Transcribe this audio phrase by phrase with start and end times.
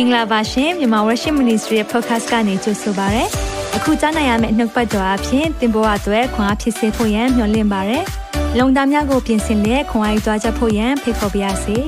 [0.00, 3.24] င်္ဂလာပါရှင်မြန်မာ Worship Ministry ရဲ့ podcast ကနေကြိုဆိုပါရစေ။
[3.76, 7.98] အခုကြားနိုင်ရမယ့်နှုတ်ပတ်တော်အဖြစ်သင်ပေါ်အပ်ွယ်ခွန်အားဖြစ်စေဖို့ယံမျှဝင့်ပါရစေ။
[8.58, 11.76] လုံတာများကိုပြင်ဆင်လက်ခွန်အားယူကြားချက်ဖို့ယံဖိတ်ခေါ်ပါရစေ။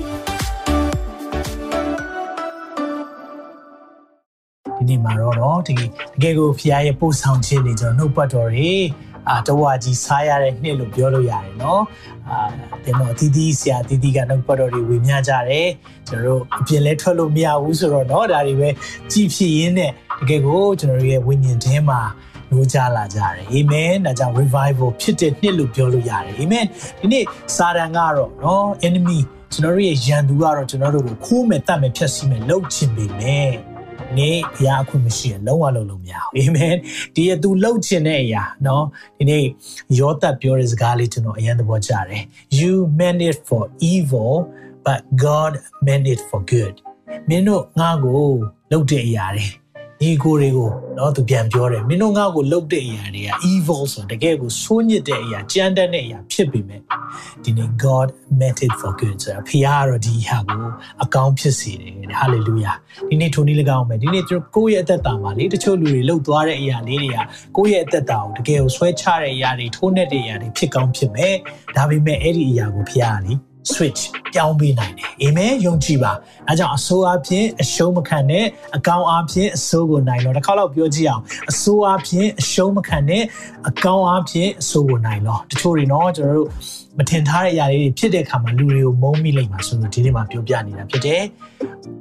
[4.77, 5.80] ဒီနေ့မှာတော့ဒီတ
[6.22, 8.72] ကယ်ကိုဖခင်ရဲ့ပို့ဆောင်ခြင်းတွေကျွန်တော်နှုတ်ပတ်တော်တွေ
[9.30, 11.82] အာတဝါကြီးစားရတဲ့နှစ်လို့ပြောလို့ရတယ်နော်
[12.30, 12.38] အာ
[12.84, 15.68] တင်တော့အတီးတီးဆရာအတီးတီးကတော့ပတ်တော်တွေဝေမျှကြတယ်
[16.08, 18.68] ကျွန်တော်တို့အပြင်လဲထွက်လို့မရဘူးဆိုတော့နော်ဒါတွေပဲ
[19.12, 19.90] ကြည်ဖြစ်ရင်းနဲ့
[20.21, 22.00] တကယ်ကိုကျွန်တော်တို့ရဲ့ဝိညာဉ်ထဲမှာ
[22.50, 26.64] လို့ကြလာကြတယ်အာမင်ဒါကြောင့် revival ဖြစ်တဲ့နှစ်လို့ပြောလို့ရတယ်အာမင်
[27.00, 27.24] ဒီနေ့
[27.57, 29.21] စာတန်ကတော့နော် enemy
[29.52, 33.50] ကျွန်တော်တို့ရဲ့ရန်သူကတော့ကျွန်တော်တို့ကိုခိုးမယ်တတ်မယ်ဖျက်ဆီးမယ်လှုပ်ချင်ပေမဲ့
[34.17, 36.75] နေ့ဘုရားအခွင့်မရှိရင်လုံးဝလုံးလုံးမရဘူးအာမင်
[37.16, 38.83] ဒီရသူလှုပ်ချင်တဲ့အရာเนาะ
[39.17, 39.44] ဒီနေ့
[40.00, 42.23] ယောသတ်ပြောတဲ့စကားလေးကျွန်တော်အရင်သဘောကျတယ်
[42.59, 43.63] you meant it for
[43.94, 44.33] evil
[44.85, 45.52] but god
[45.85, 46.75] meant it for good
[47.30, 48.23] မင်းတို့ငါ့ကို
[48.71, 49.45] လှုပ်တဲ့အရာတွေ
[50.02, 56.80] ညီကိုတွေကိုနော်သူပြန်ပြောတယ်မင်းတို့ငါ့ကိုလှုပ်တဲ့အရာတွေက evil ဆိုတကယ်ကိုဆိုးညစ်တဲ့အရာကြမ်းတမ်းတဲ့အရာဖြစ်ပေမဲ့
[57.44, 58.08] ဒီနေ့ God
[58.40, 60.64] meant it for good ဆိုတာဖခင်ကတော့ဒီဟာကို
[61.04, 62.76] အကောင်းဖြစ်စေတယ် hallelujah
[63.10, 67.18] ဒီနေ့ထိုနည်း၎င်းပဲဒီနေ့တို့ကိုယ့်ရဲ့အသက်တာမှာလေတချို့လူတွေလှုပ်သွားတဲ့အရာလေးတွေက
[67.56, 71.34] ကိုယ့်ရဲ့အသက်တာကိုတကယ်ကိုဆွဲချတဲ့အရာတွေထိုးနှက်တဲ့အရာတွေဖြစ်ကောင်းဖြစ်မယ်
[71.76, 74.00] ဒါပေမဲ့အဲ့ဒီအရာကိုဖခင်ကလေ switch
[74.34, 76.12] ပြောင်းပေးနိုင်တယ်အာမင်ယုံကြည်ပါ
[76.48, 78.44] အဲကြောင့်အဆိုးအဖြစ်အရှုံးမခံနဲ့
[78.77, 83.22] အကောင်းအဖြစ်အဆိုးကိုနိုင်တော့တစ်ခါတော့ပြောကြည့်အောင်အဆိုးအဖြစ်အရှုံးမခံနဲ့
[83.69, 86.48] အကောင်းအဖြစ်အဆိုးကိုနိုင်တော့တချို့တွေနော်ကျွန်တော်တို့
[86.98, 91.22] မထင်ထားတဲ့အရာလေးတွေဖြစ်တဲ့အခါမှာလူတွေကိုမုန်းမိလိမ့်မှာဆိုလို့ဒီနေ့မှာပြောပြနေတာဖြစ်တယ်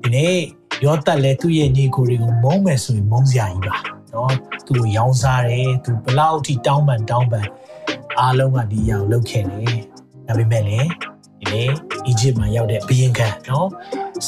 [0.03, 0.35] ဒီနေ့
[0.85, 3.75] ရောတက်လဲသူ့ရဲ့ညီကိုတွေကိုမုန်းမယ်ဆိုရင်မုန်းစရာကြီးပါ
[4.13, 4.33] နော်
[4.65, 7.47] သူကိုရောင်းစားတယ်သူဘလောက်ထိတောင်းပန်တောင်းပန်
[8.19, 9.77] အားလုံးကဒီအရာကိုလုပ်ခဲ့တယ်
[10.27, 10.89] ဒါပေမဲ့လည်း
[11.41, 11.69] ဒီနေ့
[12.11, 13.67] Egypt မှာရောက်တဲ့ဘုရင်ခံနော်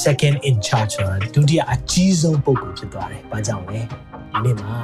[0.03, 3.79] second in charge ဆိုတာဒုတိယအကြီးဆုံးပုဂ္ဂိုလ်ဖြစ်သွားတယ်။ဘာကြောင့်လဲ။
[4.33, 4.75] ဒီနေ့မှာ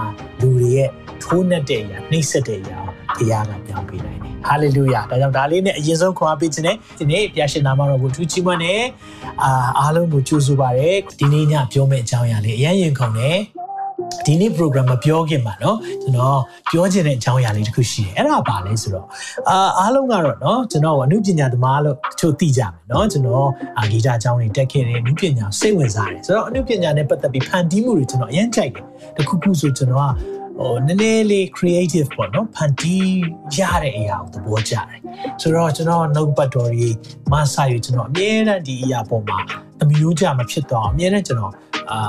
[0.42, 0.90] လူတွေရဲ့
[1.24, 2.80] ထိုးနှက်တဲ့အရာနှိမ့်ဆက်တဲ့အရာ
[3.18, 8.76] ဘုရားကပြောင်းပေးနိုင်တယ်။ hallelujah ဒါကြောင့်ဒါလေးနဲ့အရင်ဆုံးခွန်အားပေးခြင်းနဲ့ဒီနေ့ဘုရားရှင်နာမတော်ကိုထူးချီးမွမ်းနေ
[9.44, 13.40] အာအားလုံးကိုကြိုဆိုပါရစေ။ဒီနေ့ညပြောမယ့်အကြောင်းအရာလေးအရင်ရင်ခုန်တယ်။
[14.27, 16.39] ဒီနေ့ program မပြောခင်မှာเนาะကျွန်တော်
[16.71, 19.07] ပြောချင်တဲ့အကြောင်းအရာလေးတစ်ခုရှိတယ်အဲ့ဒါပါလဲဆိုတော့
[19.51, 23.49] အာအားလုံးကတော့เนาะကျွန်တော်အမှုပညာသမားလို့တချို့သိကြမယ်เนาะကျွန်တော်
[23.79, 28.85] အာဂီတအကြောင်းတွေတက်ခဲ့တယ်အမှုပညာစိတ်ဝင်စားတယ်ဆိုတော့အမှုပညာနဲ့ပတ်သက်ပြီးဖန်တီးမှုတွေကျွန်တော်အရင်ကြိုက်တယ်
[29.17, 33.20] တခုခုဆိုကျွန်တော်က ဟိုနည်းနည်းလေး creative ပေါ့နော်ဖန်တီး
[33.58, 35.00] ရတဲ့အရာကိုသဘောကျတယ်
[35.42, 36.96] ဆိုတော့ကျွန်တော် note pad တော်ကြီး
[37.32, 39.38] မဆာယူကျွန်တော်အမြဲတမ်းဒီအရာပေါ်မှာ
[39.84, 41.54] အမျိုးကြမဖြစ်တော့အမြဲတမ်းကျွန်တော်
[41.92, 42.00] အာ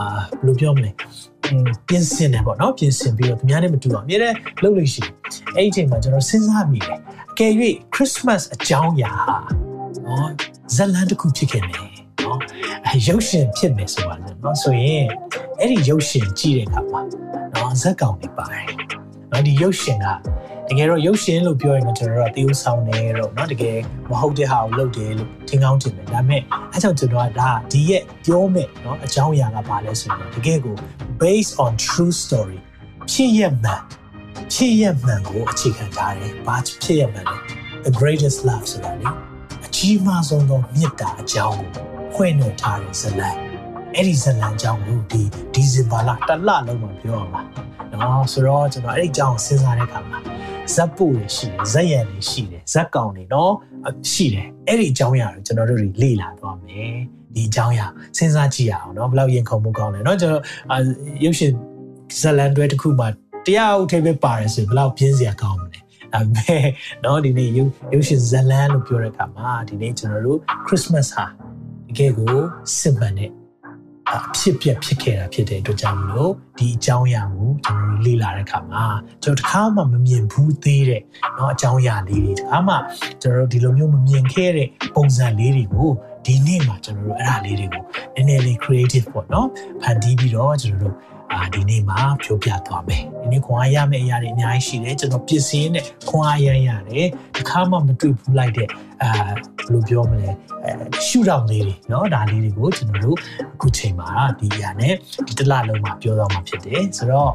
[0.40, 0.90] ဘယ်လိုပြောမလဲ
[1.88, 5.02] ပြင်ဆင်တယ်ပေါ့နော်ပြင်ဆင်ပြီးတော့သူများနဲ့မတူအောင်အမြဲတမ်းလုပ်လို့ရှိ
[5.54, 6.98] အဲ့ဒီအချိန်မှာကျွန်တော်စဉ်းစားမိတယ်
[7.32, 7.52] အကယ်၍
[7.94, 9.36] Christmas အကြောင်းအရာဟာ
[10.06, 10.30] နော်
[10.74, 12.39] ဇလန်တစ်ခုဖြစ်ခဲ့တယ် နော်
[13.07, 15.07] ရုပ်ရှင်ဖြစ်မယ်ဆိုပါလေနော်ဆိုရင်
[15.59, 17.01] အဲ့ဒီရုပ်ရှင်ကြည့်တဲ့အခါမှာ
[17.53, 18.65] နော်ဇက်ကောင်တွေပါတယ်
[19.31, 20.07] နော်ဒီရုပ်ရှင်က
[20.69, 23.77] တကယ်တော့ရုပ်ရှင်လို့ပြောရင်တော့ကျွန်တော်တို့ကတေးဥဆောင်တယ်တော့เนาะတကယ်
[24.09, 26.41] မဟုတ်တဲ့ဟာကိုလုပ်တယ်လို့ထင်ကောင်းထင်တယ်ဒါပေမဲ့
[26.73, 30.75] အဲကြောင့်ကျွန်တော်ကဒါဒီရဲ့ပြောမဲ့เนาะအကြောင်းအရာကဘာလဲဆိုတော့တကယ်ကို
[31.21, 32.59] based on true story
[33.11, 33.81] ဖြစ်ရမှန်
[34.53, 37.37] ဖြစ်ရမှန်ကိုအခြေခံထားတယ်ဘာဖြစ်ရမှန်လဲ
[37.85, 39.09] the greatest love ဆိုတာလေ
[39.65, 41.86] အကြီးမားဆုံးသောမေတ္တာအကြောင်းကို
[42.17, 43.29] ဖွင့်နှထားတဲ့ဇလံ
[43.95, 45.21] အဲ့ဒီဇလံအကြောင်းကိုဒီ
[45.53, 47.41] ဒီဇင်ဘာလတစ်လလုံးမှာပြောရမှာ
[48.01, 50.19] နော်ဆိုတော့ကျွန်တော်အဲ့ဒီအကြောင်းစဉ်းစားတဲ့အခါမှာ
[50.75, 53.53] ဇက်ပို့တွေရှိတယ်ဇက်ရံတွေရှိတယ်ဇက်ကောင်တွေနော်
[54.11, 56.95] ရှိတယ်အဲ့ဒီအကြောင်းအရာကိုကျွန်တော်တို့တွေလေ့လာသွားမယ်
[57.35, 57.87] ဒီအကြောင်းအရာ
[58.17, 60.43] စဉ်းစားကြည့်ရအောင်เนาะဘယ်လောက်ရင်ခုန်မှုကောင်းလဲเนาะကျွန်တော်
[61.23, 61.51] ရုပ်ရှင်
[62.19, 63.07] ဇလန်တွဲတစ်ခုမှာ
[63.45, 65.79] တရားဥထိပ်ပဲပါတယ်ဆိုရင်ဘယ်လောက်ပြင်းစရာကောင်းမလဲ
[66.13, 66.65] အဲမဲ့
[67.01, 67.63] เนาะဒီနေ့ရု
[67.99, 71.25] ပ်ရှင်ဇလန်လို့ပြောတဲ့အခါမှာဒီနေ့ကျွန်တော်တို့ Christmas ဟာ
[71.89, 72.35] တကယ်ကို
[72.77, 73.31] စစ်မှန်တဲ့
[74.15, 78.83] အဖြစ်ပြက်ဖြစ်ခဲ့တာဖြစ်တဲ့အတွက်ကြောင့်မလို့ဒီအကြောင်းအရာကိုကျွန်တော်တို့လေ့လာတဲ့အခါမှာ
[79.23, 81.01] ကျွန်တော်တခါမှမမြင်ဘူးသေးတဲ့
[81.35, 82.75] เนาะအကြောင်းအရာလေးတွေတခါမှ
[83.21, 85.89] ကျွန်တော်တို့ဒီလိုမျိုးမမြင်ခဲ့တဲ့ပုံစံလေးတွေကို
[86.25, 87.83] ဒီနေ့မှာကျွန်တော်တို့အဲ့ဒါလေးတွေကို
[88.15, 89.45] နည်းနည်းလေး creative ပေါ့เนาะ
[89.81, 90.95] ဖန်တီးပြီးတော့ကျွန်တော်တို့
[91.33, 97.07] အာဒီနေ့မှာပြောပြသွားမယ်ဒီနေ့ခွန်အားရမယ့်အရာတွေအများကြီးရှိတယ်ကျွန်တော်ပစ္စည်းနဲ့ခွန်အားရရတယ်
[97.37, 98.69] တခါမှမတွေ့ဘူးလိုက်တဲ့
[99.03, 99.37] အာဘယ်
[99.71, 100.29] လိုပြောမလဲ
[100.63, 100.71] အဲ
[101.05, 103.17] ရှူတောင်လေးတွေเนาะဒါလေးတွေကိုကျွန်တော်တို့
[103.53, 104.09] အခုချိန်မှာ
[104.39, 104.93] ဒီအရာနဲ့
[105.27, 107.31] ဒီတစ်လလုံးမှာပြောတော့မှာဖြစ်တယ်ဆိုတော့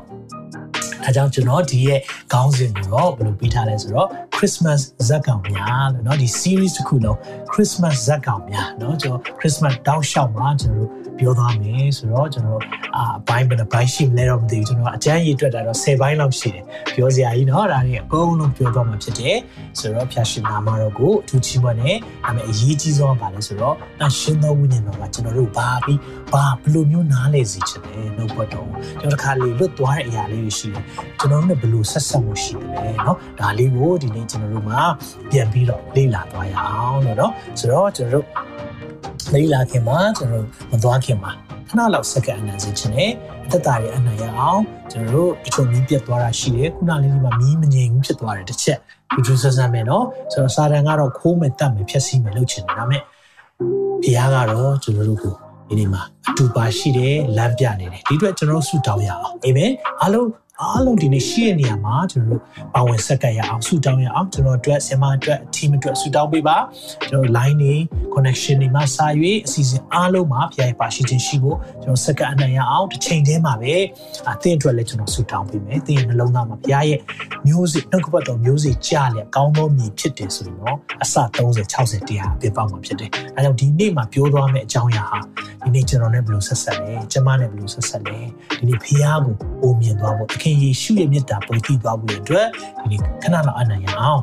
[1.05, 2.01] အဲကြောင့်ကျွန်တော်ဒီရဲ့
[2.33, 7.17] ခေါင်းစဉ်ကိုတော့ဘယ်လိုပြီးထားလဲဆိုတော့ Christmas ဇက်ကောင်များလို့เนาะဒီ series တစ်ခုလုံး
[7.53, 12.61] Christmas ဇက်ကောင်များเนาะကျွန်တော် Christmas တောက်လျှောက်မှာကျွန်တော်တို့ ပြောသွားမယ်ဆိုတော့ကျွန်တော်
[12.97, 16.63] အာဘိုင်းဘယ်နှဘိုင်းရှိမလဲတော့မသိဘူးကျွန်တော်အကျန်းရေးအတွက်တာတော့10ဘိုင်းလောက်ရှိတယ်
[16.95, 19.37] ပြောစရာကြီးเนาะဒါတွေအကုန်လုံးပြောသွားမှာဖြစ်တယ်
[19.79, 26.01] ဆိုတော့ဖျာရှင်နာမတော်ကိုအထူးချီးမွမ်းတယ်ဒါပေမဲ့အရေးကြီးဆုံးကဘာလဲဆိုတော့တန်ရှင်သောဝိညာဉ်တော်ကကျွန်တော်တို့ဘာပြီး
[26.33, 28.69] ဘာဘယ်လိုမျိုးနားလဲစီချင်လဲနှုတ်ဘတ်တော်
[29.01, 30.85] ကျွန်တော်တစ်ခါလေလွတ်သွားတဲ့အရာလေးတွေရှိတယ်
[31.19, 34.81] ကျွန်တော်တို့နဲ့ဘယ်လိုဆက်ဆက်မှုရှိတယ်เนาะဒါလေးကိုဒီနေ့ကျွန်တော်တို့မှာ
[35.31, 38.27] ပြန်ပြီးတော့လေ့လာသွားရအောင်လို့เนาะဆိုတော့ကျွန်တော်တို့
[39.34, 41.32] လေ့လာခင်မှာကျွန်တော်မသွားခင်မှာ
[41.70, 43.12] ခဏလောက်စက္ကန့်အနံစေချင်တယ်
[43.46, 48.80] အသက်တာရဲ့အနံရအောင်ကျွန်တော်တို့တချို့မီးပြတ်သွားတာရှိတယ်ခုနလေးဒီမှာမီးမငြိမ်ဘူးဖြစ်သွားတယ်တစ်ချက်
[49.16, 53.02] ဒီလိုဆက်ဆက်မယ်နော်ဆိုတော့စာတန်ကတော့ခိုးမယ်တတ်မယ်ဖြည့်ဆည်းမယ်လုပ်ချင်တယ်ဒါပေမဲ့
[54.04, 55.34] ဘုရားကတော့ကျွန်တော်တို့ကို
[55.68, 59.72] ဒီနေ့မှာအတူပါရှိတယ်လမ်းပြနေတယ်ဒီအတွက်ကျွန်တော်ဆုတောင်းရအောင်အာမင်
[60.02, 60.28] အားလုံး
[60.62, 62.42] အားလုံးဒီနေ့ရှိတဲ့နေရာမှာကျွန်တော်တို့
[62.74, 66.58] ပါဝင်ဆက်ကပ်ရအောင်ဆူတောင်းရအောင်ကျွန်တော်တို့ဆင်မအတွက် team အတွက်ဆူတောင်းပေးပါ
[67.10, 67.76] ကျွန်တော် line တွေ
[68.14, 73.76] connection တွေမှာစာရွေးအစီအစဉ်အားလုံးမှာဖျားရပါရှိခြင်းရှိဖို့ကျွန်တော်ဆက်ကပ်အနိုင်ရအောင်တစ်ချိန်တည်းမှာပဲ
[74.30, 77.00] အသင်အတွက်လည်းကျွန်တော်ဆူတောင်းပေးမယ်သင်ရဲ့နှလုံးသားမှာဖျားရဲ့
[77.48, 85.20] မျိုးစေ့နှုတ်ကပတ်တော်မျိုးစေ့ကြားလျက်ကောင်းသောမြည်ဖြစ်တယ်ဆိုရင်တော့အစ30 60တရားအပြည့်ပေါက်မှာဖြစ်တယ်အဲကြောင့်ဒီနေ့မှာပြောသွားမယ့်အကြောင်းအရာဟာ
[85.64, 88.20] ဒီနေ့ကျွန်တော်နဲ့ဘယ်လိုဆက်ဆက်လဲကျမနဲ့ဘယ်လိုဆက်ဆက်လဲ
[88.58, 92.48] ဒီနေ့ဖျားကိုပုံမြင်သွားဖို့သခင်ယေရှုရဲ့မြတ်တာပေါ်တည်သွားဖို့အတွက်
[92.80, 94.22] ဒီနေ့ခဏလောက်အနိုင်ရအောင်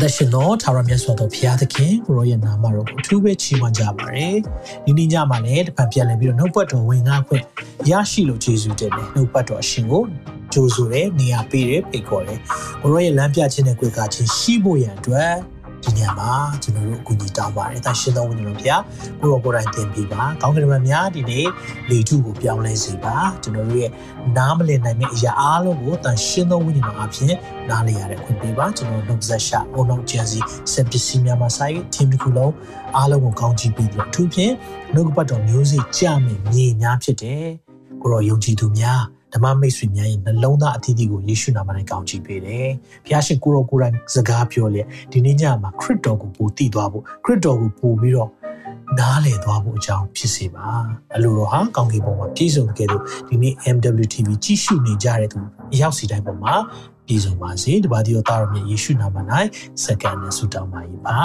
[0.00, 4.36] ဒရှင်တော်ထာဝရမြတ်စွာဘုရားသခင်ကိုရောရဲ့နာမတော်ကိုအထူးပဲချီးမွမ်းကြပါရယ်
[4.84, 7.44] ဒီနေ့ညမှာလည်းတစ်ဖန်ပြန်လည်ပြီးတော့နှုတ်ပတ်တော်ဝင်ငါခွင့်
[7.90, 10.02] ရရှိလို့ယေရှုတင်တယ်နှုတ်ပတ်တော်အရှင်ကို
[10.52, 12.38] ကြိုးဆိုတယ်နေရာပေးတယ်ဖိတ်ခေါ်တယ်
[12.82, 15.32] ကိုရောရဲ့လမ်းပြခြင်းနဲ့ကြွေးကခြင်းရှိဖို့ရန်အတွက်
[15.84, 16.32] ဒီညမှာ
[16.62, 18.82] ကျွန်တော်တို့အကူအညီတောင်းပါတယ်။ဒါရှင်သောဝိညာဉ်တော်ဘုရား
[19.20, 21.46] ကိုရောကိုယ်တိုင်သင်ပေးပါ။ကောင်းကင်ဘုရားဒီနေ့
[21.90, 23.90] လေထုကိုပြောင်းလဲစေပါ။ကျွန်တော်တို့ရဲ့
[24.36, 27.34] နားမလည်နိုင်တဲ့အရာအားလုံးကိုတန်ရှင်သောဝိညာဉ်တော်အဖြစ်
[27.70, 30.38] နားလည်ရတဲ့ခွင့်ပေးပါ။ကျွန်တော်တို့နှုတ်ဆက်ရှာအုံနောက်ကျန်စီ
[30.72, 32.52] စက်ပစ္စည်းများမှာဆိုင် team တစ်ခုလုံး
[32.96, 34.52] အားလုံးကိုကောင်းချီးပေးပြီးအထူးဖြင့်
[34.94, 37.44] နှုတ်ကပတ်တော်မျိုးစေ့ကြမယ်မြေများဖြစ်တယ်။
[38.02, 39.02] ကိုရောယုံကြည်သူများ
[39.34, 42.68] ဓမ္မမိတ်ဆွေများရဲ့နှလုံးသားအသီးသီးကိုယေရှုနာမနဲ့ကောင်းချီးပေးတယ်။
[43.04, 48.30] ဘုရားရှင်ကိုရောကိုယ်တိုင်စကားပြောလျက်ဒီနေ့ညမှာခရစ်တော်ကိုပို့တည်သွားဖို့ခရစ်တော်ကိုပို့ပြီးတော့
[48.98, 50.68] နားလည်သွားဖို့အကြောင်းဖြစ်စေပါ
[51.14, 55.38] အလိုတော်ဟာကောင်းကင်ဘုံမှာပြည့်စုံကြတဲ့ဒီနေ့ MWTV ကြည့်ရှုနေကြတဲ့သူ
[55.72, 56.54] အရောက်စီတိုင်းပေါ်မှာ
[57.06, 59.16] ပြည့်စုံပါစေတပါးဒီတော်သားတော်မြတ်ယေရှုနာမ၌
[59.84, 61.20] စက္ကန့်နဲ့ဆုတောင်းပါ၏ပါ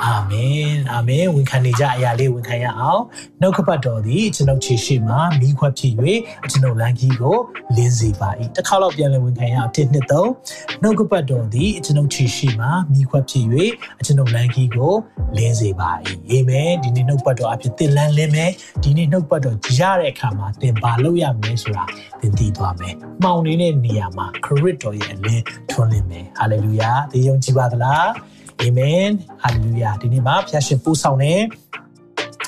[0.00, 3.02] အာမင်အာမင်ဝန်ခံနေကြအရာလေးဝန်ခံရအောင်
[3.40, 5.94] နှုတ်ကပတ်တော်သည်ကျွန်ုပ်ခြေရှိမှမိခွက်ဖြစ်၍
[6.50, 7.36] ကျွန်ုပ်လမ်းကြီးကို
[7.76, 10.30] လင်းစေပါ၏တစ်ခါတော့ပြန်လည်ဝန်ခံရအောင်တစ်နှစ်သုံး
[10.82, 13.44] နှုတ်ကပတ်တော်သည်ကျွန်ုပ်ခြေရှိမှမိခွက်ဖြစ်၍
[14.06, 14.92] ကျွန်ုပ်လမ်းကြီးကို
[15.36, 15.90] လင်းစေပါ၏
[16.30, 18.50] အာမင်ဒီနေ့နှုတ်ပတ်တော်အဖြစ်သင်လန်းလင်းမယ်
[18.82, 21.84] ဒီနေ့နှုတ်ပတ်တော်ရတဲ့အခါမှာသင်ဘာလုပ်ရမလဲဆိုတာ
[22.20, 28.08] သင်သိသွားမယ်မှောင်နေတဲ့နေရာမှာခရစ်တော်ရဲ့အလင်းထွန်းလင်းမယ်ဟာလေလုယာသင်ယုံကြည်ပါသလား
[28.62, 29.06] အာမင်
[29.42, 31.40] ဟာလေလုယာဒီနေ့မှာဖျာရှင်ပို့ဆောင်တယ်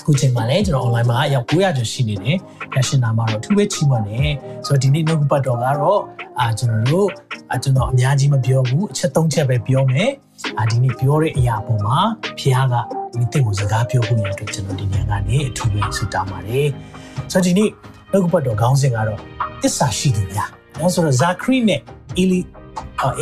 [0.05, 2.37] ခုချိန်မှာလည်းကျွန်တော် online မှာရောက်900ကျော်ရှိနေတယ်
[2.73, 4.31] ဖျာရှင်နာမှာတော့သူပဲချီးမွမ်းတယ်
[4.67, 6.01] ဆိုတော့ဒီနေ့နှုတ်ပတ်တော်ကတော့
[6.41, 7.09] အာကျွန်တော်တို့
[7.55, 10.11] အကျွန်တော်အများကြီးမပြောဘူးအချက်၃ချက်ပဲပြောမယ်
[10.59, 11.99] အာဒီနေ့ပြောတဲ့အရာပေါ်မှာ
[12.39, 12.75] ဖျားက
[13.19, 16.69] ဒီတင့်ကိုစကားပြောဖို့ရအတွက်ကျွန်တော်ဒီနေရာကနေအထူးပဲဆုတောင်းပါတယ်
[17.33, 17.71] ဆိုတော့ဒီနေ့
[18.11, 19.21] နှုတ်ပတ်တော်ခေါင်းစဉ်ကတော့
[19.63, 21.81] တစ္ဆာရှိသူများနော်ဆိုတော့ဇာခရီနဲ့
[22.17, 22.41] အီလီ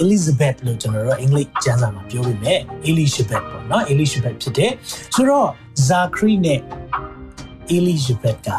[0.02, 2.54] Elizabeth လို့ကျွန်တော်တို့အင်္ဂလိပ်ကျမ်းစာမှာပြောပြီးမြဲ
[2.90, 4.72] Elizabeth ပေါ့နော် Elizabeth ဖြစ်တယ်
[5.14, 5.48] ဆိုတော့
[5.88, 6.60] Zachary နဲ့
[7.78, 8.50] Elizabeth က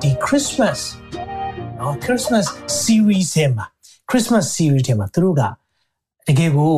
[0.00, 0.80] ဒီ Christmas
[1.78, 2.46] နော် Christmas
[2.82, 3.66] series ထဲမှာ
[4.10, 5.42] Christmas series ထဲမှာသူတို့က
[6.28, 6.76] တကယ်ကို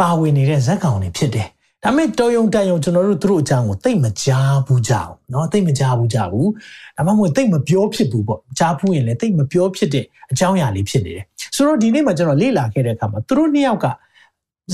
[0.00, 1.48] ပါဝင်နေတဲ့ဇာတ်ကောင်တွေဖြစ်တယ်
[1.85, 6.49] ဒါပေမဲ့တော်ယုံတန်ယုံကျွန်တော်တို့သူတို့အကြောင်းကိုသိမကြားဘူးကြအောင်เนาะသိမကြားဘူးကြဘူး
[6.95, 13.85] ဒါမှမဟုတ်သိမပြောဖြစ်ဘူးပေါ့ကြားဘူးရင်လည်းသိမပြောဖြစ်တဲ့အကြောင်းအရာလေးဖြစ်နေတယ်ဆိုတော့ဒီနေ့မှာကျွန်တော်လေ့လာခဲ့တဲ့အခါမှာသူတို့နှစ်ယောက်က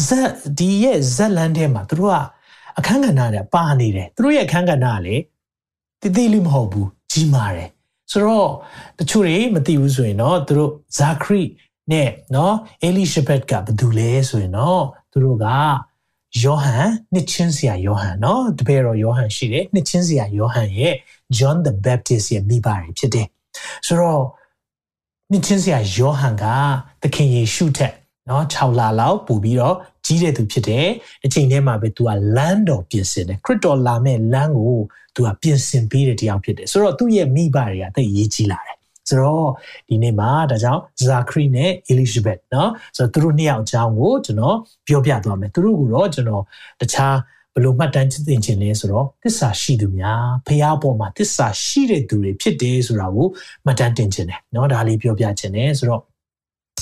[0.07, 2.17] ဇက်ဒီရဲ့ဇက်လန်ထဲမှာသူတို့က
[2.79, 5.15] အခန်းကဏ္ဍနဲ့ပါနေတယ်သူတို့ရဲ့အခန်းကဏ္ဍကလေ
[6.01, 7.69] တည်တည်လေးမဟုတ်ဘူးကြီးမားတယ်
[8.11, 8.49] ဆိုတော့
[8.99, 11.43] တချို့တွေမသိဘူးဆိုရင်တော့သူတို့ဇာခရီ
[11.91, 15.47] နဲ့နော်အေလိရှဘက်ကဘယ်သူလဲဆိုရင်တော့သူတို့က
[16.43, 20.95] ယောဟန်နှစ်ချင်းစရာယောဟန်เนาะတပည့်တော်ယောဟန်ရှိတယ်နှစ်ချင်းစရာယောဟန်ရဲ့
[21.37, 23.27] John the Baptist ရဲ့မိဘတွေဖြစ်တယ်
[23.87, 24.23] ဆိုတော့
[25.31, 26.45] နှစ်ချင်းစရာယောဟန်က
[27.01, 27.93] သခင်ယေရှုထက်
[28.27, 30.87] เนาะ6လလောက်ပို့ပြီးတော့ကြီးတဲ့သူဖြစ်တယ်
[31.25, 34.77] အချိန်ထဲမှာပဲ तू ကလမ်းတော်ပြင်ဆင်တယ်ခရစ်တော်လာမဲ့လမ်းကို
[35.15, 38.77] तू ကပြင်ဆင်ပေးတဲ့တရားဖြစ်တယ်ဆိုတော့သူ့ရဲ့မိဘတွေကသိရေးကြီးလာတယ်
[39.09, 39.47] ဆိုတော့
[39.89, 44.57] ဒီနေ့မှာဒါကြောင့်ဇာခရီနဲ့ Elizabeth เนาะဆိုတော့သူတို့နှစ်ယောက်အကြောင်းကိုကျွန်တော်
[44.87, 46.43] ပြောပြသွားမယ်သူတို့ကတော့ကျွန်တော်
[46.81, 47.15] တခြား
[47.55, 53.27] ဘလို့မှတ်တမ်းသင်ခြင်းလဲဆိုတော့တစ္ဆာရှိသူများဖះပေါ်မှာတစ္ဆာရှိတဲ့သူတွေဖြစ်တယ်ဆိုတာကို
[53.65, 56.01] မှတ်တမ်းတင်ခြင်းတယ်เนาะဒါလေးပြောပြခြင်းတယ်ဆိုတော့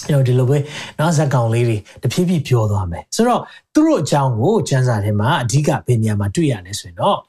[0.09, 0.57] ကျွန်တော်ဒီလိုပဲ
[0.99, 3.41] နောက်ဇက်ကောင်လေးတွေတဖြည်းဖြည်းပြောသွားမယ်ဆိုတော့
[3.73, 7.17] သူတို့အကြောင်းကိုကျမ်းစာထဲမှာအဓိကဘယ်နေရာမှာတွေ့ရလဲဆိုရင်တော့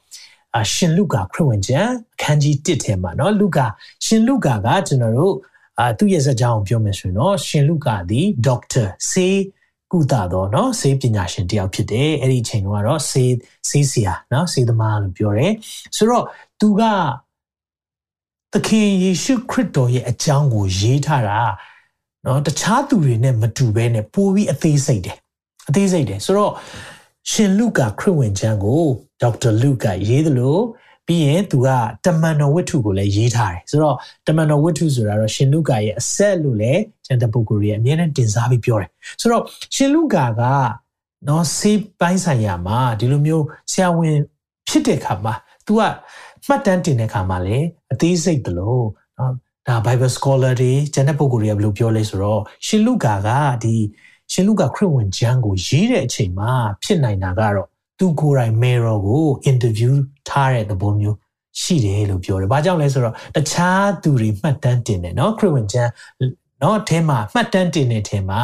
[0.73, 3.65] ရှင်လုကာခရစ်ဝင်ကျမ်းအခန်းကြီး1ထဲမှာเนาะလုကာ
[4.05, 5.35] ရှင်လုကာကကျွန်တော်တို့
[5.79, 9.39] အာသူ့ရဲ့ဇာတ်ကြောင်းကိုပြောမယ်ဆိုရင်เนาะရှင်လုကာသည်ဒေါက်တာဆေး
[9.91, 13.33] ကုသတော့เนาะဆေးပညာရှင်တယောက်ဖြစ်တယ်အဲ့ဒီအချိန်ကတော့ဆေး
[13.69, 15.53] ဆေးဆရာเนาะဆေးသမားလို့ပြောတယ်
[15.95, 16.25] ဆိုတော့
[16.59, 16.81] သူက
[18.53, 21.39] သခင်ယေရှုခရစ်တော်ရဲ့အကြောင်းကိုရေးထားတာ
[22.23, 25.17] เนาะတခြားသူတွေနဲ့မတူဘဲနဲ့ပိုပြီးအသေးစိတ်တယ်
[25.69, 26.53] အသေးစိတ်တယ်ဆိုတော့
[27.31, 28.83] ရှင်လုကာခရစ်ဝင်ကျမ်းကို
[29.22, 30.62] ဒေါက်တာလုကာရေးတယ်လို့
[31.06, 31.68] ပြီးရင်သူက
[32.04, 39.42] တမန်တော်ဝတ္ထုကိုလည်းရေးထားတယ်ဆိုတော့တမန်တော်ဝတ္ထုဆိုတာတော့ရှင်လုကာရဲ့အဆက်လို့လည်းကျန်တဲ့ပုဂ္ဂိုလ်ရဲ့အမြဲတမ်းတင်စားပြီးပြောတယ်ဆိုတော့
[39.74, 40.42] ရှင်လုကာက
[41.28, 44.18] နော်ဆေးပိုင်းဆိုင်ရာမှာဒီလိုမျိုးဆရာဝန်
[44.68, 45.34] ဖြစ်တဲ့ခါမှာ
[45.66, 45.80] तू က
[46.46, 48.84] မှတ်တမ်းတင်တဲ့ခါမှာလည်းအသေးစိတ်တလို့
[49.18, 49.32] နော်
[49.68, 53.28] ဒါ Bible scholar တွေကျန်တဲ့ပုဂ္ဂိုလ်တွေကဘယ်လိုပြောလဲဆိုတော့ရှင်လုကာက
[53.64, 53.74] ဒီ
[54.32, 56.52] ရှင်လုကာခရစ်ဝင်ကျမ်းကိုရေးတဲ့အချိန်မှာ
[56.82, 57.68] ဖြစ်နိုင်တာကတော့
[57.98, 59.92] သူကိုယ်တိုင်မေရောကို interview
[60.28, 61.16] ထားတဲ့သဘောမျိုး
[61.60, 65.90] ရှိတယ်လို့ပြောတယ်။ဘာကြောင့်လဲဆိုတော့တခြားသူတွေမှတ်တမ်းတင်တယ်နော်ခရစ်ဝင်ကျမ်း
[66.62, 68.42] နော်အဲမှာမှတ်တမ်းတင်တဲ့အထင်မှာ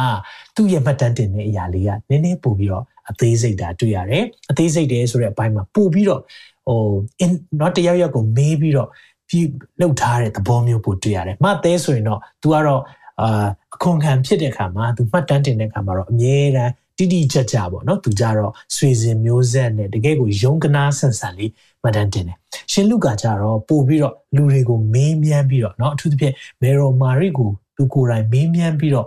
[0.55, 6.21] သူ့ရဲ့မှတ်တမ်းတင်တဲ့အရာလေးကနည်းနည်းပို့ပြီးတော့အသေးစိတ်တာတွေ့ရတယ်။အသေးစိတ်တယ်ဆိုတဲ့အပိုင်းမှာပို့ပြီးတော့
[6.67, 6.79] ဟို
[7.23, 8.89] in နော်တယောက်ယောက်ကိုမေးပြီးတော့
[9.29, 9.47] ပြီး
[9.79, 12.81] လှုပ်ထားတဲ့သဘောမျိုးပို့တွေ့ရတယ်။မှတ်သေးဆိုရင်တော့ तू ကတော့
[13.21, 21.50] အာအခွန်ခံဖြစ်တဲ့အခါမှာ तू မှတ်တမ်းတင်တဲ့အခါမှာတော့အမြဲတမ်း တိတိကျကျပေါ့နော်သူကြတော့ဆွေစဉ်မျိုးဆက်နဲ့တကယ်ကိုယုံကနာဆန်ဆန်လေး
[21.82, 22.38] မှတ်တမ်းတင်တယ်
[22.72, 29.06] ရှင်လူကကြတော့ပို့ပြီးတော့လူတွေကိုမေးမြန်းပြီးတော့เนาะအထူးသဖြင့်မေရိုမာရီကိုသူကိုယ်တိုင်မေးမြန်းပြီးတော့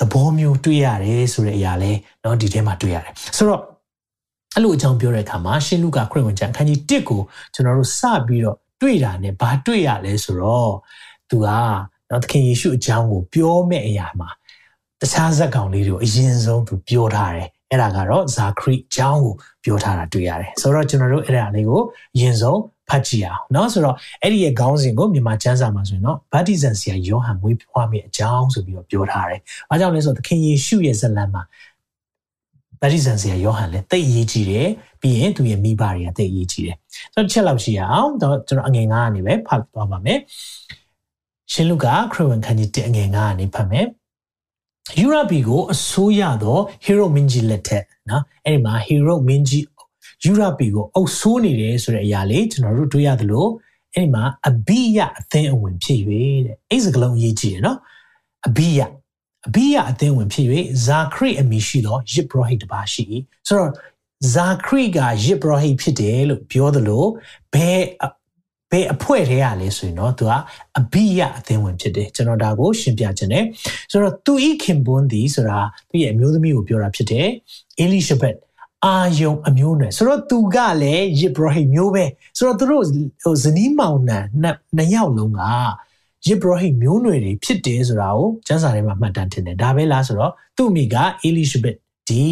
[0.00, 3.62] သဘောမျိုးတွေ့ရတယ်ဆိုတဲ့အရာလဲเนาะဒီထဲမှာတွေ့ရတယ်ဆိုတော့
[4.54, 7.20] အဲ့လိုအကြောင်းပြောတဲ့အခါမှာရှင်လူကခရစ်ဝင်ကျမ်းအခန်းကြီး1ကို
[7.54, 10.72] ကျွန်တော်တို့စပြီးတော့တွေ့တာ ਨੇ ဘာတွေ့ရလဲဆိုတော့
[11.30, 11.48] သူက
[12.10, 14.28] နော်သခင်ယေရှုအကြောင်းကိုပြောမဲ့အရာမှာ
[15.00, 19.34] တခြားဇက်ကောင်လေးတွေကိုအရင်ဆုံးသူပြောထားတယ်အဲ့ဒါကတော့ဇာခရိအကြောင်းကို
[19.64, 21.80] ပြောထားတာတွေ့ရတယ်ဆိုတော့ကျွန်တော်တို့အဲ့ဒါလေးကို
[22.16, 31.42] အရင်ဆုံးဖတ်ကြည့်အောင်เนาะဆိုတော့အဲ့ဒီရဲ့ခေါင်းစဉ်ကိုမြန်မာကျမ်းစာမှာဆိုရင်တော့ဗတ္တိဇံဆရာယောဟန်မွေးဖွားမိအကြောင်းဆိုပြီးတော့ပြောထားတယ်။အားကြောင့်လဲဆိုတော့သခင်ယေရှုရဲ့ဇလံမှာ
[32.80, 34.68] ဗတ္တိဇံဆရာယောဟန်လည်းတိတ်အရေးကြီးတယ်
[35.00, 36.76] ပြီးရင်သူရဲ့မိဘတွေကတိတ်အရေးကြီးတယ်။
[37.14, 40.18] ဆိုတော့ချက်လောက်ရှိအောင်တော့ကျွန်တော်အငယ်9ကနေပဲဖတ်သွားပါမယ်။
[41.52, 43.86] ရှင်လုကာခရစ်ဝင်ခန်းကြီး1အငယ်9ကနေဖတ်မယ်။
[44.99, 49.65] ယူရပီကိုအစိုးရသောဟီရိုမင်းကြီးလက်ထက်နော်အဲ့ဒီမှာဟီရိုမင်းကြီး
[50.23, 53.47] ယူရပီကိုအုပ်ဆိုးနေတယ်ဆိုတဲ့အရာလေးကျွန်တော်တို့တွေ့ရသလို
[53.93, 55.99] အဲ့ဒီမှာအဘိယအသင်းအဝင်ဖြစ်၍
[56.45, 57.77] တဲ့အဲ့စကလုံးရေးကြည့်ရနော်
[58.47, 58.79] အဘိယ
[59.47, 60.47] အဘိယအသင်းဝင်ဖြစ်၍
[60.85, 63.05] ဇာခရိအမည်ရှိသောယစ်ဘရဟိတပါရှိ
[63.47, 63.71] ဆိုတော့
[64.33, 67.05] ဇာခရိကယစ်ဘရဟိဖြစ်တယ်လို့ပြောသလို
[67.53, 67.81] ဘယ်
[68.71, 70.33] ဘယ်အဖွဲ့ထဲရလဲဆိုရင်တော့သူက
[70.79, 73.45] အဘိယအသင်းဝင်ဖြစ်တယ်ကျွန်တော်ဒါကိုရှင်းပြခြင်းတယ်
[73.91, 75.59] ဆိုတော့သူဤခင်ပွန်းသည်ဆိုတာ
[75.89, 77.27] သူ့ရဲ့အမျိုးသမီးကိုပြောတာဖြစ်တယ်
[77.79, 78.35] အေလိရှဘက်
[78.85, 82.05] အာယုံအမျိုးနွယ်ဆိုတော့သူကလည်းယစ်ဘရဟိမျိုးပဲ
[82.37, 82.83] ဆိုတော့သူတို့
[83.23, 84.19] ဟိုဇနီးမောင်နှံ
[84.75, 85.41] နှစ်ယောက်လုံးက
[86.25, 91.77] ယစ်ဘရဟိမျိုးနွယ်တွေဖြစ်တယ်ဆိုတာကိုကျမ်းစာထဲမှာမှတ်တမ်းတင်တယ်ဒါပဲလားဆိုတော့သူ့မိကအေလိရှဘက်
[92.09, 92.23] ဒီ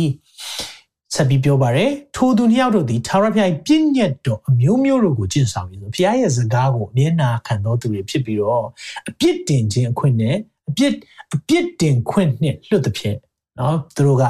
[1.13, 8.65] ဆက်ပြီးပြောပါတယ်ထိုသူနှစ်ယောက်တို့သည်သာရဖျားပြည့်ညက်တော်အမျိုးမျိုးတို့ကိုကျင့်ဆောင်ပြီးဆိုဖျားရဲ့စကားကိုအမျက်နာခံတော်သူတွေဖြစ်ပြီးတော့
[9.09, 10.35] အပြစ်တင်ခြင်းအခွင့်နဲ့
[10.69, 10.93] အပြစ်
[11.33, 13.15] အပြစ်တင်ခွင့်နဲ့လွတ်တဲ့ဖြစ်
[13.59, 14.23] နော်သူတို့က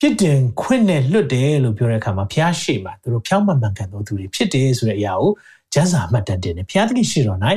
[0.00, 5.30] ပြစ်တင်ခွင့်နဲ့လွတ်တယ်လို့ပြောတဲ့အခါမှာဖျားရှိမှာသူတို့ဖြောင်းမှန်မှန်ခံတော်သူတွေဖြစ်တယ်ဆိုတဲ့အရာကို
[5.74, 7.40] ကျမ်းစာမှတ်တမ်းတင်တယ်ဖျားသခင်ရှိတော်၌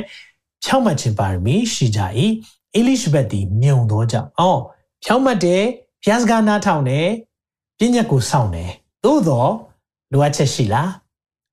[0.64, 2.00] ဖြောင်းမှတ်ခြင်းပါရမီရှိကြ၏
[2.74, 4.60] အေလိရှဘက်သည်မြုံသောကြောင့်အော်
[5.04, 5.64] ဖြောင်းမှတ်တယ်
[6.04, 7.08] ဖျားစကားနားထောင်တယ်
[7.80, 8.70] ပြည့်ညက်ကိုစောင့်တယ်
[9.04, 9.52] သို့တော့
[10.12, 10.90] လိုအပ်ချက်ရှိလား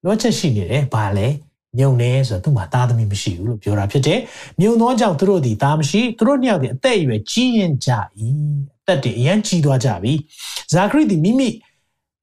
[0.04, 1.28] လိုအပ်ချက်ရှိနေတယ်ဘာလဲ
[1.78, 4.20] မြုံနေဆိုတော့သူ့မှာသားသမီးမရှိဘူးလို့ပြောတာဖြစ်တယ်
[4.60, 7.90] မြုံသောကြောင့်သူတို့ဒီသားမရှိသူတို့နှစ်ယောက်ဒီအသက်အရွယ်ကြီးရင်ကြ၏
[8.80, 10.14] အသက်တွေအရန်ကြီးသွားကြပြီ
[10.74, 11.50] ဇာခရိဒီမိမိ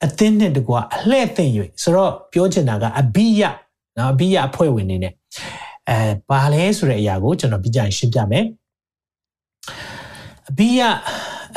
[0.05, 3.43] အသင်းနဲ့တကွာအလှဲ့သိမ့်၍ဆိုတော့ပြောချင်တာကအဘိယ
[3.97, 5.13] နော်အဘိယအဖွဲ့ဝင်နေနဲ့
[5.89, 8.45] အဲဘာလဲဆိုတဲ့အရာကိုကျွန်တော်ပြကြရင်ရှင်းပြမယ်
[10.49, 10.81] အဘိယ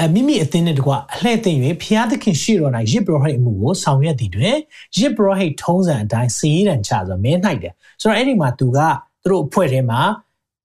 [0.02, 4.56] အမိမိအသင်းနဲ့တကွအလှဲ့သိမ့်၍ဖျားသခင်ရှိတော်၌ရစ်ဘရဟိတ်အမှုကိုဆောင်ရွက်သည်တွင်
[4.98, 8.80] ရစ်ဘရဟိတ်ထုံးစံအတိုင်းစီးရန်ချဆိုမင်းနိုင်တယ်ဆိုတော့အဲ့ဒီမှာသူက
[9.24, 10.02] သူတို့အဖွဲ့ထဲမှာ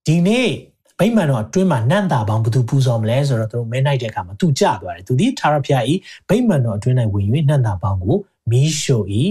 [0.06, 0.48] ဒီနေ့
[0.98, 5.94] ဗိမာန်တော်အတွင်းမှာနန့်တာပေါင်းဘသူပူဇော်မလဲဆိုတော့သူတို့မဲနိုင်တဲ့အခါမှာသူကြသွားတယ်သူဒီထာရဖျားဤ
[6.28, 8.16] ဗိမာန်တော်အတွင်း၌ဝင်၍နန့်တာပေါင်းကို
[8.50, 9.06] မီးရှို့၏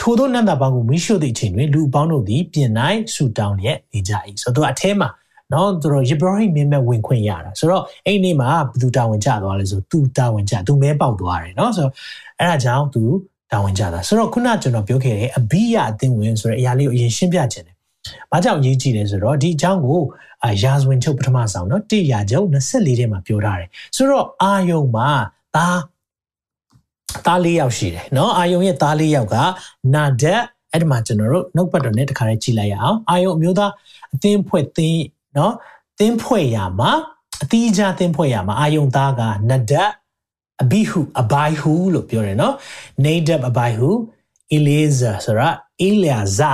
[0.00, 2.70] ထိုသောနန္တာပေါင်းကိုမီးရှို့သည့်အချိန်တွင်လူပေါင်းတို့သည်ပြင်၌
[3.14, 4.12] ဆူတောင်းလျက်နေကြ၏
[4.42, 5.08] ဆိုတော့သူအထဲမှာ
[5.52, 11.92] နော်သူတို့ယေဘရဟိမင်းမဲ့ဝင်ခွင့်ရတာဆိုတော့အဲ့ဒီမှာဘသူတာဝန်ကျသွားလဲဆိုသူတာဝန်ကျသူမဲပေါက်သွားတယ်နော်ဆိုတော့
[12.40, 13.02] အဲ့ဒါကြောင့်သူ
[13.52, 17.74] တာဝန်ကျတာဆိုတော့ခုနကျွန်တော်ပြောခဲ့တဲ့အဘိယအသင်းဝင်ဆိုတဲ့အရာလေးကိုအရင်ရှင်းပြခြင်းတယ်။
[18.30, 20.00] ဘာကြောင့်ရေးကြည့်လဲဆိုတော့ဒီအကြောင်းကို
[20.44, 25.08] အာယာဇဝင်ချုပ်ပထမဆောင်နော်တိရာချုပ်24ထဲမှာပြောထားတယ်။ဆိုတော့အာယုံမှာ
[25.54, 25.78] သား
[27.26, 29.36] သားလေးယောက်ရှိတယ်နော်အာယုံရဲ့သားလေးယောက်က
[29.94, 33.72] နာဒက်အဲ့ဒီမှာကျွန်တော်တို့နှုတ်ပတ်တော်နဲ့တခါလေးကြည့်လိုက်ရအောင်အာယုံအမျိုးသား
[34.14, 35.00] အသင်းဖွဲ့သင်း
[35.38, 35.54] နော်
[35.98, 36.92] သင်းဖွဲ့ရမှာ
[37.42, 39.90] အတိအကျသင်းဖွဲ့ရမှာအာယုံသားကနဒတ်
[40.62, 42.54] အဘိဟုအဘိုင်ဟုလို့ပြောတယ်နော်
[43.04, 43.90] နေဒပ်အဘိုင်ဟု
[44.52, 45.48] အီလီဇာဆိုတာ
[45.82, 46.52] အီလျာဇာ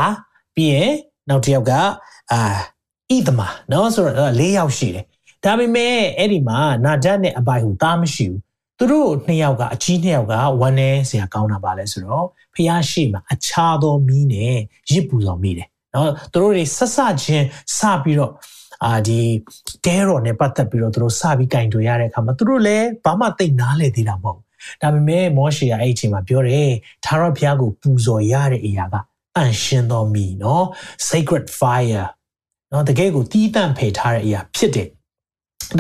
[0.54, 0.92] ပြီးရင်
[1.28, 1.72] နောက်တစ်ယောက်က
[2.32, 2.42] အာ
[3.10, 3.40] ဣသမ
[3.72, 5.04] နော်ဆိုတော့၄ယောက်ရှိတယ်
[5.44, 8.40] ဒါပေမဲ့အဲ့ဒီမှာနာဒတ်နဲ့အဘိုင်ဟုသားမရှိဘူး
[8.78, 14.56] သူတို့နှစ်ယောက်ကအကြီးနှစ်ယောက်ကဝမ်းနေစရာကောင်းတာပါလဲဆိုတော့ဖះရှိမှာအခြားသောမီးနဲ့
[14.90, 17.46] ရစ်ပူဆောင်မိတယ်နော်သူတို့တွေဆက်ဆချင်း
[17.76, 18.32] စပြီးတော့
[18.86, 19.20] အာဒီ
[19.84, 24.40] တဲရော်နဲ့ပတ်သက်ပြီးတော့သူတို့စပြီးကင်တွေ့ရတဲ့အခါမှာသူတို့လည်းဘာမှသိနားလေသေးတာမဟုတ်
[24.82, 26.70] ဒါပေမဲ့မောရှေကအဲ့အချိန်မှာပြောတယ်
[27.04, 28.94] သာရဘုရားကိုပူဇော်ရတဲ့အရာက
[29.36, 30.64] အန်ရှင်တော်မီနော်
[31.08, 32.06] sacred fire
[32.72, 34.88] နော်တကယ်ကိုတီးတန့်ဖယ်ထားတဲ့အရာဖြစ်တယ်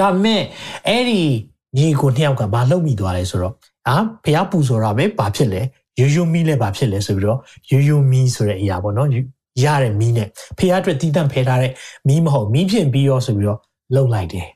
[0.00, 0.42] ဒါပေမဲ့
[0.88, 1.22] အဲ့ဒီ
[1.76, 3.54] ညီကိုနှစ်ယောက်ကဘာလုပ်မိသွားလဲဆိုတော့
[3.88, 5.60] အာဘုရားပူဇော်တာပဲဘာဖြစ်လဲ
[6.00, 7.40] ရိုးရိုးမီးလည်းဘာဖြစ်လဲဆိုပြီးတော့
[7.70, 9.08] ရိုးရိုးမီးဆိုတဲ့အရာပေါ့နော်
[9.64, 10.28] ရတဲ့မီးနဲ့
[10.58, 11.72] ဖះအတွက်တီးတန့်ဖယ်ထားတဲ့
[12.08, 13.60] မီးမဟုတ်မီးဖြစ်ပြီးရောဆိုပြီးတော့
[13.94, 14.48] လှုပ်လိုက်တယ်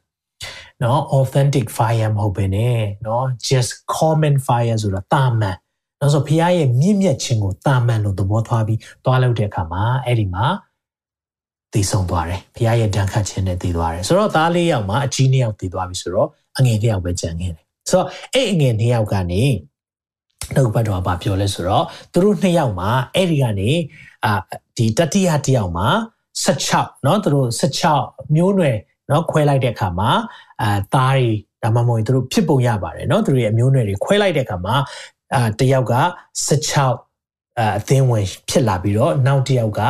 [0.83, 5.57] နော် authentic fire မဟုတ်ဘဲနဲ့နော် just common fire ဆိုတာတာမန်
[6.01, 10.47] နော်ဆိုဖះရဲ့မြင့်မြတ်ခြင်းကိုတာမန်လို့သဘောထားပြီးသွားလောက်တဲ့အခါမှာအဲ့ဒီမှာ
[11.73, 19.45] တည်ဆုံသွားတယ်ဖះရဲ့ဒဏ်ခတ်ခြင်းနဲ့တည်သွားတယ်ဆိုတော့သားလေးယောက်မှာအကြီးနှစ်ယောက်တည်သွားပြီဆိုတော့အငယ်တစ်ယောက်ပဲကြံခဲ့တယ်ဆိုတော့အဲ့အငယ်နှစ်ယောက်ကနေ
[20.55, 23.71] နှုတ်ဘတ်တော်ကပြောလဲဆိုတော့သူတို့နှစ်ယောက်မှာအဲ့ဒီကနေ
[24.26, 24.34] အာ
[24.78, 25.88] ဒီတတိယတယောက်မှာ
[26.46, 28.78] 16เนาะသူတို့16မျိုးနွယ်
[29.08, 30.12] เนาะခွဲလိုက်တဲ့အခါမှာ
[30.62, 31.30] အာသားတွေ
[31.64, 34.76] ဒါမှမဟုတ်သူတို့ဖြစ်ပုံရပါတယ်เนาะသူတို့ရဲ့အမျိုးနွယ်တွေခွဲလိုက်တဲ့အခါမှာ
[35.36, 35.96] အာတယောက်က
[36.48, 39.82] 16အာအသင်းဝင်ဖြစ်လာပြီးတော့နောက်တယောက်က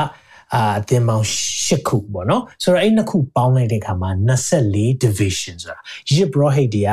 [0.54, 1.25] အာအသင်းပေါင်း
[1.66, 4.10] 10ခုပေါ့နော်ဆိုတော့အဲ့နှစ်ခုပေါင်းလိုက်တဲ့အခါမှာ
[4.58, 5.80] 24 division ဆိုတာ
[6.13, 6.92] ရစ်ဘရဟိတ်တွေက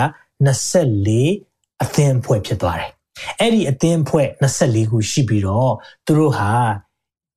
[0.86, 2.90] 24အသင်းအဖွဲ့ဖြစ်သွားတယ်
[3.40, 5.72] အဲ့ဒီအသင်းအဖွဲ့24ခုရှိပြီးတော့
[6.06, 6.50] သူတို့ဟာ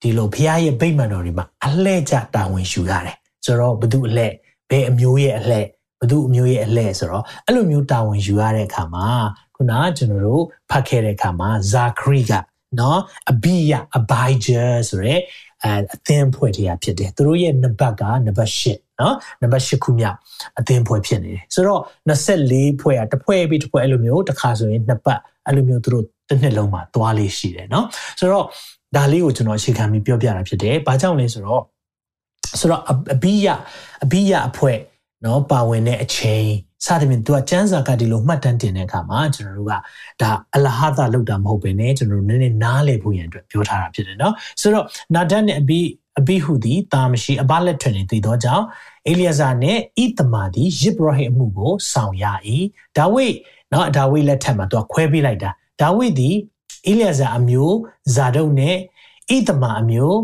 [0.06, 4.32] ဒီလိုဖះရဲ့ဗိမာန်တော်တွေမှာအလှဲ့ကြတာဝန်ယူရတယ်ဆိုတော့ဘသူအလှဲ့
[4.70, 5.64] ဘယ်အမျိုးရဲ့အလှဲ့
[6.00, 9.06] ဘသူအမျိုးရဲ့အလှဲ့ဆိုတော့အဲ့လိုမျိုးတာဝန်ယူရတဲ့အခါမှာ
[9.56, 12.32] ခုနကျွန်တော်တို့ဖတ်ခဲ့တဲ့အခါမှာဇာခရီက
[12.80, 13.00] နော်
[13.30, 15.14] အဘိယအဘိုင်ဂျာဆိုရဲ
[15.62, 20.16] အဲအသင်းဖွဲ့တရားဖြစ်တယ်သူတို့ရဲ့နံပါတ်ကနံပါတ်8နော်နံပါတ်8ခုမြောက်
[20.58, 27.86] အသင်းဖွဲ့ဖြစ်နေတယ်ဆိုတော့24ဖွဲ့อ่ะတစ်ဖွဲ့ပြီးတစ်ဖွဲ့အဲ့လိုမျိုးတစ်ခါဆိုရင်နှစ်ပတ်အဲ့လိုမျိုးသူတို့တစ်နှစ်လုံးမှာသွားလေးရှိတယ်နော်
[28.18, 28.46] ဆိုတော့
[28.94, 31.62] ဒါလေးကိုကျွန်တော်အခြေခံပြီးပြောပြတာဖြစ်တယ်။ဘာကြောင့်လဲဆိုတော့
[32.60, 32.82] ဆိုတော့
[33.14, 33.46] အဘိယ
[34.04, 34.78] အဘိယအဖွဲ့
[35.24, 36.46] နော်ပါဝင်တဲ့အချိန်
[36.84, 39.72] စသဖြင့်သူကစံစာကဒီလိုမှတ်တမ်းတင်တဲ့အခါမှာကျွန်တော်တို့က
[40.22, 45.80] ဒါအလဟာသလောက်တာမဟုတ်ဘဲねကျွန်တော်တို့နည်းနည်းနားလည်ဖို့ရန်အတွက်ပြောထားတာဖြစ်တယ်နော်ဆိုတော့နာဒတ်နဲ့အဘိ
[46.18, 48.64] အဘိဟုသည်တာမရှိအဘလက်ထွင်နေတည်သောကြောင့်
[49.08, 52.24] အေလျာဇာနဲ့ဣသမာသည်ယစ်ဘရဟိအမှုကိုဆောင်ရ၏
[52.96, 53.26] ဒါဝိ
[53.72, 56.34] နော်ဒါဝိလက်ထက်မှာသူကခွဲပေးလိုက်တာဒါဝိသည်
[56.87, 57.75] အေလျာဇာအမျိုး
[58.15, 58.77] ဇာဒုတ်နဲ့
[59.35, 60.17] ဣသမာအမျိုး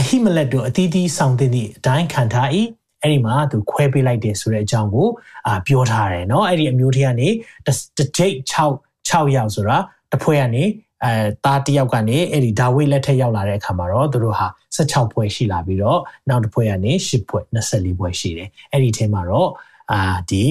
[0.00, 2.48] အဟိမလက်တို့အသီးသီးဆောင်တဲ့သည့်အတိုင်းခံထား၏
[3.02, 5.08] အဲ့ဒီမှာသူခွဲပေးလိုက်တယ်ဆိုတဲ့အကြောင်းကို
[5.46, 7.28] အာပြောထားတယ်เนาะအဲ့ဒီအမျိုးတွေကနေ
[7.66, 7.68] တ
[8.02, 9.76] စ်ကြိတ်6 6ယောက်ဆိုတာ
[10.10, 10.64] တစ်ဖွဲ့ကနေ
[11.04, 11.12] အဲ
[11.44, 19.50] သားတစ်ယောက်ကနေအဲ့ဒီဒါဝိလက်ထက်ရောက်လာတဲ့အခါမှာတော့သူတို့ဟာ16ဖွဲ့ရှိလာပြီးတော့နောက်တစ်ဖွဲ့ကနေ10ဖွဲ့24ဖွဲ့ရှိတယ်အဲ့ဒီထဲမှာတော့
[19.92, 20.42] အာဒီ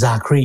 [0.00, 0.44] ဇာခရီ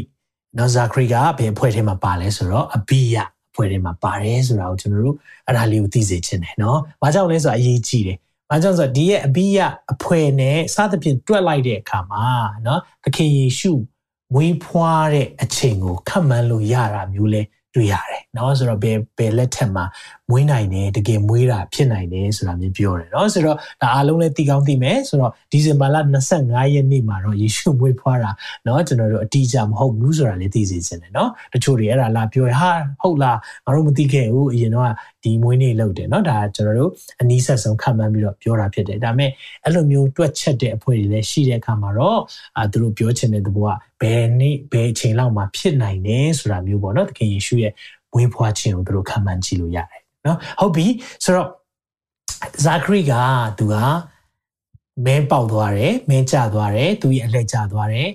[0.57, 3.15] နော်ဇာခရီကဘယ်ဖွဲ့ထဲမှာပါလဲဆိုတော့အဘိယ
[3.60, 8.18] ဖွဲ့ထဲမှာပါတယ်ဆိုတာကိုကျွန်တော်တို့အဲ့ဒါလေးကိုသိစေချင်တယ်နော်။ဘာကြောင့်လဲဆိုတော့အရေးကြီးတယ်။
[8.50, 9.58] ဘာကြောင့်ဆိုတော့ဒီရဲ့အဘိယ
[9.92, 12.24] အဖွဲ့နဲ့စသဖြင့်တွက်လိုက်တဲ့အခါမှာ
[12.66, 13.72] နော်သခင်ယေရှု
[14.34, 17.42] မွေးဖွားတဲ့အချိန်ကိုခတ်မှန်းလို့ရတာမျိုးလဲ
[17.75, 19.85] တွေ့ရတယ်เนาะဆိုတော့ဘယ်ဘယ်လက်ထက်မှာ
[20.29, 25.95] မွေးနိုင်တယ်တကယ်မွေးတာဖြစ်နိုင်တယ်ဆိုတာမျိုးပြောတယ်เนาะဆိုတော့ဒါအားလုံးလည်းသိကောင်းသိမယ်ဆိုတော့ဒီဇင်ဘာလ
[26.35, 28.31] 25ရက်နေ့မှာတော့ယေရှုမွေးဖွားတာ
[28.63, 34.85] เนาะကျွန်တော်တို့အတိအကျမဟုတ်ဘူးဆိုတာလည်းသိစေချင်တယ်เนาะတချို့တွေအဲ့ဒါလာပြောဟာဟုတ်လားငါတို့မသိခဲ့ဘူးအရင်တော့
[35.23, 39.31] ဒီမွေးနေ့လောက်တယ်เนาะဒါကျွန်တော်တို့အနည်းဆက်ဆုံးခံမှန်းပြီးတော့ပြောတာဖြစ်တယ်ဒါပေမဲ့
[39.63, 42.19] အဲ့လိုမျိုးတွက်ချက်တဲ့အဖွဲ့တွေလည်းရှိတဲ့အခါမှာတော့
[42.57, 47.73] အာသူတို့ပြောချင်တဲ့သဘောကဘယ်နေ့ဘယ်အချိန်လောက်မှာဖြစ်နိုင်တယ်ဆိုတာမျိုးပေါ့เนาะသခင်ယေရှုရဲ့
[48.13, 50.87] မွေးဖွားခြင်းကိုသူတို့ခံမှန်းကြည့်လို့ရတယ်နော်ဟုတ်ပြီ
[51.23, 51.49] ဆိုတော့
[52.65, 53.13] ဇာခရီက
[53.59, 53.75] သူက
[55.05, 58.09] မင်းပေါက်သွားတယ်မင်းကျသွားတယ်သူရဲ့အလက်ကျသွားတယ်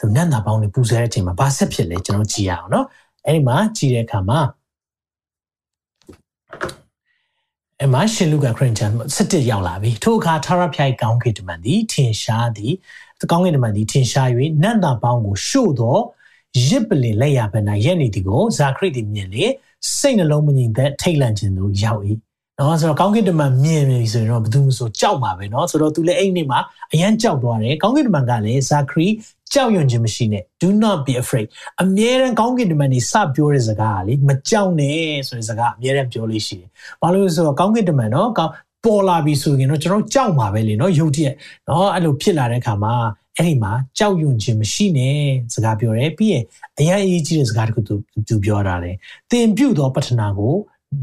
[0.00, 2.86] သူနတ်နာပေါင်းတွေပူဆွဲတဲ့အချိန်မှာဘာဆက်ဖြစ်လဲကျွန်တော်ကြည့်ရအောင်နော်
[3.24, 4.40] အဲ့ဒီမှာကြည့်တဲ့အခါမှာ
[7.85, 12.73] အမရှင်လူကခရင်ချန်17ရောက်လာပြီထိုအခါထာရဖျိုက်ကောင်းကင်တမန်သည်ထင်ရှားသည်
[13.31, 14.27] ကောင်းကင်တမန်သည်ထင်ရှား၍
[14.63, 15.97] နတ်နာပေါင်းကိုရှို့သော
[16.67, 19.45] ရစ်ပလင်လက်ရပနာရက်နေသည်ကိုဇာခရစ်သည်မြင်လေ
[19.97, 22.01] စိတ်နှလုံးမငြိမ်သက်ထိတ်လန့်ခြင်းသို့ရောက်၏
[22.61, 26.59] နော်ဆိုတော့ကောင်းကင်တမန်မြင်ပြီဆိုရင်တော့ဘယ်သူမှဆိုကြောက်မှာပဲနော်ဆိုတော့သူလည်းအဲ့ဒီမှာ
[26.93, 29.07] အရန်ကြောက်သွားတယ်ကောင်းကင်တမန်ကလည်းဇာခရီ
[29.53, 31.47] ကြောက်ရွံ့ခြင်းမရှိနဲ့ do not be afraid
[31.81, 36.69] အမြဲတမ်းကောင်းကင်တမန်နေစပြောတဲ့စကားကလေမကြောက်နဲ့ဆိုတဲ့စကားအမြဲတမ်းပြောလို့ရှိတယ်
[37.01, 38.53] ဘာလို့လဲဆိုတော့ကောင်းကင်တမန်နော်ကောင်း
[38.85, 41.35] ပေါ်လာပြီဆိုရင်တော့ကျွန်တော်ကြောက်မှာပဲလေနော်ရုတ်တရက်
[41.69, 42.93] နော်အဲ့လိုဖြစ်လာတဲ့အခါမှာ
[43.37, 45.19] အဲ့ဒီမှာကြောက်ရွံ့ခြင်းမရှိနဲ့
[45.53, 46.43] စကားပြောတယ်ပြီးရင်
[46.79, 47.93] အရင်အရေးကြီးတဲ့စကားတခုသူ
[48.27, 48.91] သူပြောတာလေ
[49.31, 50.55] သင်ပြုတ်သောပတ္ထနာကို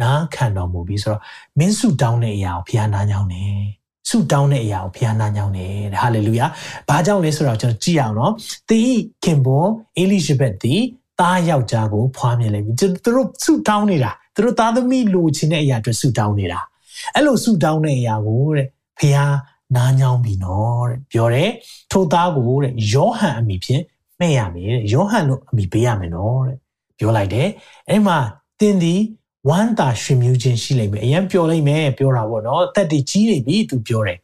[0.02, 1.22] နားခံတော်မူပြီးဆိုတော့
[1.58, 6.46] မင်းစုတောင်းတဲ့အရာကိုဘုရားနားညောင်းတယ်ဆုတောင်းတဲ့အရာကိုဘုရားနာညောင်းတယ်တဲ့ဟာလေလုယာ။
[6.88, 8.32] ဘာကြောင့်လဲဆိုတော့ကျွန်တော်ကြည့်အောင်နော်။
[8.68, 10.82] သင်ဤခင်ပွန်အေလိရှဘက်သည်
[11.20, 16.60] သားယောက်ျားကိုဖွားမြင်လိုက်ပြီ။သူတို့ဆုတောင်းနေတာ။သူတို့သားသမီးလိုချင်တဲ့အရာအတွက်ဆုတောင်းနေတာ။
[17.14, 18.66] အဲ့လိုဆုတောင်းတဲ့အရာကိုတဲ့
[18.98, 19.34] ဘုရား
[19.76, 21.50] နာညောင်းပြီနော်တဲ့ပြောတယ်။
[21.92, 23.82] ထိုသားကိုတဲ့ယောဟန်အမိဖြင့်
[24.20, 26.56] မှဲ့ရမယ်တဲ့။ယောဟန်လို့အမိပေးရမယ်နော်တဲ့။
[26.98, 27.48] ပြောလိုက်တယ်။
[27.88, 28.18] အဲ့မှာ
[28.60, 29.00] သင်သည်
[29.46, 34.18] ဝမ်းသာရှင်မြူးခြင်းရှိလိမ့်မယ်အရင်ပြောလိုက်မယ်ပြောတာပေါ့နော်အသက်တွေကြီးနေပြီသူပြောတယ်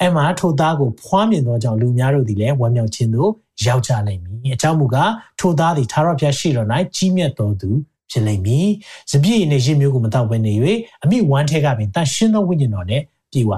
[0.00, 3.30] အဲ့မှာထိုသားကိုဖွားမြင်သောကြောင့်လူများတို့သည်လည်းဝမ်းမြောက်ခြင်းသို့
[3.66, 7.70] ရောက်ကြလိမ့်မည်အကြောင်းမူကားထိုသားသည်သာရဖျားရှိတော်၌ကြီးမြတ်တော်သူ
[8.10, 8.68] ဖြစ်လိမ့်မည်
[9.12, 10.54] စပြည့်နေရင်းမျိုးကိုမတော့ဘဲနေ၍
[11.04, 13.52] အမိဝမ်းထဲကပင်တန်ရှင်းသောဝိညာဉ်တော်နဲ့ပြေဝ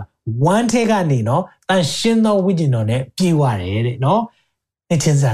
[0.45, 4.21] ဝမ်းထဲကနေနော်တန်ရှင်းသောဝိညာဉ်တော်နဲ့ပြေဝတယ်တဲ့နော်
[4.89, 5.33] နှစ်ချင်းစာ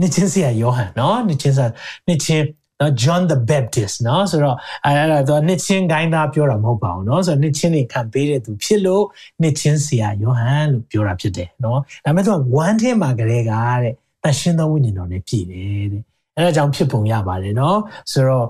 [0.00, 1.66] နှစ်ချင်းစရာယောဟန်နော်နှစ်ချင်းစာ
[2.06, 2.44] နှစ်ချင်း
[2.82, 9.04] နော် John the Baptist နော်ဆိုတော့အဲ့ဒါတော့နှစ်ချင်းဂိုင်းသားပြောတာမဟုတ်ပါဘူးနော်ဆိုတော့နှစ်ချင်းတွေခံပေးတဲ့သူဖြစ်လို့
[9.42, 16.02] နှစ်ချင်းဆရာယောဟန်လို့ပြောတာဖြစ်တယ်နော်ဒါပေမဲ့သူက one ထဲမှာကလေးကတဲ့တရှင်သောဝိညာဉ်တော်နဲ့ပြည့်တယ်တဲ့
[16.36, 17.78] အဲ့ဒါကြောင့်ဖြစ်ပုံရပါတယ်နော်
[18.12, 18.46] ဆိုတော့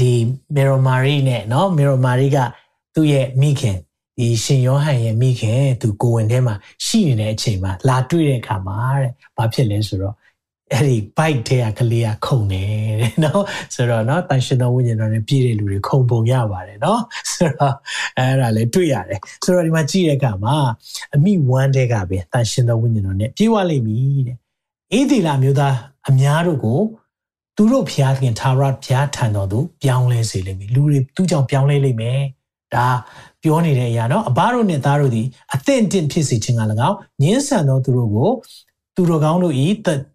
[0.00, 0.12] ဒီ
[0.56, 2.38] မေရိုမာရီနဲ့နော်မေရိုမာရီက
[2.94, 3.78] သူ့ရဲ့မိခင်
[4.18, 6.54] ဒီရှင်ယောဟန်ရဲ့မိခင်သူကိုဝင်ထဲမှာ
[6.86, 10.14] ရှိနေတဲ့အချိန်မှာလာတွေ့တဲ့အခါမှာတဲ့ဘာဖြစ်လဲဆိုတော့
[10.73, 12.63] အဲ့ဒီ bike ထဲကကလေးကခုန်နေ
[13.01, 13.39] တယ်เนาะ
[13.75, 16.99] ဆိုတော့เนาะတန်ရှင်တော်ဝိညာဉ်တော်နဲ့ပြည့်တဲ့လူတွေခုန်ပုံရပါတယ်เนาะ
[17.31, 17.75] ဆိုတော့
[18.17, 20.55] အဲ့ဒါလည်းတွေ့ရတယ်ဆိုတော့ဒီမှာကြည့်တဲ့အခါမှာ
[21.15, 24.37] အမိဝမ်းတဲ့ကပဲတန်ရှင်တော်ဝိညာဉ်တော်နဲ့ပြေဝလိမ့်မည်တဲ့
[24.91, 25.75] အေးဒီလာမျိုးသား
[26.09, 26.79] အများတို့ကို
[27.55, 32.21] သူတို့ဖျားခင်သာရဖျားထံတော်သူပြောင်းလဲစေလိမ့်မည်လူတွေသူ့ကြောင့်ပြောင်းလဲလိမ့်မယ်
[32.75, 32.87] ဒါ
[33.43, 38.31] ပြောနေတဲ့အရာเนาะအဘတို့နဲ့သားတို့ဒီအသင့်တင့်ဖြစ်စေခြင်းက၎င်းညှင်းဆန်သောသူတို့ကို
[38.95, 39.67] သူတော်ကောင်းတို့ဤ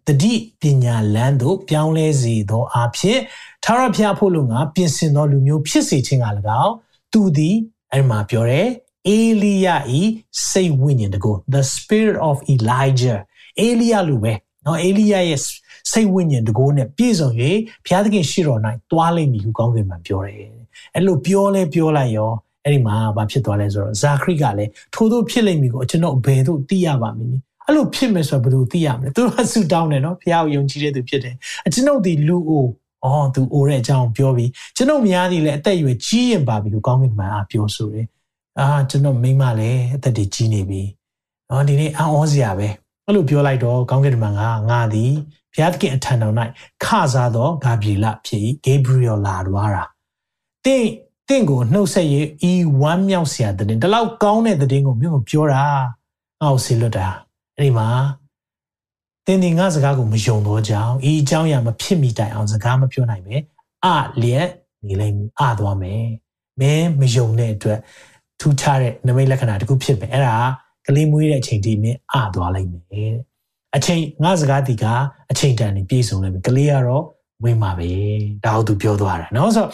[0.07, 3.19] တတိပညာလန်းသို့ပြောင်းလဲစေသောအဖြစ်
[3.63, 6.25] ထာဝရဘုရားဖို့လို့ငါပြင်ဆင်သောလူမျိုးဖြစ်စေခြင်းက၎
[6.63, 6.73] င်း
[7.13, 7.55] သူသည်
[7.91, 8.67] အဲ့မှာပြောတယ်
[9.07, 9.67] အေလိယ
[9.99, 10.01] ဤ
[10.49, 13.19] စိတ်ဝိညာဉ်တကူ the spirit of elijah
[13.59, 15.39] အေလိယလူပဲเนาะအေလိယရဲ့
[15.91, 17.29] စိတ်ဝိညာဉ်တကူနဲ့ပြည့်စုံ၍
[17.85, 18.59] ဘုရားသခင်ရှိတော်၌
[18.91, 20.37] တွားလိမ့်မည်ဟုကောင်းကင်မှာပြောတယ်
[20.95, 22.31] အဲ့လိုပြောလဲပြောလိုက်ရော
[22.63, 27.35] အဲ့ဒီမှာဘာဖြစ်သွားလဲဆိုတော့ဇာခရိကလည်းထို့သောဖြစ်လိမ့်မည်ကိုကျွန်တော်ဘယ်သို့သိရပါမည်
[27.70, 31.34] အဲ့လိုဖြစ်မယ်ဆိုတော့ဘယ်လိုသိရမလဲသူတို့ကဆူတောင်းတယ်နော်ဖះကိုယုံကြည်တဲ့သူဖြစ်တယ်
[31.66, 32.66] အကျွန်ုပ်ဒီလူအို
[33.04, 38.06] အော်သူအိုတဲ့အကြောင်းပြောပြီးကျွန်ုပ်များသည်လည်းအသက်အရွယ်ကြီးရင်ပါပြီလို့ကောင်းကင်မှာအားပြောဆိုတယ်
[38.60, 40.82] အာကျွန်တော်မိမလည်းအသက်တွေကြီးနေပြီ
[41.50, 42.68] နော်ဒီနေ့အံ့ဩစရာပဲ
[43.06, 45.12] အဲ့လိုပြောလိုက်တော့ကောင်းကင်မှာငါငါသည်
[45.54, 46.34] ဘုရားသခင်အထံတော်၌
[46.84, 49.84] ခစားသောဂါဘရီလဖြစ်ဂေဘရီယယ်လာသွားတာ
[50.64, 50.88] တင့်
[51.28, 55.62] တင့်ကိုနှုတ်ဆက်ရေးဤဝမ်းမြောက်စရာတဲ့ဒီလောက်ကောင်းတဲ့တဲ့ကိုမြို့ကိုပြောတာ
[56.42, 57.08] အောက်ဆီလွတ်တာ
[57.59, 57.89] အဲ့ဒီမှာ
[59.25, 63.35] တင်းတင်ငါစကားကိုမယုံတော့ကြောင်းဤအကြောင်းအရာမဖြစ်မိတိုင်အောင်စကားမပြောနိုင်ပဲ
[63.85, 63.87] အ
[64.21, 64.47] လျက်
[64.87, 66.03] နေလိုက်ပြီအသွားမယ်
[66.59, 67.79] မင်းမယုံတဲ့အတွက်
[68.39, 70.35] ထူးခြားတဲ့နမိတ်လက္ခဏာတစ်ခုဖြစ်မယ်အဲ့ဒါ
[70.87, 73.13] ကလေးမွေးတဲ့အချိန်ဒီမင်းအသွားလိုက်မယ်
[73.75, 74.85] အချိန်ငါစကားဒီက
[75.31, 77.03] အချိန်တန်နေပြည့်စုံလိုက်ပြီကလေးကတော့
[77.43, 77.91] ဝင်ပါပဲ
[78.45, 79.69] ဒါဟုတ်သူပြောသွားတာเนาะဆိုတော့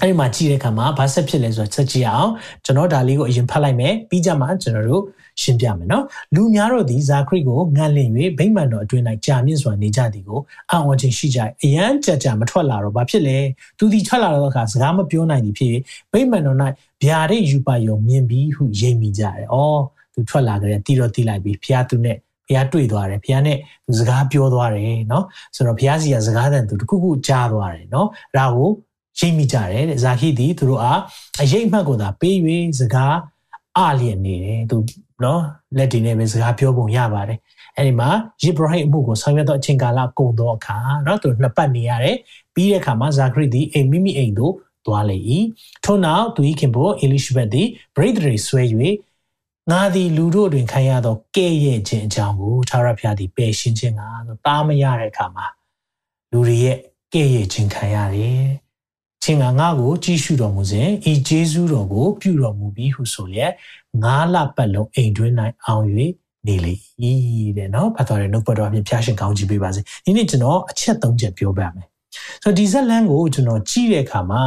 [0.00, 2.30] အဲ့ဒီမှာကြည့်တဲ့အခါမှာဘာဆက်ဖြစ်လဲဆိုတော့ချက်ကြည့်အောင်
[2.64, 5.02] ကျွန်တော်ဒါလေးကိုအရင်ဖတ်လိုက်မယ်ပြီးကြမှာကျွန်တော်တို့
[5.42, 10.40] ရှင်းပြမယ်နော်လူများတို့သည်ဇာခရိကိုငတ်လင့်၍ဗိမာန်တော်အတွင်း၌ကြာမြင့်စွာနေကြသည်ကို
[10.70, 13.38] အံ့ဩခြင်းရှိကြ၏အရန်ကြကြမထွက်လာတော့ဘာဖြစ်လဲ
[13.78, 15.70] သူသည်ထွက်လာတော့အခါစကားမပြောနိုင်သည်ဖြစ်၍
[16.12, 16.58] ဗိမာန်တော်၌
[17.02, 19.82] ဗျာဒိတ်ယူပါယုံမြင်ပြီးဟုရိပ်မိကြတယ်။အော်
[20.14, 22.16] သူထွက်လာကြတယ်တီတော့တီလိုက်ပြီးဖျားသူနဲ့
[22.46, 25.24] ဘုရားတွေ့သွားတယ်ဘုရားနဲ့သူစကားပြောသွားတယ်เนาะ
[25.56, 28.70] ဆိုတော့ဘုရားစီကစကားတန်သူတခုခုကြားသွားတယ်เนาะအဲဒါကို
[29.18, 31.00] ရိပ်မိကြတယ်တဲ့ဇာဟိသည်သူတို့အား
[31.42, 32.36] အရေးမှတ်ကိုသာပေး၍
[32.80, 33.16] စကား
[33.77, 34.77] အလျက်နေတယ်သူ
[35.23, 35.41] နော်
[35.77, 37.39] လက်ဒီနဲ့ပဲစကားပြောပုံရပါတယ်
[37.75, 38.09] အဲ့ဒီမှာ
[38.43, 42.17] ယေဘရဟိအမှုကိုဆောင်ရွက်တော့အချိန်ကာလကုန်သောအခါနော်သူနှစ်ပတ်နေရတယ်
[42.55, 44.53] ပြီးတဲ့အခါမှာဇာခရိသည်အိမ်မိမိအိမ်သို့
[44.85, 45.17] သွားလေ၏
[45.85, 48.63] ထို့နောက်သူ၏ခင်ပွန်းအေလိရှဘက်သည်ဗရိဒရီဆွဲ၍
[49.71, 54.01] ငါသည်လူတို့တွင်ခံရသောကဲ့ရဲ့ခြင်းအကြောင်းကိုသာရဖျားသည်ပယ်ရှင်းခြင်းက
[54.45, 55.45] တားမရတဲ့အခါမှာ
[56.31, 56.77] လူတွေရဲ့
[57.13, 58.43] ကဲ့ရဲ့ခြင်းခံရတယ်
[59.22, 63.52] ချင်းကငါ့ကိုကြည့်ရှုတော်မူစဉ်ဤဂျေဇုတော်ကိုပြုတော်မူပြီးဟုဆိုလျက်
[64.02, 65.34] ငါးလပတ်လုံးအိမ်တွင်း၌
[65.66, 65.84] အောင်၍
[66.46, 66.74] နေလေ၏
[67.56, 71.86] တဲ့နော်ဖတ်တော်ရဲ့နှုတ်ပတ်တော်အပြင်ဖျားရှင်ကောင်းချီးပေးပါစေဒီနေ့ကျွန်တော်အချက်၃ချက်ပြောပြမယ်
[72.42, 74.42] ဆိုတော့ဒီဇက်လန်ကိုကျွန်တော်ကြည့်တဲ့အခါမှာ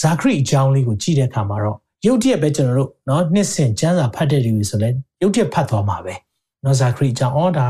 [0.00, 4.88] ဇာခရီအကြောင်းလေးကိုကြည့်တဲ့အခါမှာတော့ရုတ်တရက်ပဲကျွန်တော်တို့เนาะနှစ်ဆင်ကျမ်းစာဖတ်တဲ့လူတွေဆိုလဲ
[5.22, 6.14] ရုတ်တရက်ဖတ်သွားမှာပဲ
[6.62, 7.66] เนาะဇာခရီအကြောင်းအော်ဒါ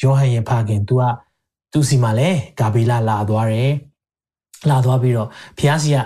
[0.00, 1.02] ယောဟန်ရဲ့ဖခင် तू က
[1.72, 3.70] သူစီမှာလဲဂါဘီလာလာသွားတယ်
[4.70, 5.98] လာသွားပြီးတော့ဖျားစီက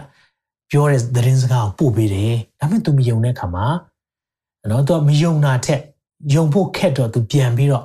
[0.71, 3.67] ပြောတဲ့သတင်းစကားကိုပို့ပေးတယ်ဒါပေမဲ့ तू မယုံတဲ့အခါမှာ
[4.69, 5.81] เนาะ तू မယုံတာထက်
[6.35, 7.85] ယုံဖို့ခက်တော့ तू ပြန်ပြီးတော့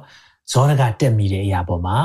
[0.52, 1.98] ဇောရကတက်မိတဲ့အရာပေါ်မှာ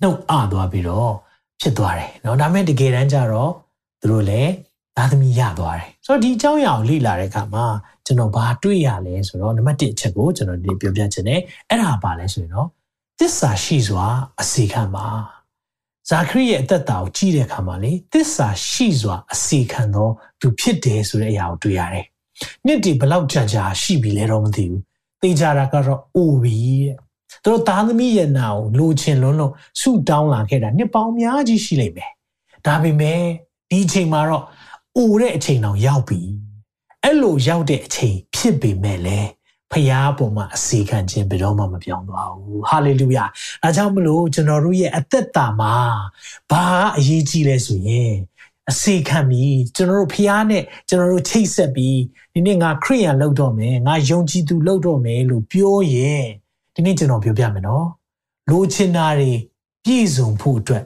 [0.00, 1.12] နှုတ်အသွားပြီးတော့
[1.60, 3.52] ဖြစ်သွားတယ်เนาะဒါပေမဲ့တကယ်တမ်းကျတော့
[4.00, 4.52] သူတို့လည်း
[4.96, 7.64] သားသမီးရသွားတယ်ဆိုတော့ဒီအကြောင်းအရာကိုလေ့လာတဲ့အခါမှာ
[8.06, 12.68] ကျွန်တော်ဘာတွေ့ရလဲဆိုတော့နံပါတ်1အချက်ကိုကျွန်တော်ဒီပြောပြချင်တယ်အဲ့ဒါပါလဲဆိုရင်တော့
[13.18, 14.06] သစ္စာရှိစွာ
[14.40, 15.06] အစီခံပါ
[16.09, 22.05] ဇာခရီရဲ့အသက်တာကိုကြည့်တဲ့အခါမှာလေသစ္စာရှိစွာအစီခံသောသူဖြစ်တယ်ဆိုတဲ့အရာကိုတွေ့ရတယ်
[22.65, 24.81] နှစ်ဒီဘလောက်ကြာကြာရှိပြီလဲတော့မသိဘူး
[25.21, 26.95] သိကြတာကတော့အိုပြီတဲ့
[27.43, 32.11] သူတို့သားသမီးရဲ့နာကိုလိုချင်လွန်းလို့ဆုတောင်းလာခဲ့တာနှစ်ပေါင်းများကြီးရှိလိမ့်မယ်
[32.65, 33.21] ဒါပေမဲ့
[33.69, 34.43] ဒီအချိန်မှာတော့
[34.97, 36.19] အိုတဲ့အချိန်တောင်ရောက်ပြီ
[37.03, 39.29] အဲ့လိုရောက်တဲ့အချိန်ဖြစ်ပေမဲ့လည်း
[39.71, 43.25] ဖရားပေါ်မှာအစီခံခြင်းဘယ်တော့မှမပြောင်းသွားဘူးဟာလေလုယာ
[43.63, 45.75] အဲကြောင့်မလို့ကျွန်တော်တို့ရဲ့အသက်တာမှာ
[46.51, 46.63] ဘာ
[46.97, 48.13] အရေးကြီးလဲဆိုရင်
[48.69, 51.97] အစီခံပြီးကျွန်တော်တို့ဖရားနဲ့ကျွန်တော်တို့ချိတ်ဆက်ပြီး
[52.33, 56.25] ဒီနေ့ငါခရိယန်လောက်တော့မယ်ငါယုံကြည်သူလောက်တော့မယ်လို့ပြောရင်
[56.75, 57.87] ဒီနေ့ကျွန်တော်ပြောပြမယ်နော်
[58.49, 59.31] လိုချင်တာတွေ
[59.83, 60.83] ပြည့်စုံဖို့အတွက်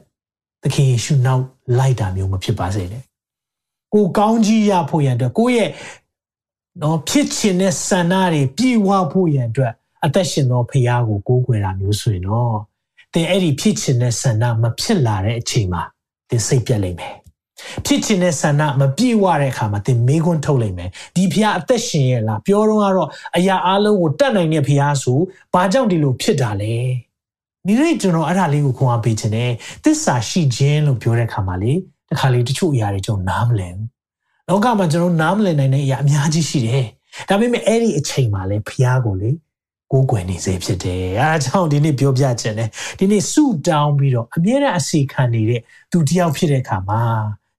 [0.63, 1.44] သခင်ယေရှုနောက်
[1.78, 3.04] လိုက်တာမျိုးမဖြစ်ပါစေနဲ့
[3.94, 5.70] ကိုကောင်းကြီးရဖို့ရန်အတွက်ကိုယ့်ရဲ့
[6.82, 9.73] နော်ဖြစ်ချင်တဲ့ဆန္ဒတွေပြည့်ဝဖို့ရန်အတွက်
[10.05, 12.55] အသက်ရှင်သောဖခင်ကိုကိုးကွယ်တာမျိုးဆိုရင်တော့
[13.13, 15.84] သင်အဲ့ဒီဖြစ်ချင်တဲ့ဆန္ဒမဖြစ်လာတဲ့အချိန်မှာ
[16.29, 17.15] သင်စိတ်ပြတ်လိမ့်မယ်
[17.86, 25.19] ဖြစ်ချင်တဲ့ဆန္ဒမပြည့်ဝတဲ့အခါမှာသင်မေးခွန်းထုတ်လိမ့်မယ်ဒီဖခင်အသက်ရှင်ရဲ့လားပြောတော့ကတော့အရာအလုံးကိုတတ်နိုင်တဲ့ဖခင်ဆို
[25.53, 26.75] ဘာကြောင့်ဒီလိုဖြစ်တာလဲ
[27.67, 29.51] ဒီနေ့ကျွန်တော်အဲ့ဒါလေးကိုခွန်အားပေးခြင်းနဲ့
[29.84, 31.73] သစ္စာရှိခြင်းလို့ပြောတဲ့အခါမှာလေ
[32.10, 33.98] တခါလေတချို့အရာတွေကျွန်တော်နားမလည်ဘူး
[34.49, 36.85] လောကမှာကျွန်တော်နားမလည်နိုင်တဲ့အရာအများကြီးရှိတယ်
[37.29, 39.31] ဒါပေမဲ့အဲ့ဒီအချိန်မှာလေဖျားကိုလေ
[39.91, 47.01] ကိုးကွယ်နေစေဖြစ်တယ်အဲဒါကြောင့်ဒီနေ့ပြောပြခြင်းနဲ့ဒီနေ့ဆုတောင်းပြီးတော့အမြဲတမ်းအစီခံနေတဲ့သူတယောက်ဖြစ်တဲ့အခါမှာ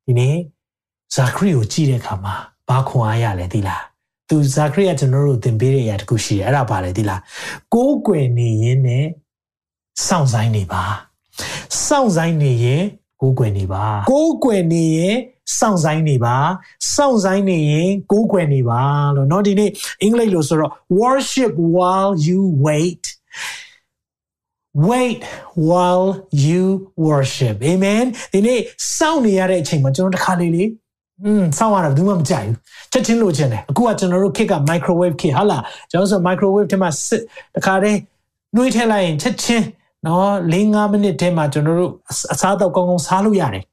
[0.06, 0.36] ဒီနေ့
[1.14, 2.34] ဇာခရီကိုကြည့်တဲ့အခါမှာ
[2.68, 3.82] ဘာခွန်အားရလဲသိလား
[4.28, 7.20] သူဇာခရီကကျွန်တော်တို့သင်ပေးတဲ့အရာတခုရှိတယ်အဲ့ဒါပါလေသိလား
[7.74, 9.06] ကိုးကွယ်နေရင်းနဲ့
[10.06, 10.84] စောင့်ဆိုင်နေပါ
[11.86, 12.82] စောင့်ဆိုင်နေရင်
[13.20, 15.16] ကိုးကွယ်နေပါကိုးကွယ်နေရင်
[15.59, 16.35] စောင့်ဆိုင်နေပါ
[16.93, 18.81] စောင့်ဆိုင်နေရင်ကိုးကွယ်နေပါ
[19.15, 19.69] လို့เนาะဒီနေ့
[20.01, 23.03] အင်္ဂလိပ်လိုဆိုတော့ worship while you wait
[24.89, 25.19] wait
[25.69, 26.07] while
[26.45, 26.63] you
[27.07, 28.59] worship amen ဒီနေ့
[28.97, 30.69] စောင့်နေရတဲ့အချိန်မှာကျွန်တော်တခါလေးလေး
[31.23, 32.57] อืมစောင့်ရတာဘယ်သူမှမကြိုက်ဘူး
[32.91, 37.21] ချက်ချင်းလိုချင်တယ်အခုကကျွန်တော်တို့ခေတ်က microwave ခေတ်ဟာလားကျွန်တော်ဆို microwave ထဲမှာစစ်
[37.55, 37.99] တခါတည်း
[38.55, 39.65] နှွေးထည့်လိုက်ရင်ချက်ချင်း
[40.05, 41.91] နော်၄၅မိနစ်ထဲမှာကျွန်တော်တို့
[42.33, 43.63] အစားတော့ကောင်းကောင်းစားလို့ရတယ်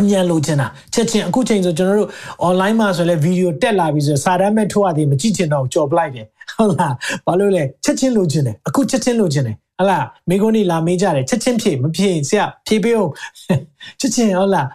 [0.00, 2.10] အမြန်လိုချင်တာချက်ချင်းအခုချိန်ဆိုကျွန်တော်တို့
[2.48, 6.26] online မှာဆိုလဲဗီဒီယိုတက်လာပြီဆိုစာတမ်းမဲ့ထုတ်ရသေးမကြည့်ချင်တော့ကြော်ပလိုက်တယ်
[6.56, 6.94] ဟုတ်လား
[7.26, 13.10] ဘာလို့လဲချက်ချင်းလိုချင်တယ်အခုချက်ချင်းလိုချင်တယ်ဟုတ်လားမိကုန်းနေလာမေးကြတယ်ချက်ချင်းဖြေမဖြေဆရာဖြေပေးအောင်
[14.00, 14.66] ချက်ချင်းဟုတ်လား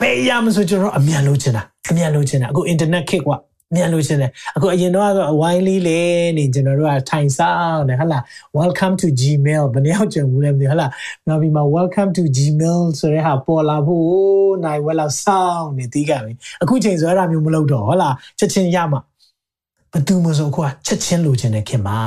[0.00, 3.36] ဘယ်ရမဆိုကျွန်တော်အမြန်လိုချင်တာအမြန်လိုချင်တာအခု internet ခေတ်ကွာ
[3.74, 6.00] မြန်လို့ရှင်တယ်အခုအရင်တော့အဝိုင်းလေးလေ
[6.36, 8.22] နေကျွန်တော်တို့ကထိုင်ဆောင်တယ်ဟုတ်လား
[8.58, 10.90] welcome to gmail ဘယ်နှယောက်ကြုံဘူးလဲမသိဟုတ်လား
[11.28, 16.32] နောက်ပြီးမှ welcome to gmail ဆိုတဲ့ဟာပေါ်လာဖို့နိုင်ဝက်လောက်စောင်းနေတီးကြပြီ
[16.62, 19.00] အခုချိန်ဆိုအဲ့ဒါမျိုးမလုပ်တော့ဟုတ်လားချက်ချင်းရမှာ
[19.92, 22.00] ဘသူမဆိုအခုကချက်ချင်းလိုချင်တဲ့ခင်မှာ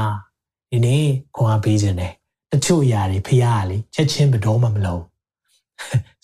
[0.71, 2.13] ဒီနေ့ခွန်အားပေးခြင်းတယ်
[2.51, 5.04] တချို့အရာတွေဖရားလေချက်ချင်းဘတော်မှမလုပ်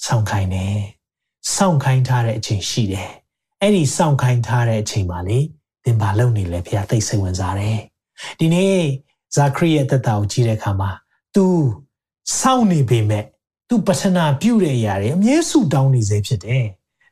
[0.06, 0.78] စောင့်ခိုင်းတယ်
[1.56, 3.12] စောင့်ခိုင်းထားတဲ့အချိန်ရှိတယ်
[3.63, 5.39] အဲ့ဒီစောင့်ခိုင်းထားတဲ့အချိန်မှာလေ
[5.85, 7.79] သင်ဘာလုပ်နေလဲဖခင်သိစိတ်ဝင်စားတယ်
[8.39, 8.77] ဒီနေ့
[9.35, 10.91] ဇာခရီရဲ့သက်တာကိုကြည့်တဲ့အခါမှာ
[11.35, 11.45] तू
[12.39, 13.25] စောင့်နေပေမဲ့
[13.69, 16.67] तू ပထနာပြုတဲ့အရာတွေအမြဲဆူတောင်းနေစေဖြစ်တယ်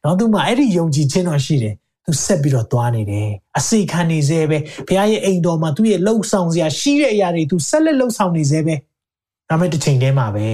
[0.04, 1.74] နော် तू မှအဲ့ဒီယုံကြည်ခြင်းတော့ရှိတယ်
[2.04, 8.74] သူဆက်ပြီးတော့သွားနေတယ်အစိခံနေစေပဲဘုရားရဲ့အိမ်တော်မှာသူ့ရဲ့လှုပ်ဆောင်စရာရှိတဲ့အရာတွေသူဆက်လက်လှုပ်ဆောင်နေစေပဲ
[9.48, 10.46] ဒါမဲ့တစ်ချိန်တည်းမှာပဲ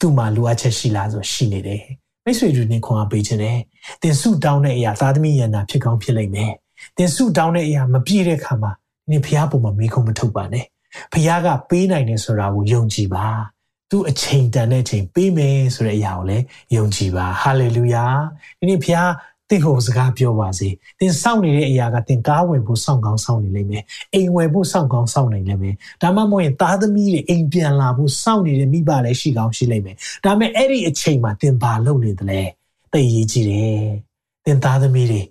[0.00, 1.82] သူ့မှာလိုအပ်ချက်ရှိလားဆိုရှိနေတယ်
[2.27, 3.59] မိတ်ဆွေတို့နဲ့ခွန်အားပေးခြင်းနဲ့
[4.01, 6.53] သင်ဆုတောင်းတဲ့အရာသာသမီယန္တာဖြစ်ကောင်းဖြစ်လိမ့်မယ်။
[6.97, 8.71] သင်ဆုတောင်းတဲ့အရာမပြည့်တဲ့အခါမှာ
[9.09, 10.65] နင်ဖျားပုံမှာမေးခွန်းမထုတ်ပါနဲ့။
[11.13, 13.25] ဖျားကပေးနိုင်တယ်ဆိုတာကိုယုံကြည်ပါ။
[13.89, 18.05] သူအချိန်တန်တဲ့အချိန်ပေးမယ်ဆိုတဲ့အရာကိုလည်းယုံကြည်ပါ။ဟာလေလုယာ။
[18.59, 19.09] ဒီနေ့ဖျား
[19.49, 23.83] သင်ကိုစကားပြောပါစေ။သင်စောင့်နေတဲ့အရာကသင်ကားဝင်ဖို့စောင့်ကောင်းစောင့်နေလိမ့်မယ်။
[24.13, 32.41] အိမ်ဝယ်ဖို့စောင့်ကောင်းစောင့်နိုင်လိမ့်မယ်။ဒါမှမဟုတ်ရင်သားသမီးတွေအိမ်ပြန်လာဖို့စောင့်နေတဲ့မိဘလည်းရှိကောင်းရှိလိမ့်မယ်။ဒါပေမဲ့အဲ့ဒီအချိန်မှာသင်ဘာလုပ်နေသလဲ။
[32.93, 33.81] သိရေးကြည့်တယ်။
[34.45, 35.21] သင်သားသမီးတွေ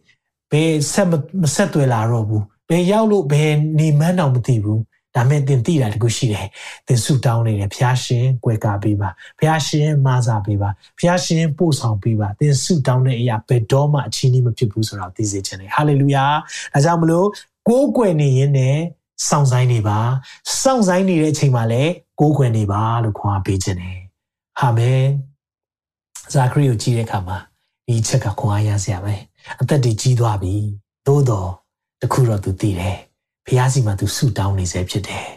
[0.50, 1.12] ဘယ်ဆက်မ
[1.54, 4.80] ဆက်သွယ်လာတော့ဘူး။ဘယ်ရောက်လို့ဘယ်နေမှန်းတော့မသိဘူး။
[5.16, 6.46] ဒါမဲ့သင်သိတာတခုရှိတယ်
[6.86, 9.08] သင်ဆုတောင်းနေတယ်ဖျားရှင်ကွယ်ကာပေးပါ
[9.40, 16.24] ဖျားရှင်မဆာပေးပါဖျားရှင်ပို့ဆောင်ပေးပါသင်ဆုတောင်းတဲ့အရာဘယ်တော့မှအချင်းကြီးမဖြစ်ဘူးဆိုတော့သိစေချင်တယ်ဟာလေလုယာ
[16.72, 17.28] ဒါကြောင့်မလို့
[17.68, 18.82] ကိုးကွယ်နေရင်လည်း
[19.28, 19.98] စောင့်ဆိုင်နေပါ
[20.62, 24.00] စောင့်ဆိုင်နေတဲ့အချိန်မှာလည်းကိုးကွယ်နေပါလို့ခွန်အားပေးခြင်းတယ်
[24.60, 25.02] အာမင်
[26.32, 27.38] ဇာခရီကိုကြည့်တဲ့အခါမှာ
[27.86, 29.14] ဒီချက်ကခွန်အားရစရာပဲ
[29.60, 30.54] အသက်တွေကြီးသွားပြီ
[31.06, 31.48] သို့တော့
[32.02, 32.96] တခုတော့သူသိတယ်
[33.47, 35.27] ဖះစီမှာသူဆူတောင်းနေစေဖြစ်တယ်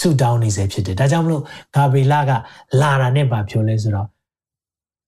[0.00, 1.42] ဆူတောင်းနေစေဖြစ်တယ်ဒါကြောင့်မလို့
[1.74, 2.30] ဂါဘရီလာက
[2.80, 4.08] လာတာနဲ့ပါပြောလဲဆိုတော့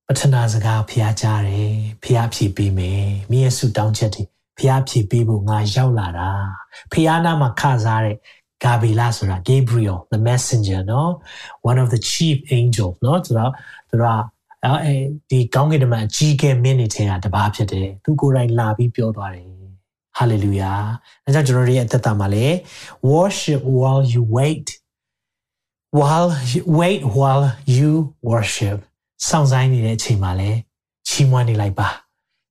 [0.06, 4.22] ပထနာစကားဖះကြားတယ်ဖះဖြည့်ပေးမယ်မိရဲ့ဆူတောင်းချက်တွေ
[4.58, 6.30] ဖះဖြည့်ပေးဖို့ငါရောက်လာတာ
[6.92, 8.16] ဖះနာမှာခစားတဲ့
[8.64, 11.08] ဂါဘရီလာဆိုတာ Gabriel the messenger เนาะ
[11.70, 13.52] one of the chief angel เนาะဆိုတော့
[13.90, 14.04] သူက
[14.64, 14.92] အဲ
[15.30, 19.46] ဒီကောင်းကင်တမန်အကြီးကဲမင်းနေတဲ့အတပါးဖြစ်တယ်သူကိုယ်တိုင်လာပြီးပြောသွားတယ်
[20.19, 20.81] hallelujah
[21.25, 22.55] အဲကြောင့်ကျွန်တော်တို့ရဲ့အသက်တာမှာလည်း
[23.11, 24.67] worship while you wait
[25.99, 27.45] while you wait while
[27.77, 27.91] you
[28.29, 28.77] worship
[29.27, 30.57] စောင့်ဆိုင်နေတဲ့အချိန်မှာလည်း
[31.07, 31.87] ချီးမွမ်းနေလိုက်ပါ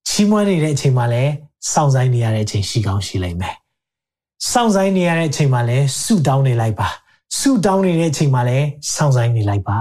[0.08, 1.32] ချီးမွမ်းနေတဲ့အချိန်မှာလည်း
[1.72, 3.56] စောင့်ဆိုင်နေရတဲ့အချိန်ရှိကောင်းရှိလိမ့်မယ်
[4.50, 6.88] စောင့်ဆိုင်နေရတဲ့အချိန်မှာလည်းဆုတောင်းနေလိုက်ပါ
[7.38, 9.80] ဆုတောင်းနေတဲ့အချိန်မှာလည်းစောင့်ဆိုင်နေလိုက်ပါ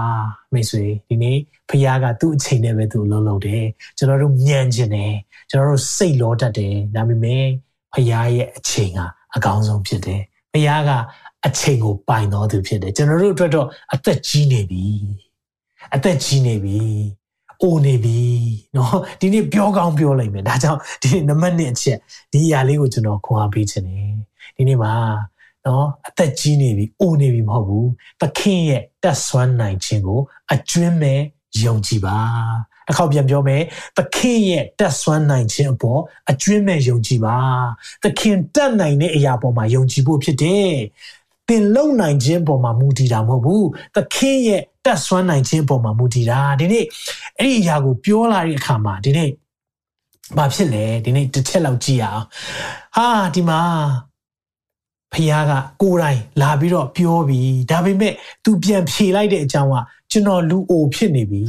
[0.52, 1.36] မိတ်ဆွေဒီနေ့
[1.68, 3.64] ဖခင်ကသူ့အချိန်နဲ့ပဲသူ့လုံးလုံးတယ်
[3.96, 5.14] ကျွန်တော်တို့ညံ့ကျင်တယ်
[5.50, 7.44] ကျွန်တော်တို့စိတ်လောတတ်တယ်ဒါပေမဲ့
[7.94, 9.00] ဖခင်ရဲ့အချိန်က
[9.36, 10.20] အကောင်းဆုံးဖြစ်တယ်။
[10.52, 10.90] ဖခင်က
[11.46, 14.86] အချိန်ကိုပိုင်တော်သူဖြစ်တယ်။ကျွန်တော်တို့အတွက်တော့အသက်ကြီးနေပြီ။
[15.94, 16.80] အသက်ကြီးနေပြီ။
[17.62, 18.20] အိုနေပြီ။
[18.76, 21.98] နော်ဒီနေ့ပြောကောင်းပြောလိုက်မယ်။ဒါကြောင့်ဒီနံပါတ်1အချက်
[22.32, 24.12] ဒီအရာလေးကိုကျွန်တော်ခွန်အားပေးခြင်းတယ်။
[24.56, 24.92] ဒီနေ့မှာ
[25.66, 27.86] နော်အသက်ကြီးနေပြီ။အိုနေပြီမဟုတ်ဘူး။
[28.20, 30.20] သခင်ရဲ့တက်ဆွမ်းနိုင်ခြင်းကို
[30.52, 31.20] အကျွမ်းမဲ့
[31.64, 32.18] ယုံကြည်ပါ။
[32.90, 33.62] တစ်ခေါက်ပြန်ပြောမယ်
[33.96, 36.00] သခင်ရဲ့တက်ဆွမ်းနိုင်ခြင်းအပေါ်
[36.30, 37.38] အကျွမ်းမဲ့ယုံကြည်ပါ
[38.04, 40.70] သခင်တက်နိုင်တဲ့အရာပေါ်မှာယုံကြည်ဖို့ဖြစ်တယ်
[41.48, 46.84] သင်လုံနိုင်ခြင်းပေါ်မှာမူတည်တာမဟုတ်ဘူးသခင်ရဲ့တက်ဆွမ်းနိုင်ခြင်းပေါ်မှာမူတည်တာဒီနေ့
[47.38, 49.30] အဲ့ဒီအရာကိုပြောလာတဲ့အခါမှာဒီနေ့
[50.36, 52.24] ဘာဖြစ်လဲဒီနေ့တစ်ချက်လောက်ကြည့်အောင်
[52.96, 53.60] ဟာဒီမှာ
[55.12, 59.74] ဖះကကိုယ်တိုင်လာပြီးတော့ပြောပြီးဒါပေမဲ့ तू ပြန်ဖြေလိုက်တဲ့အကြောင်းက
[60.10, 61.44] ကျွန်တော်လူအိုဖြစ်နေပြီ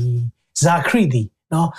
[0.63, 1.69] ဇာခရီသည်နော်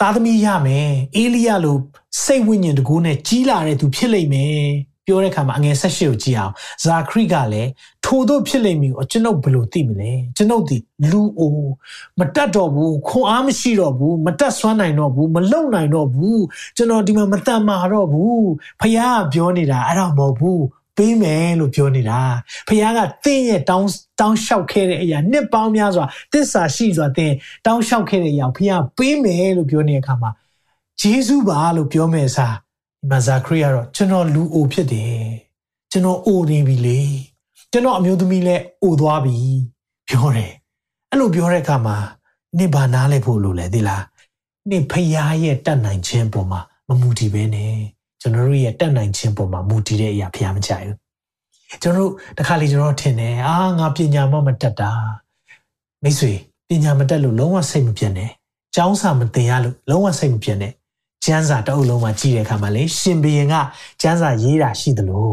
[0.00, 1.76] သားသမီးရမယ်အေလိယလို
[2.24, 4.62] စိတ်ဝိညာဉ်တကူနဲ့ကြီးလာတဲ့သူဖြစ်လိမ့်မယ်
[5.06, 6.52] ပြောတဲ့အခါမှာအငယ်၁၈ကိုကြည့်အောင်
[6.84, 7.70] ဇာခရီကလည်း
[8.04, 10.76] ထို့သောဖြစ်လိမ့်မည်ကိုကျွန်ုပ်ဘယ်လိုသိမလဲကျွန်ုပ်ဒီ
[11.10, 11.56] လူအို
[12.18, 16.42] မတတ်တော့ဘူးခွန်အားမရှိတော့ဘူးမတတ်ဆွမ်းနိုင်တော့ဘူးမလုံနိုင်တော့ဘူး
[16.76, 18.46] ကျွန်တော်ဒီမှာမတတ်မှာတော့ဘူး
[18.80, 18.98] ဖះက
[19.32, 20.62] ပြောနေတာအဲ့တော့မဟုတ်ဘူး
[20.96, 22.20] ပေးမယ်လို့ပြောနေတာ
[22.68, 23.88] ဖခင်ကသင်ရဲ့တောင်း
[24.20, 27.32] တောင်းလျှောက်ခဲ့တဲ့အရာနှစ်ပေါင်းများစွာတစ္ဆာရှိစွာသင်
[27.66, 30.30] တောင်းလျှောက်ခဲ့တဲ့အရာဖခင်ပေးမယ်လို့ပြောနေတဲ့အခါမှာ
[31.00, 35.16] ဂျေဇုပါလို့ပြောမယ်စားဒီမှာဇာခရီးကတော့ကျွန်တော်လူအိုဖြစ်တယ်
[35.92, 37.00] ကျွန်တော်အိုနေပြီလေ
[37.72, 39.38] ကျွန်တော်အမျိုးသမီးလည်းအိုသွားပြီ
[40.08, 40.52] ပြောတယ်
[41.10, 41.96] အဲ့လိုပြောတဲ့အခါမှာ
[42.58, 44.04] နေဘာနားလဲဖို့လို့လဲဒီလား
[44.70, 45.08] နေဖခင်
[45.44, 47.74] ရဲ့တတ်နိုင်ခြင်းပေါ်မှာမမူတည်ပဲနဲ့
[48.22, 50.96] ကျွန်တော်တို့ရဲ့တက်နိုင်ခြင်းပေါ်မှာမူတည်တဲ့အရာဖျားမကြိုက်ဘူး
[51.82, 54.90] ကျွန်တော်တို့တခါလေကျွန်တော်ထင်တယ်အာငါပညာမမတက်တာ
[56.02, 56.32] မိတ်ဆွေ
[56.68, 58.30] ပညာမတက်လို့လုံးဝစိတ်မပြတ်နဲ့
[58.74, 60.72] ကျောင်းစာမသင်ရလို့လုံးဝစိတ်မပြတ်နဲ့
[61.24, 63.54] ကျမ်းစာတအုပ်လုံးမှာကြည့်တဲ့အခါမှာလေရှင်ဘရင်က
[64.02, 65.30] ကျမ်းစာရေးတာရှိသလို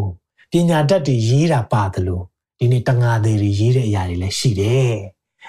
[0.51, 2.21] ပညာတတ်တွေရေးတာပါသလို
[2.59, 4.95] ဒီနေ့တငါသေးတွေရေးတဲ့အရာတွေလည်းရှိတယ်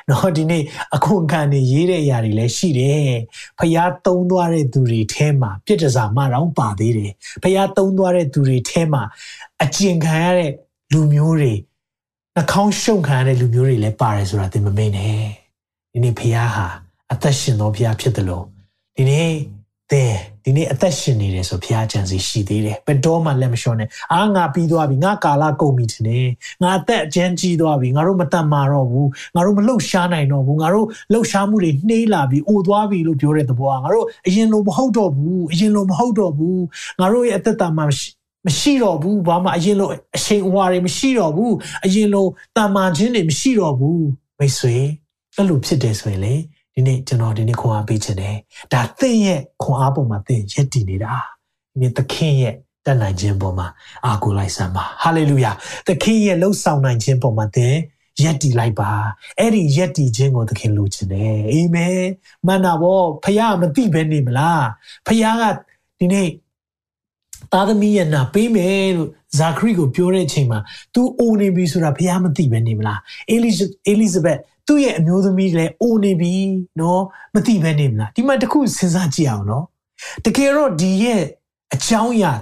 [0.09, 0.63] နော်ဒီနေ့
[0.97, 3.13] အခွန်ခံနေရေးတဲ့အရာတွေလည်းရှိတယ်
[3.59, 9.03] ဖျားသုံးသွားတဲ့သူတွေထဲမှာပြစ်ဒစာမှတော့ပါသေးတယ်ဖျားသုံးသွားတဲ့သူတွေထဲမှာ
[9.63, 10.53] အကျဉ်ခံရတဲ့
[10.93, 11.53] လူမျိုးတွေ
[12.35, 15.25] နှာခေါင်းရှုံခံရတဲ့လူမျိုးတွေလည်းပါတယ်ဆိုတာသင်မမေ့နဲ့
[15.93, 16.67] ဒီနေ့ဖျားဟာ
[17.13, 18.45] အသက်ရှင်သောဖျားဖြစ်တယ်လို့
[18.97, 19.31] ဒီနေ့
[19.93, 20.13] သင်
[20.45, 26.29] ဒီနေ့အသက်ရှင်နေတယ်ဆိုဘုရားကြံစီရှိသေးတယ်ဘယ်တော့မှလက်မလျှော့နဲ့အာငါပြီးသွားပြီငါကာလကုန်ပြီထင်တယ်
[26.63, 36.63] ငါအသက်အကျဉ်းကြီးသွားပြီငါတို့မတတ်မာတော့ဘူးငါတို့မလှုပ်ရှားနိုင်တော့ဘူးငါတို့လှုပ်ရှားမှုတွေနှေးလာပြီအိုသွားပြီလို့ပြောတဲ့သဘောကငါတို့အရင်လိုမဟုတ်တော့ဘူးအရင်လိုမဟုတ်တော့ဘူး
[37.01, 37.87] ငါတို့ရဲ့အသက်တာမှာ
[38.47, 42.27] မရှိတော့ဘူးဘာမှအရင်လိုအချိန်အဝါတွေမရှိတော့ဘူးအရင်လို
[42.57, 44.05] တာမာခြင်းတွေမရှိတော့ဘူး
[44.39, 44.77] မိတ်ဆွေ
[45.37, 46.35] အဲ့လိုဖြစ်တယ်ဆိုရင်လေ
[46.75, 48.37] ဒီနေ့ကျွန်တော်ဒီနေ့ခွန်အားပေးခြင်းတယ်
[48.73, 51.15] ဒါသင်ရဲ့ခွန်အားပုံမှာသင်ရက်တည်နေတာ
[51.73, 52.55] ဒီနေ့သခင်ရဲ့
[52.87, 53.67] တတ်နိုင်ခြင်းပုံမှာ
[54.05, 55.53] အားကိုးလိုက်စမ်းပါဟာလေလုယာ
[55.87, 57.75] သခင်ရဲ့လှုပ်ဆောင်နိုင်ခြင်းပုံမှာသင်
[58.23, 58.91] ရက်တည်လိုက်ပါ
[59.39, 62.01] အဲ့ဒီရက်တည်ခြင်းကိုသခင်လိုချင်တယ်အာမင်
[62.47, 64.65] မှန်တာဗောဖခင်မသိဘဲနေမလား
[65.07, 65.45] ဖခင်က
[65.99, 66.29] ဒီနေ့
[67.54, 70.60] သားသမီးရဲ့နာပေးမယ်လို့ဇာခရီကိုပြောတဲ့အချိန်မှာ
[70.94, 73.00] तू အိုနေပြီဆိုတာဖခင်မသိဘဲနေမလား
[73.32, 73.50] အေလိ
[73.88, 74.38] အေလိဇဘက်
[74.68, 76.34] သူ့ရဲ့အမျိုးသမီးလည်းအိုနေပြီ
[76.80, 77.04] နော်
[77.36, 79.66] မသိဘဲနေမလားဒီမှာတခုစဉ်းစားကြည့်အောင်နော်
[80.26, 81.22] တကယ်တော့ဒီရဲ့
[81.74, 82.34] အကြောင်းအရာ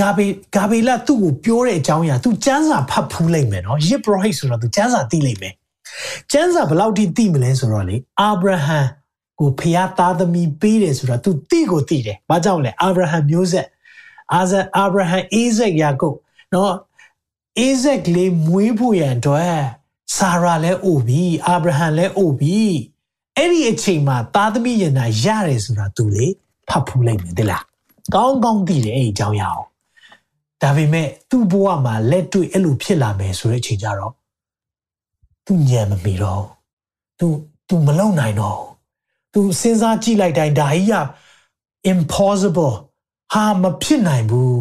[0.00, 0.26] ဂါဘေ
[0.56, 5.54] ဂါဘေလသူ့ကိုပြောတဲ့အကြောင်းအရာ तू စမ်းစာဖတ်ဖူးလိုက်မယ်နော်ယစ်ပရောဟိတ်ဆိုတော့ तू စမ်းစာသိလိုက်မယ်
[6.32, 8.80] စမ်းစာဘယ်လောက်ထိသိမလဲဆိုတော့လေအာဗြဟံ
[9.39, 13.67] ကိုဖျားသားသမီးပေးတယ်ဆိုတော့ तू သိကိုသိတယ်ဘာကြောင့်လဲအာဗြဟံမျိုးဆက်
[14.33, 16.17] အာဇအာဗြဟံအိဇက်ယာကုပ်
[16.53, 16.73] နော်
[17.59, 19.57] အိဇက်လေးမွေးဖို့ရန်အတွက်
[20.15, 22.59] ဆာရာလည်းအိုပြီအာဗြဟံလည်းအိုပြီ
[23.37, 26.27] အဲ့ဒီအချိန်မှာသားသမီးရင်နာရတယ်ဆိုတာ तू လေ
[26.69, 27.63] ဖတ်ဖူးလိုက်မယ်တိလား
[28.15, 29.63] ကောင်းကောင်းသိတယ်အဲ့ဒီအကြောင်းရအောင်
[30.61, 34.13] ဒါပေမဲ့သူ့ဘဝမှာလက်တွေ့အဲ့လိုဖြစ်လာမယ်ဆိုတဲ့အချိန်ကြတော့
[35.45, 36.43] သူညံမမီတော့
[37.19, 37.27] သူ
[37.67, 38.59] သူမလုံနိုင်တော့
[39.34, 40.94] သူစဉ်းစားကြည့်လိုက်တိုင်းဒါကြီးက
[41.92, 42.74] impossible
[43.32, 44.54] ဟာမဖြစ်နိုင်ဘူး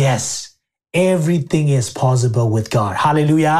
[0.00, 0.24] yes
[1.10, 3.58] everything is possible with god hallelujah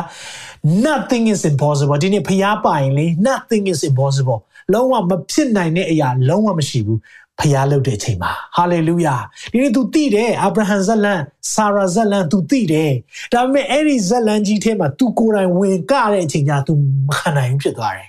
[0.89, 4.39] nothing is impossible ဒီနေ့ဖျားပိုင်လေ nothing is impossible
[4.73, 7.01] လုံးဝမဖြစ်နိုင်တဲ့အရာလုံးဝမရှိဘူး
[7.41, 9.17] ဖျားလုပ်တဲ့အချိန်မှာဟာလေလုယာ
[9.53, 11.21] ဒီနေ့ तू သိတယ်အာဗြဟံဇက်လန်
[11.55, 12.93] ဆာရာဇက်လန် तू သိတယ်
[13.33, 16.73] ဒါပေမဲ့အဲ့ဒီဇက်လန်ကြီးထဲမှာ तू ကိုယ်တိုင်ဝင်ကတဲ့အချိန်ကျ तू
[17.07, 18.08] မခံနိုင်ဘူးဖြစ်သွားတယ်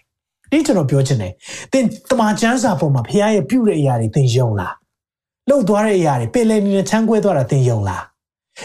[0.50, 1.32] ဒီကျွန်တော်ပြောချင်တယ်
[1.72, 4.74] သင်တမန်ကျမ်းစာပေါ်မှာဖျားရဲ့ပြုတဲ့အရာတွေသင်ယုံလား
[5.48, 8.04] လှုပ်သွားတဲ့အရာတွေပင်လယ်နေနဲ့ချမ်းကွဲသွားတာသင်ယုံလား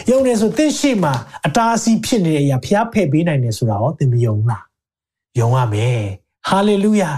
[0.10, 1.14] ယုံနေဆိုသင်ရှိမှာ
[1.46, 4.64] အတားအဆီးဖြစ်နေတဲ့အရာဖျားဖယ်ပေးနိုင်တယ်ဆိုတာရောသင်မယုံလား
[5.40, 6.02] ယုံရမယ်
[6.50, 7.10] ဟာလေလုယာ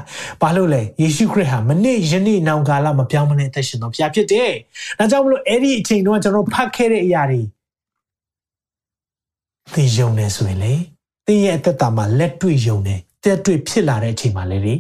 [0.42, 4.52] ဘာလို့လဲယေရှုခရစ်ဟာမနေ့ယနေ့နောင်ကာလမပြောင်းမနဲ့သက်ရှင်တော်ဘုရားဖြစ်တယ်။
[5.00, 7.42] ဒါကြောင့်မလို့အဲ့ဒီအချိန်တုန်းကကျွန်တော်ဖတ်ခဲ့တဲ့အရာတွေ
[9.74, 10.74] သိယုံနေဆိုရင်လေ
[11.26, 14.74] သင်ရဲ့အသက်တာမှာလက်တွေ့ယုံနေ တက်တွေ့ဖြစ်လာတဲ့အချိန်မှာလေလေ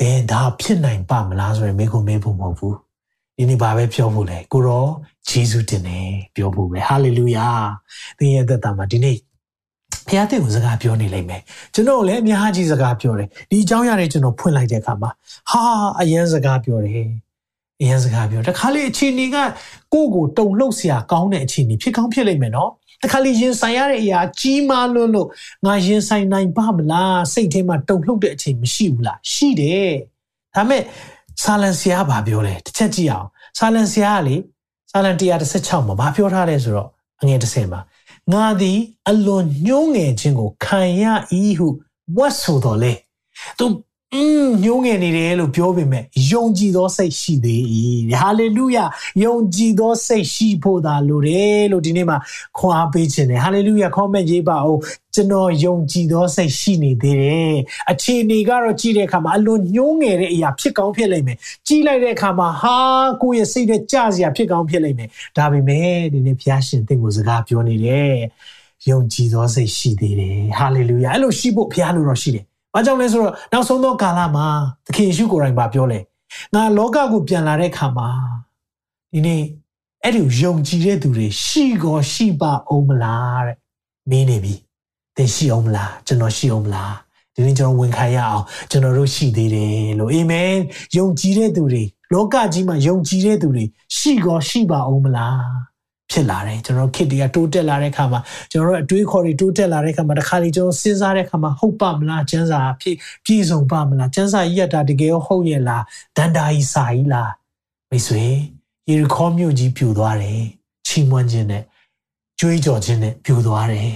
[0.00, 2.76] ဒင်ဒါဖြစ်နိုင်ပါမလားဆိုရင်မိကုမေးဖို့မဟုတ်ဘူး
[3.36, 4.86] ဒီနေ့ဘာပဲပြောဖို့လဲကိုရော
[5.28, 7.48] ဂျေဇုတင်တယ်ပြောဖို့ပဲဟာလေလုယာ
[8.18, 9.16] သင်ရဲ့သက်တာမှာဒီနေ့
[10.08, 11.42] ဖခင်တဲ့ကိုစကားပြောနေလိမ့်မယ်
[11.74, 15.10] ကျွန်တော်လည်းအများကြီးစကားပြောတယ်ဒီအကြောင်းအရာတွေကျွန်တော်ဖွင့်လိုက်တဲ့အခါမှာ
[15.50, 15.62] ဟာ
[16.00, 17.08] အရန်စကားပြောတယ်
[17.80, 19.36] အရန်စကားပြောတခါလေအချိန်ကြီးက
[19.94, 22.70] ကိုယ့်ကိုတုံ့လှုပ်စရာကောင်းတဲ့အချိန်ကြီးဖြစ်ကောင်းဖြစ်လိမ့်မယ်နော်
[23.02, 25.28] တခါလေရင်ဆိုင်ရတဲ့အရာကြီးမားလွန်းလို့
[25.66, 29.92] ငါရင်ဆိုင်နိုင်ပါမလားစိတ်ထဲမှာတုံလှုပ်တဲ့အချိန်မရှိဘူးလားရှိတယ်
[30.54, 30.82] ဒါမဲ့
[31.42, 33.28] ဆာလန်ဆရာကပြောတယ်တစ်ချက်ကြည့်အောင်
[33.58, 34.36] ဆာလန်ဆရာကလေ
[34.90, 36.88] ဆာလန်116မှာဘာပြောထားလဲဆိုတော့
[37.20, 37.80] အငယ်30မှာ
[38.32, 38.78] ငါသည်
[39.08, 41.04] အလွန်ညှိုးငယ်ခြင်းကိုခံရ၏
[41.58, 41.68] ဟု
[42.16, 42.92] ဝတ်ဆိုတော်လေ
[43.58, 43.66] သူ
[44.14, 47.62] อืมညှိုးငယ်နေတယ်လို့ပြောပေမဲ့ယုံကြည်သောစိတ်ရှိသေး၏
[48.20, 48.84] ဟာလေလုယာ
[49.24, 52.18] ယုံကြည်သောစိတ်ရှိဖို့သာလိုတယ်လို့ဒီနေ့မှာ
[52.58, 54.80] ခွန်အားပေးခြင်းတယ်ဟာလေလုယာ comment ရေးပါအောင်
[55.14, 57.54] ကျွန်တော်ယုံကြည်သောစိတ်ရှိနေသေးတယ်
[57.90, 62.76] အခြေအနေကတော့ကြည့်တဲ့အခါမှာအလွန်ညှိုးငယ်တဲ့အရာဖြစ်ကောင်းဖြစ်လိမ့်မယ်ကြည့်လိုက်တဲ့အခါမှာဟာ
[63.22, 68.14] ကိုယ့်ရဲ့စိတ်နဲ့ကြစရာဖြစ်ကောင်းဖြစ်လိမ့်မယ်ဒါပေမဲ့ဒီနေ့ဘုရားရှင်တင့်ကိုစကားပြောနေတယ်
[68.90, 74.46] ယုံကြည်သောစိတ်ရှိသေးတယ်ဟာလေလုယာအဲ့လိုရှိဖို့ဘုရားလိုတော့ရှိတယ်။ ဘာကြောင့်လဲဆိုတော့နောက်ဆုံးသောကာလမှာ
[74.86, 75.98] သခင်ယေရှုကိုယ်တိုင်ပြောလဲ။
[76.54, 78.08] ငါလောကကိုပြန်လာတဲ့အခါမှာ
[79.12, 79.42] ဒီနေ့
[80.04, 83.56] အဲ့ဒီယုံကြည်တဲ့သူတွေရှိကောရှိပါအောင်မလားတဲ့။
[84.10, 84.54] မင်းနေပြီ။
[85.16, 86.92] သင်ရှိအောင်မလား။ကျွန်တော်ရှိအောင်မလား။
[87.34, 90.54] ဒီနေ့ကျွန်တော်ဝန်ခံရအောင်ကျွန်တော်တို့ရှိသေးတယ်လို့အာမင်။
[90.96, 93.64] ယုံကြည်တဲ့သူတွေလောကကြီးမှာယုံကြည်တဲ့သူတွေ
[93.96, 95.50] ရှိကောရှိပါအောင်မလား။
[96.10, 98.20] ဖြစ်လာတယ်ကျွန်တော်ခစ်တွေကတိုးတက်လာတဲ့အခါမှာ
[98.52, 105.82] ကျွန်တော်တို့အတွေးခေါ်တွေတိုးတက်လာတဲ့အခါမှာတစ်ခါလေကျွန်တော်စဉ်းစားတဲ့အခါမှာဟုတ်ပါမလားကျန်းစာပြည့်ပြည့်စုံပါမလားကျန်းစာကြီးရတာတကယ်ရောဟုတ်ရဲ့လား
[106.16, 107.30] ဒန္တာကြီးစာကြီးလား
[107.90, 108.24] မိတ်ဆွေ
[108.88, 110.40] ယေရီခေါမြို့ကြီးပြိုသွားတယ်
[110.86, 111.62] ချီးမွမ်းခြင်းနဲ့
[112.40, 113.92] ကြွေးကြော်ခြင်းနဲ့ပြိုသွားတယ်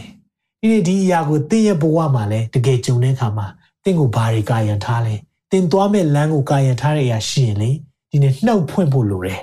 [0.60, 3.46] ဒီနေ့ဒီအရာကိုတင်းရဲ့ဘဝမှာလဲတကယ်ကြုံတဲ့အခါမှာ
[3.84, 5.14] တင်းကိုဘာတွေကာယံထားလဲ
[5.50, 7.70] တင်းသွားမဲ့လမ်းကိုကာယံထားတဲ့အရာရှိရင်လေ
[8.10, 9.40] ဒီနေ့နှုတ်ဖွင့်ဖို့လိုတယ်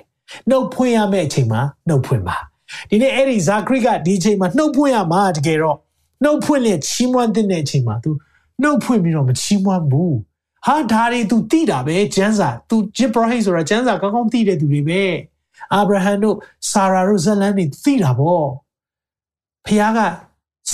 [0.49, 2.37] နှုတ်ဖွင့်ရမယ့်အချိန်မှာနှုတ်ဖွင့်ပါ
[2.90, 5.76] ဒီနေ့အဲ့ဒီဇာခရိကဒီအချိန်မှာနှုတ်ဖွင့်ရမှာတကယ်တော့
[6.22, 8.10] နှုတ်ဖွင့်လေချီးမွမ်းတဲ့အချိန်မှာ तू
[8.62, 10.16] နှုတ်ဖွင့်ပြီးတော့မချီးမွမ်းဘူး
[10.66, 15.02] ဟာဒါတွေ तू သိတာပဲကျမ်းစာ तू ဂျစ်ဘရဟိဆိုတာကျမ်းစာကောင်းကောင်းသိတဲ့သူတွေပဲ
[15.74, 16.36] အာဗြဟံတို့
[16.70, 18.46] ဆာရာတို့ဇလန်တွေသိတာပေါ့
[19.66, 20.00] ဖခင်က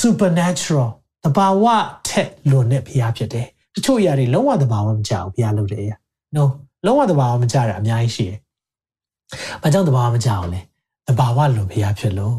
[0.00, 0.88] supernatural
[1.24, 1.64] တဘာဝ
[2.08, 5.96] ထက်လွန်တဲ့ဖခင်ဖြစ်တယ်တချို့အရာတွေလုံးဝတဘာဝမကြဘူးဖခင်လုပ်တဲ့အရာ
[6.36, 6.44] no
[6.86, 8.38] လုံးဝတဘာဝမကြတာအများကြီးရှိတယ်။
[9.62, 10.60] ဘာကြောင့်တဘာဝမကြအောင်လဲ
[11.07, 12.37] တဘာဝလွန်ဖျားဖြစ်လို့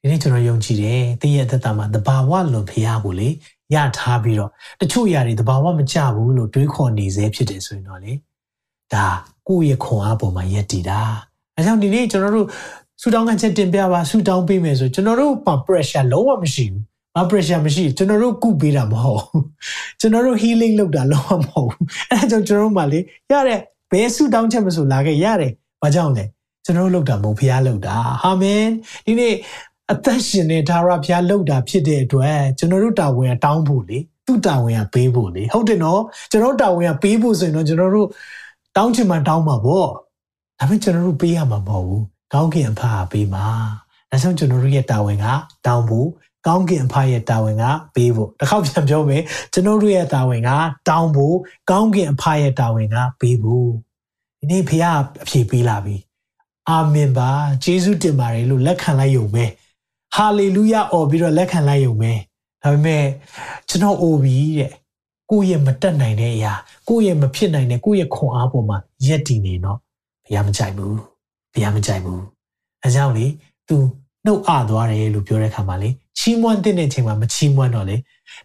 [0.00, 3.28] ဒီနေ့ကျွန်တော်ယုံကြည်တယ်သင်ရဲ့အသက်တာမှာတဘာဝလွန်ဖျားကိုလေ
[3.74, 8.12] ရထားပြီးတော့တချို့ຢာတွေတဘာဝမကြဘူးလို့တွေးခေါ်နေစေဖြစ်တယ်ဆိုရင်တော့လေ
[8.92, 9.06] ဒါ
[9.48, 11.00] ကိုယ့်ရဲ့ခွန်အားပေါ်မှာယက်တည်တာ
[11.56, 12.46] အဲကြောင့်ဒီနေ့ကျွန်တော်တို့
[13.00, 16.82] ဆူတောင်းကချက်တင်ပြပါဆူတောင်းပေးမယ်ဆိုကျွန်တော်တို့မှာ pressure လုံးဝမရှိဘူး
[17.16, 19.22] မ pressure မရှိကျွန်တော်တို့ကုပေးတာမဟုတ်
[20.00, 21.70] ကျွန်တော်တို့ healing လုပ်တာလုံးဝမဟုတ်
[22.10, 23.58] အဲဒါကြောင့်ကျွန်တော်တို့မှလေရတဲ့
[23.90, 26.24] ဘယ်ဆူတောင်းချက်မဆိုလာခဲ့ရတယ်ဘာကြောင့်လဲ
[26.64, 28.64] ကျွန်တော်တို့လုပ်တာမဟုတ်ဘုရားလုပ်တာအာမင်
[29.06, 29.34] ဒီနေ့
[29.92, 38.08] အသက်ရှင်တဲ့ဒါရဘုရားလုပ်တာဖြစ်တဲ့အတွက်ကျွန်တော်တို့တာဝန်ကတောင်းဖို့လေသူ့တာဝန်ကပေးဖို့လေဟုတ်တယ်နော်ကျွန်တော်တာဝန်ကပေးဖို့ဆိုရင်တော့ကျွန်တော်တို့
[38.76, 39.88] တောင်းချင်မှတောင်းမှာပေါ့
[40.58, 42.02] ဒါပေမဲ့ကျွန်တော်တို့ပေးရမှာမဟုတ်ဘူး
[42.32, 43.46] ကောင်းကင်အဖာပေးမှာ
[44.10, 45.26] ဒါကြောင့်ကျွန်တော်တို့ရဲ့တာဝန်က
[45.66, 46.08] တောင်းဖို့
[46.46, 50.50] ကောင်းကင်အဖရဲ့တာဝန်ကပေးဖို့တစ်ခေါက်ပြန်ပြောမယ်ကျွန်တော်တို့ရဲ့တာဝန်က
[50.88, 51.36] တောင်းဖို့
[51.70, 53.68] ကောင်းကင်အဖရဲ့တာဝန်ကပေးဖို့
[54.38, 54.84] ဒီနေ့ဖခင်
[55.22, 55.96] အဖြေပေးလာပြီ
[56.70, 57.30] အာမင်ပါ
[57.64, 59.44] ယေရှုတင်ပါတယ်လို့လက်ခံလိုက်ရုံပဲ
[60.14, 62.12] ဟာလေလုယအော်ပြီးတော့လက်ခံလိုက်ရုံပဲ
[62.62, 63.04] ဒါပေမဲ့
[63.68, 64.72] ကျွန်တော်အိုပြီတဲ့
[65.30, 66.52] ကိုယ့်ရဲ့မတက်နိုင်တဲ့အရာ
[66.88, 69.78] ကိုယ့်ရဲ့မဖြစ်နိုင်တဲ့ကိုယ့်ရဲ့ခွန်အားပေါ်မှာယက်တည်နေတော့
[70.24, 70.96] ဘုရားမကြိုက်ဘူး
[71.52, 72.22] ဘုရားမကြိုက်ဘူး
[72.82, 73.26] အဲကြောင့်လေ
[73.68, 73.76] तू
[74.26, 77.96] နှုတ်အသွားတယ်လို့ပြောတဲ့ခါမှာလေချီးမွမ်းတဲ့ချိန်မှာမချီးမွမ်းတော့လေ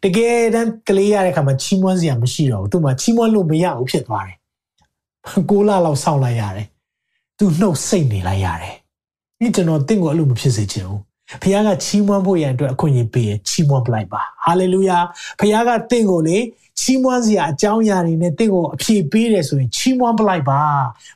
[0.04, 4.38] တကယ်တမ်းကလေးရတဲ့ခါမှာချီးမွမ်းစရာမရှိတော့ဘူးသူမှချီးမွမ်းလို့မရဘူးဖြစ်သွားတယ်
[5.50, 6.68] ကိုလာလောက်စောင့်လိုက်ရတယ်
[7.40, 8.76] သူနှုတ်စိတ်နေလိုက်ရတယ်
[9.40, 11.02] ဒီကျွန်တော်တင့်ကိုအဲ့လိုမဖြစ်စေချင်ဘူး
[11.42, 14.98] ဖခင်ကချီးမွမ်းဖို့ရန်အတွက်အခွင့်အရေးပေးရင်ချီးမွမ်းပလိုက်ပါဟာလေလုယာ
[15.40, 16.38] ဖခင်ကတင့်ကိုလေ
[16.80, 20.62] ချီးမွမ်းစရာအကြောင်းအရာတွေနဲ့တင့်ကိုအဖြေပေးတယ်ဆိုရင်ချီးမွမ်းပလိုက်ပါ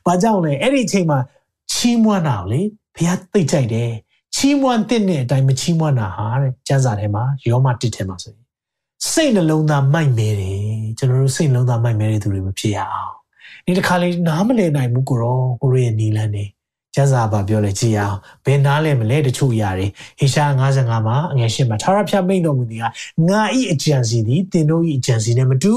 [0.06, 1.20] ဘာကြောင့်လဲအဲ့ဒီအချိန်မှာ
[1.74, 2.62] ချီးမွမ်းတာလေ
[2.96, 3.92] ဖခင်သိကြိုက်တယ်
[4.36, 8.46] ချီးမွမ်းတဲ့အတိုင်းမချီးမွမ်းတာဟာတဲ့ကျမ်းစာထဲမှာယောမတစ်ထဲမှာဆိုရင်
[9.12, 10.60] စိတ်နှလုံးသားမိုက်မဲတယ်
[10.98, 13.14] ကျွန်တော်တို့စိတ်နှလုံးသားမိုက်မဲတဲ့သူတွေမဖြစ်ရအောင်
[13.66, 16.46] ဒီတစ်ခါလေးနားမလည်နိုင်ဘူးကိုရောကိုရရဲ့နီလန်းနေ
[16.96, 19.88] ကျမ်းစာဘာပြောလဲကြည်အောင်ဘယ်နားလဲမလဲတချို့အရာတွေ
[20.20, 22.84] ဟေရှာ55မှာအငယ်ရှင်းမှာထာဝရဘုရားမိန့်တော်မူသည်က
[23.30, 25.74] ငါဤအကြံစီသည်တင်တို့ဤအကြံစီနဲ့မတူ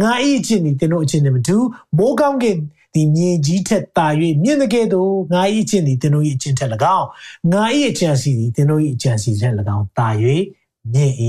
[0.00, 1.56] ငါဤအကျင့်သည်တင်တို့အကျင့်နဲ့မတူ
[1.96, 2.56] မိုးကောင်းကင်
[2.94, 4.06] ဒီမြေကြီးထက်တာ၍
[4.42, 7.06] မြင့်တဲ့ကဲ့သို့ငါ၏အကျင့်သည်သင်တို့၏အကျင့်ထက်၎င်း
[7.52, 10.08] ငါ၏အကြံစီသည်သင်တို့၏အကြံစီထက်၎င်းတာ၍
[10.92, 11.14] မြင့်၏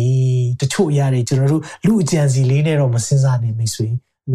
[0.60, 3.88] တချို့အရာတွေကျွန်တော်တို့လူအကြံစီလေးနဲ့တော့မစင်စားနိုင်မိတ်ဆွေ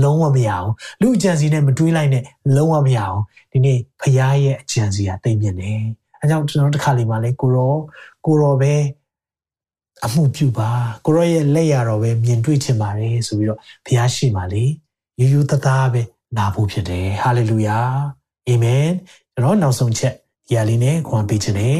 [0.02, 0.70] လုံးဝမရအောင်
[1.00, 2.24] လူအကြံစီနဲ့မတွေးလိုက်နဲ့
[2.56, 3.20] လုံးဝမရအောင်
[3.52, 5.80] ဒီနေ့ဖခင်ရဲ့အကြံစီကတိတ်မြင့်တယ်
[6.20, 7.74] အဲကြောင့်ကျွန်တော်တစ်ခါလေးမှလဲကိုရော
[8.26, 8.74] ကိုရောပဲ
[10.04, 10.70] အမှုပြုပါ
[11.06, 14.64] ကိုရောရဲ့လက်ရတော်ပဲမြင်တွေ့ချင်ပါတယ်ဆိုပြီးတော့ဘုရားရှိမှလေ
[15.20, 16.02] ရိုးရိုးသားသားပဲ
[16.36, 17.78] လာဖို့ဖြစ်တယ်ဟာလေလုယာ
[18.48, 18.86] အာမင်
[19.34, 20.14] ကျွန်တော်နောက်ဆုံးချက်
[20.48, 21.76] ဒီအလေးနဲ့ခွန်ပေးခြင်းနဲ့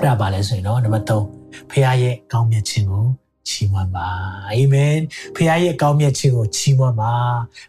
[0.00, 3.06] အဲ့ဒါပါလဲဆိုရင်တော့နံပါတ်3ဖခင်ရဲ့ကောင်းမြတ်ခြင်းကို
[3.48, 4.08] ချီးမွမ်းပါ
[4.50, 4.96] အာမင်
[5.34, 7.14] ဖခင်ရဲ့ကောင်းမြတ်ခြင်းကိုချီးမွမ်းပါ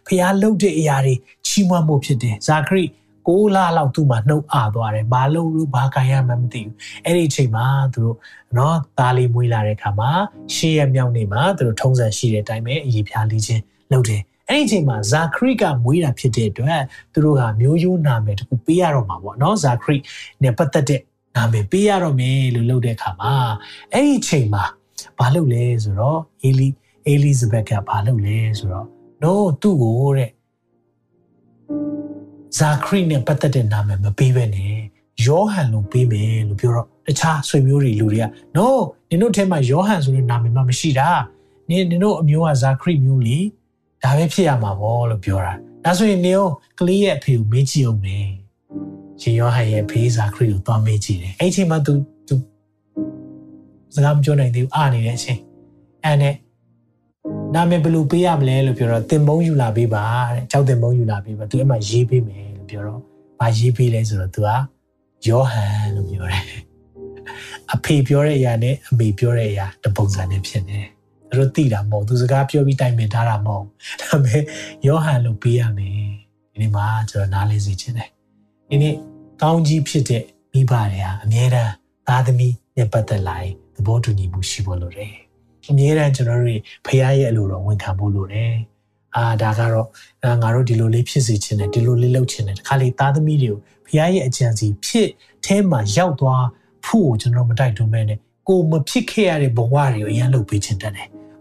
[0.06, 1.14] ဖခင်လှုပ်တဲ့အရာတွေ
[1.46, 2.84] ချီးမွမ်းဖို့ဖြစ်တယ်ဇာခရိ
[3.28, 8.16] ကိုးလာလောက်သူ့မှာနှုတ်အားသွားတယ်ဘာလို့လို့ဘာခံရမှမသိဘူးအဲ့ဒီအချိန်မှာသူတို့
[8.56, 10.10] နော်သားလေးမွေးလာတဲ့အခါမှာ
[10.54, 13.62] ရှေ့ရမြောက်နေမှာသူတို့ထုံးစံရှိတဲ့အတိုင်းပဲအည်ဖြားလေးခြင်း
[13.92, 19.96] လုပ်တယ်အဲ့ဒီအချိန်မှာဇာခရိကမွေးတာဖြစ်တဲ့အတွက်သူတို့ဟာမျိုးရိုးနာမည်တခုပေးရတော့မှာပေါ့နော်ဇာခရိ
[20.42, 21.00] နဲ့ပတ်သက်တဲ့
[21.36, 23.32] နာမည်ပေးရတော့မယ်လို့လုပ်တဲ့အခါမှာ
[23.92, 24.64] အဲ့ဒီအချိန်မှာ
[25.18, 26.68] ဘာလုပ်လဲဆိုတော့အေလီ
[27.06, 28.86] အေလိဇဘက်ကဘာလုပ်လဲဆိုတော့
[29.22, 30.30] no သူ့ကိုတဲ့
[32.58, 34.74] ဇာခရိနဲ့ပတ်သက်တဲ့နာမည်မပေးဘဲနဲ့
[35.26, 38.26] ယောဟန်လို့ပေးမယ်လို့ပြောတော့တခြားဆွေမျိုးတွေလူတွေက
[38.56, 38.66] no
[39.08, 41.08] နင်တို့ထဲမှာယောဟန်ဆိုတဲ့နာမည်မှမရှိတာ
[41.68, 43.38] နင်နင်တို့အမျိုးကဇာခရိမျိုးလी
[44.02, 48.28] ဒါပဲဖြစ်ရမှာပေါ့လို့ပြောတာဒါဆိုရင်နေအောင်ကလေးရဲ့အဖေကိုမေးကြည့်အောင်မယ်
[49.20, 52.13] ရှင်ယောဟန်ရဲ့ဖေးစာခရစ်ကိုသွားမေးကြည့်တယ်အဲ့ချိန်မှာ तू तू
[53.94, 55.40] စကားမပြောနိုင်သေးဘူးအားနေတဲ့အချိန်
[56.04, 56.34] အဲ့နဲ့
[57.54, 63.00] နာမည်ဘယ်လိုပေးရမလဲလို့ပြောတော့တင်မုံယူလာပေးပါတဲ့ကြောက်တင်မုံယူလာပေးပါ तू အဲ့မှာရေးပေးမယ်လို့ပြောတော့
[63.40, 64.48] ဘာရေးပေးလဲဆိုတော့ तू က
[65.28, 66.44] ယောဟန်လို့ပြောတယ်
[67.74, 70.88] အဖေပြောတဲ့အရာနဲ့အမေပြောတဲ့အရာတပုံစံနဲ့ဖြစ်နေတယ်
[71.28, 73.64] သူတို့သိတာမဟုတ်သူစကားပြောပြီးတိုင်ပင်ထားတာမဟုတ်
[74.00, 74.42] ဒါပေမဲ့
[74.86, 75.92] ယောဟန်လို့ပေးရမယ်
[76.50, 78.10] ဒီနေ့မှာကျွန်တော်နားလည်စေချင်တယ်
[78.68, 78.94] ဒီနေ့
[79.42, 81.72] ကောင်းကြီးဖြစ်တဲ့မိဘတွေဟာအမြဲတမ်း
[82.08, 85.12] သားသမီးနဲ့ပတ်သက်လာရင် သဘောတူညီမှုရှိဖို့လိုတယ်
[85.70, 88.52] အမြဲတမ်းကျွန်တော်တို့ဖခင်ရဲ့အလိုတော်ဝန်ခံဖို့လိုတယ်
[89.16, 89.88] အာဒါကတော့
[90.42, 95.08] ငါတို့ဒီလိုလေးဖြစ်စေချင်တယ်ဒီလိုလေးလုပ်ချင်တယ်တခါလေသားသမီးတွေကိုဖခင်ရဲ့အကြံစီဖြစ်
[95.44, 96.44] အဲမှာရောက်သွား
[96.86, 98.18] ဖို့ကျွန်တော်မတိုက်တွန်းမဲနဲ့
[98.48, 100.92] ကိုမဖြစ်ခဲ့ရတဲ့ဘဝတွေကိုအရင်လုပ်ပေးချင်တယ်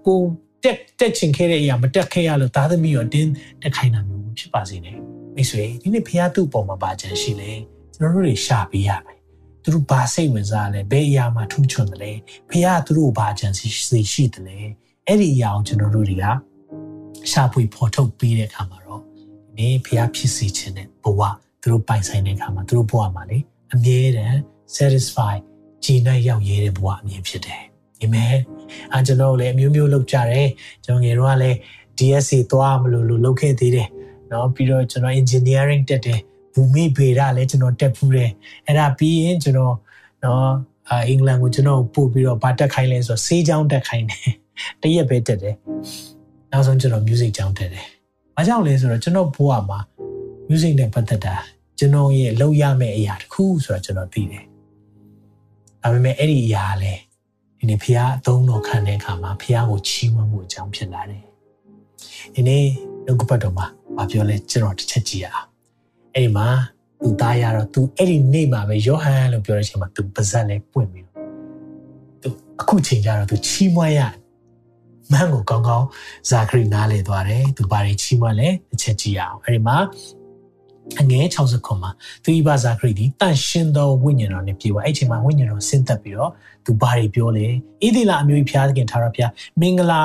[0.06, 0.20] ကို
[0.64, 3.32] တက်တက်ချင်ခဲ့တဲ့အရာမတက်ခဲ့ရလို့သားသမီးရောတင်း
[3.62, 4.98] တက်ခိုင်းတာမျိုးဖြစ်ပါစေနဲ့
[5.36, 7.52] မိတ်ဆွေဒီနေ့ဖခင်သူ့ပုံမှာပါကြံရှိလေ
[7.96, 9.13] ကျွန်တော်တို့တွေရှာပေးရမယ်
[9.63, 12.13] သူတို့ဘာစိတ်ဝင်စားလဲဘယ်အရာမှာထူးချွန်တယ်လဲ
[12.51, 13.69] ဖခင်သူတို့ဘာကြံစီ
[14.13, 14.59] ရှိတယ်လဲ
[15.07, 16.25] အဲ့ဒီအရာကိုကျွန်တော်တို့တွေက
[17.31, 19.03] ရှာဖွေဖော်ထုတ်ပေးတဲ့အခါမှာတော့
[19.57, 21.21] ဒီဖခင်ဖြစ်စေခြင်းနဲ့ဘဝ
[21.63, 23.39] သူတို့ပိုင်ဆိုင်တဲ့အခါမှာသူတို့ဘဝမှာလေ
[23.75, 24.39] အမြဲတမ်း
[24.77, 25.35] satisfy
[25.85, 27.63] ကြည်နဲ့ရောက်ရဲတဲ့ဘဝအမြင်ဖြစ်တယ်
[28.01, 28.37] အာမင်
[28.93, 30.49] အဲကျွန်တော်လည်းအမျိုးမျိုးလုပ်ကြတယ်
[30.85, 31.57] ကျွန်တော်ငယ်တော့လည်း
[31.99, 33.89] DSC သွားမလို့လို့လုပ်ခဲ့သေးတယ်
[34.29, 36.21] เนาะပြီးတော့ကျွန်တော် engineering တက်တယ်
[36.54, 38.32] ဘူမိဗေဒလည်းကျွန်တော်တက်ဖူးတယ်
[38.66, 39.76] အဲ့ဒါပြီးရင်ကျွန်တော်
[40.24, 40.50] နော်
[40.90, 44.32] အာအင်္ဂလန်ကိုကျွန်တော်ပို့ပြီးတော့ဗာတက်ခိုင်းလဲဆိုတော့ဆေးချောင်းတက်ခိုင်းတယ်
[44.82, 45.56] တရက်ပဲတက်တယ်
[46.52, 47.86] နောက်ဆုံးကျွန်တော် music ချောင်းတက်တယ်
[48.36, 49.80] ဘာကြောင့်လဲဆိုတော့ကျွန်တော်ဘိုးကမှာ
[50.50, 51.36] music နဲ့ပတ်သက်တာ
[51.80, 54.46] ကျွန်တော်ရဲ့လုပ်ရမယ့်အရာတစ်ခုဆိုတော့ကျွန်တော်သိတယ်
[55.82, 56.94] ဒါပေမဲ့အဲ့ဒီအရာလဲ
[57.58, 61.24] ဒီနေ့ဖះအသုံးတော်ခံတဲ့အခါမှာဖះကိုချီးမွမ်းမှုအကြောင်းဖြစ်လာတယ်
[62.36, 62.66] ဒီနေ့
[63.06, 63.66] နှုတ်ကပတ်တော်မှာ
[63.98, 65.53] မပြောလဲကျွန်တော်တစ်ချက်ကြည့်ရအောင်
[66.16, 66.48] အဲ့ဒီမှာ
[67.02, 71.16] သူသားရတော့သူအဲ့ဒီနေ့မှာပဲယောဟန်လို့ပြောတဲ့အချိန်မှာသူပါဇက်လေးပွင့်ပြီးတော့
[72.22, 72.30] သူ
[72.62, 74.02] အခုချိန်ကျတော့သူချီးမွမ်းရ
[75.12, 75.88] မန်းကိုကောင်းကောင်း
[76.30, 79.78] ဇာခရီနားလေသွားတယ်သူဘာတွေချီးမွမ်းလဲတစ်ချက်ကြည့်အောင်အဲ့ဒီမှာ
[81.02, 81.92] အငဲ60ခွန်မှာ
[82.24, 86.32] သူဤပါဇာခရီဒီတန့်ရှင်းသောဝိညာဉ်တော်နဲ့ပြေဝအဲ့ချိန်မှာဝိညာဉ်တော်ဆင်းသက်ပြီးတော့
[86.66, 90.02] သူဘာတွေပြောလဲဣသီလအမျိုးကြီးဖျားသခင်ထာဝရဘုရားမင်္ဂလာ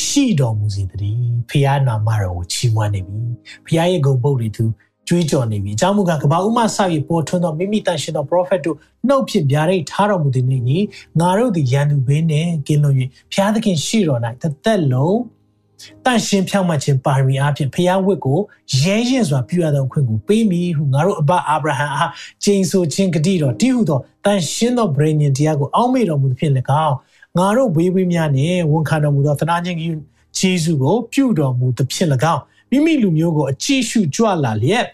[0.00, 3.20] ရှိတော်မူစေတည်းဖျားနာမတော်ကိုချီးမွမ်းနေပြီ
[3.66, 4.64] ဖျားရဲ့ဂုဏ်ပုတ်တွေသူ
[5.08, 8.76] ကြွေးကြော်နေပြီအကြောင်းမူကားကဘာဥမဆောက်ရပေါ်ထွန်းသောမိမိတန်ရှင်သော prophet တို့
[9.08, 10.78] နှုတ်ဖြင့်ဗျာဒိတ်ထားတော်မူသည်နှင့်ညီ
[11.20, 12.96] ငါတို့သည်ရန်သူဘေးနှင့်ကင်းလွတ်၍
[13.32, 15.20] ဖျားသခင်ရှိတော်၌တစ်သက်လုံး
[16.04, 18.38] တန်ရှင်ဖြောင့်မတ်ခြင်းပါရမီအပြင်ဖျားဝတ်ကို
[18.80, 22.10] ရဲရင်စွာပြုရသောအခွင့်ကိုပေးမိဟုငါတို့အဘအာဗြဟံအား
[22.44, 26.52] ကျိန်ဆိုခြင်းဂတိတော်တည်ဟုသောတန်ရှင်သောဗြေညင်တရားကိုအောက်မေ့တော်မူသဖြင့်၎
[26.86, 26.96] င်း
[27.38, 29.92] ငါတို့ဝေးဝေးများနှင့်ဝန်ခံတော်မူသောသနာခြင်းကြီး
[30.38, 34.84] ဂျေဇုကိုပြုတော်မူသဖြင့်၎င်းမိမိလူမျိုးကိုအကြည့်ရှုကြွလာလျက်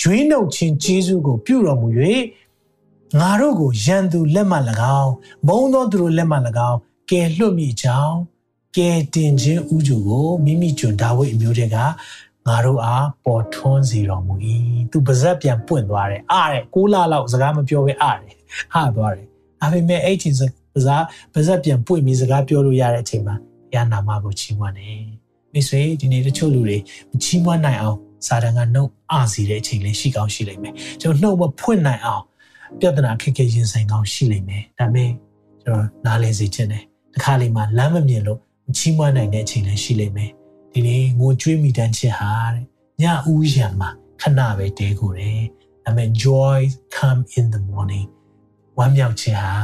[0.00, 1.88] ရွေးနှုတ်ခြင်းဂျေဇုကိုပြုတော်မူ၍
[3.20, 4.56] ငါတို့ကိုရန်သူလက်မှ၎
[5.00, 5.12] င်း
[5.46, 6.36] မုံသောသူတို့လက်မှ၎
[6.70, 6.78] င်း
[7.10, 8.16] ကယ်လွတ်မိကြောင်း
[8.76, 11.76] ကယ်တင်ခြင်းဥကြုကိုမိမိကျွန်ဒါဝိဒ်အမျိုးတွေက
[12.46, 14.34] ငါတို့အားပေါ်ထွန်းစေတော်မူ၏
[14.90, 18.34] သူပါဇက်ပြန်ပွင့်သွားတယ်အားတဲ့ကိုးလလောက်စကားမပြောဘဲအားတယ်
[18.74, 19.26] ဟာသွားတယ်
[19.60, 23.36] ဒါပေမဲ့အဲ့ချိန်ပါဇက်ပါဇက်ပြန်ပွင့်ပြီးစကားပြောလို့ရတဲ့အချိန်မှာ
[23.70, 25.04] ဘုရားနာမကိုချီးမွမ်းတယ်
[25.52, 26.76] မိတ်ဆွေဒီနေ့တချို့လူတွေ
[27.10, 32.24] မချီးမွမ်းနိုင်အောင် စာတန်ကနှုတ်အစီတဲ့အချိန်လေးရှိကောင်းရှိလိမ့်မယ်ကျွန်တော်နှုတ်မဖွင့်နိုင်အောင်
[32.80, 35.10] ပြဿနာခက်ခဲရင်ဆိုင်ကောင်းရှိလိမ့်မယ်ဒါပေမဲ့
[35.62, 38.40] ကျွန်တော်နားလည်စေချင်တယ်တစ်ခါလေးမှလမ်းမမြင်လို့
[38.76, 40.30] ချီးမွမ်းနိုင်တဲ့အချိန်လည်းရှိလိမ့်မယ်
[40.72, 42.64] ဒီနေ့ငိုကြွေးမိတန်းချက်ဟာတဲ့
[43.02, 45.42] ညဦးရံမှာခဏပဲတဲကိုတယ်
[45.84, 46.60] ဒါပေမဲ့ joy
[46.96, 48.08] come in the morning
[48.78, 49.54] ဝမ်းမြောက်ခြင်းဟာ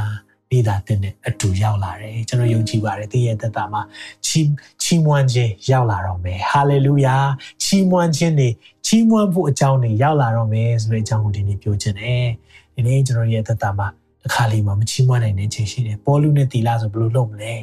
[0.53, 3.81] နေ့သာတင်တဲ့အတူရောက်လာတယ်ကျွန်တော်ယုံကြည်ပါတယ်တည့်ရဲ့သက်တာမှာ
[4.25, 4.47] ချီး
[4.83, 7.15] ချီးမွမ်းခြင်းရောက်လာတော့မယ်ဟာလေလုယာ
[7.63, 8.49] ချီးမွမ်းခြင်းတွေ
[8.85, 12.27] ချီးမွမ်းဖို့အကြောင်းတွေရောက်လာတော့မယ်ဆိုတဲ့အကြောင်းကိုဒီနေ့ပြောချင်တယ်
[12.75, 13.87] ဒီနေ့ကျွန်တော်ရဲ့သက်တာမှာ
[14.21, 17.53] တစ်ခါလေးမှမချီးမွမ်းနိုင်တဲ့ချိန်ရှိတယ်ပေါ်လူနဲ့တီလာဆိုဘယ်လိုလုပ်မလဲ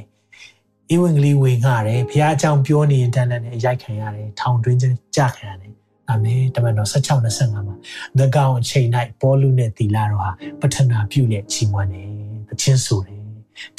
[0.92, 5.74] ဧဝံဂေလိဝင်ငှတယ်ဘုရားအကြောင်းပြောနေရင်တန်တန်နဲ့ရိုက်ခံရတယ်ထောင်တွင်းခြင်းကြခံရတယ်
[6.10, 7.76] အာမင်တမန်တော်16 25မှာ
[8.18, 8.88] သကောင်အချိန်၌
[9.20, 10.30] ပေါ်လူနဲ့တီလာတော့ဟာ
[10.60, 13.20] ပထနာပြုလက်ချီးမွမ်းတယ် တခြင်းဆိုတယ်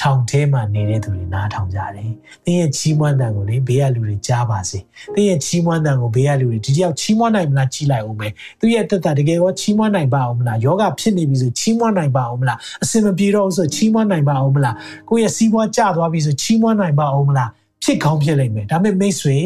[0.01, 2.11] ထောင်ထဲမှာနေတဲ့သူတွေနားထောင်ကြတယ်။
[2.45, 4.79] သင်ရဲ့ချီးမွမ်းတန်ကိုလေဘေးကလူတွေကြားပါစေ။
[5.15, 8.27] သင်ရဲ့ချီးမွမ်းတန်ကိုဘေးကလူတွေဒီတယောက်ချီးမွမ်းနိုင်မလားချီးလိုက်အောင်ပဲ။
[8.59, 14.75] သူရဲ့တက်တာတကယ်ရောချီးမွမ်းနိုင်ပါအောင်မလား။ယောဂဖြစ်နေပြီဆိုချီးမွမ်းနိုင်ပါအောင်မလား။အစင်မပြေတော့ဆိုချီးမွမ်းနိုင်ပါအောင်မလား။
[15.09, 17.49] ကိုယ့်ရဲ့စီးပွားကျသွားပြီဆိုချီးမွမ်းနိုင်ပါအောင်မလား။
[17.83, 19.37] ဖြစ်ကောင်းဖြစ်လိမ့်မယ်။ဒါပေမဲ့မိတ်ဆွေ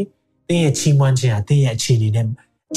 [0.49, 2.28] သင်ရဲ့ချီးမွမ်းခြင်းဟာသင်ရဲ့အခြေအနေနဲ့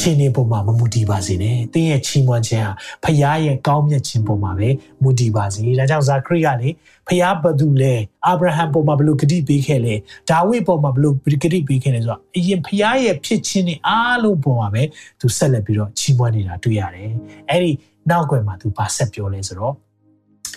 [0.01, 2.73] ချင်းနေပုံမှာမမူတည်ပါစေနဲ့။တင်းရဲ့ချီးမွမ်းခြင်းဟာ
[3.05, 4.69] ဖခင်ရဲ့ကောင်းမြတ်ခြင်းပုံမှာပဲ
[5.03, 6.69] မူတည်ပါစေ။ဒါကြောင့်ဇာခရိကလေ
[7.07, 7.95] ဖခင်ဘသူလဲ
[8.27, 9.95] အာဗြဟံပုံမှာဘလို့ဂတိပေးခဲ့လဲ။
[10.31, 14.83] ဒါဝိပုံမှာဘလို့ဂတိပေးခဲ့လဲဆိုတော့အရင်ဖခင်ရဲ့ဖြစ်ခြင်းတွေအားလုံးပုံမှာပဲ
[15.21, 17.11] သူဆက်လက်ပြီးတော့ချီးမွမ်းနေတာတွေ့ရတယ်။
[17.51, 17.73] အဲ့ဒီ
[18.11, 19.75] နောက်ွယ်မှာသူဗာဆက်ပြောလဲဆိုတော့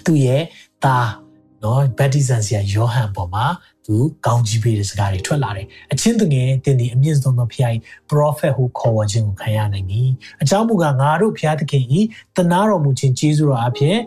[0.06, 0.42] သူရဲ့
[0.84, 1.10] သား
[1.64, 3.46] နော်ဘက်တီဇန်ဆီယာယောဟန်ပေါ်မှာ
[3.86, 3.96] သူ
[4.26, 7.78] ကောင်းကြီးပေးတဲ့စကားတွေထွက်လာတယ်အချင်းတငယ်တင်ဒီအမြင့်ဆုံးသောဖခင်
[8.10, 10.02] prophet ဟုခေါ်ဝေါ်ခြင်းကိုခံရနိုင်ပြီ
[10.42, 12.02] အကြောင်းမူကားငါတို့ဖခင်သခင်ဤ
[12.38, 13.98] တနာတော်မူခြင်းကျေးဇူးတော်အဖြစ်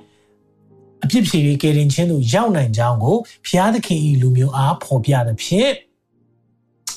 [1.04, 5.72] အဖြစ်ဖြေကယ်တင်ခြင်းသို့ရောက်နိုင်ကြောင်းကိုဖခင်သခင်ဤလူမျိုးအားဖော်ပြသဖြင့်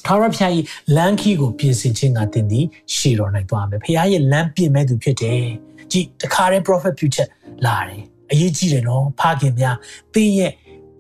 [0.05, 0.51] ထာဝရဘုရား၏
[0.95, 5.41] လမ်းခီကိုပြင်ဆင်ခြင်းကတင်သည်ရှေတော်နိုင်သွားမယ်။ဘုရားရဲ့လမ်းပြင်မဲ့သူဖြစ်တယ်။
[5.91, 7.30] ကြည်တခါတည်း prophet ပြုချက်
[7.66, 9.75] လာတယ်။ အရေးကြီးတယ်နော်။ဖခင်များ
[10.13, 10.51] တင်းရဲ့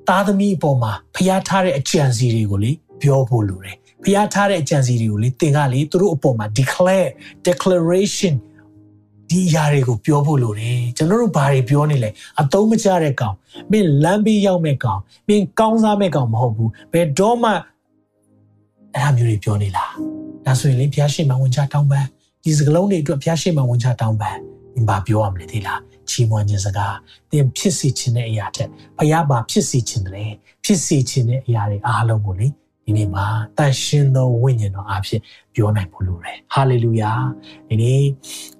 [0.07, 2.71] သားသမီးအပေါ်မှာဖျားထားတဲ့အကြံစီတွေကိုလေ
[3.01, 7.09] ပြောဖို့လိုတယ်ဖျားထားတဲ့အကြံစီတွေကိုလေသင်ကလေသူတို့အပေါ်မှာ declare
[7.47, 8.35] declaration
[9.29, 12.09] ဒီຢာတွေကိုပြောဖို့လိုတယ်ကျွန်တော်တို့ဘာတွေပြောနေလဲ
[12.41, 13.35] အသုံးမကျတဲ့ကောင်
[13.71, 17.51] မင်းလမ်းပေးရောက်မဲ့ကောင်မင်းကောင်းစားမဲ့ကောင်မဟုတ်ဘူးဘယ်တော့မှ
[18.93, 19.91] အဲ့ဒါမျိုးတွေပြောနေလား
[20.45, 22.05] ဒါဆိုရင်လေဘုရားရှိခိုးဝင်ချတောင်းပန်
[22.43, 24.37] ဒီစကလုံးတွေအတွက်ဘုရားရှိခိုးဝင်ချတောင်းပန်
[24.75, 25.79] ဒီဘာပြောရမလဲဒီလား
[26.09, 26.95] ချီးမွမ်းခြင်းစကား
[27.31, 30.33] သင်ဖြစ်စေခြင်းတဲ့အရာတဲ့ဘုရားဘာဖြစ်စေခြင်းတယ်
[30.63, 32.47] ဖြစ်စေခြင်းတဲ့အရာတွေအားလုံးကိုလေ
[32.85, 33.25] ဒီနေ့မှာ
[33.57, 35.21] တန်ရှင်သောဝိညာဉ်တော်အားဖြင့်
[35.53, 37.11] ပြောနိုင်ဖို့လိုတယ်ဟာလေလုယာ
[37.69, 38.01] ဒီနေ့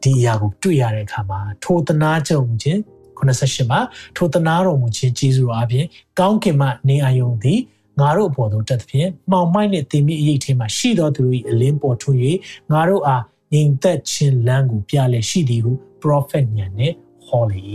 [0.01, 2.79] ဒီအရာကိုတွေ့ရတဲ့အခါမှာထိုသနာကြုံခြင်း
[3.17, 3.79] 98မှာ
[4.15, 5.87] ထိုသနာတော်မူခြင်းကျေးဇူးတော်အားဖြင့်
[6.19, 7.59] ကောင်းကင်မှနေအယုံသည်
[7.99, 12.19] ငါတို့အပေါ်သို့တက်သဖြင့်မှောင်မိုက်နှင့်တင်မိအရေးထဲမှာရှိသောသူတို့၏အလင်းပေါ်ထွန်း၍
[12.71, 13.23] ငါတို့အား
[13.53, 15.71] ငြိမ်သက်ခြင်းလမ်းကိုပြလဲရှိသည်ဟု
[16.01, 16.93] prophet ညံနဲ့
[17.27, 17.65] ဟောလေ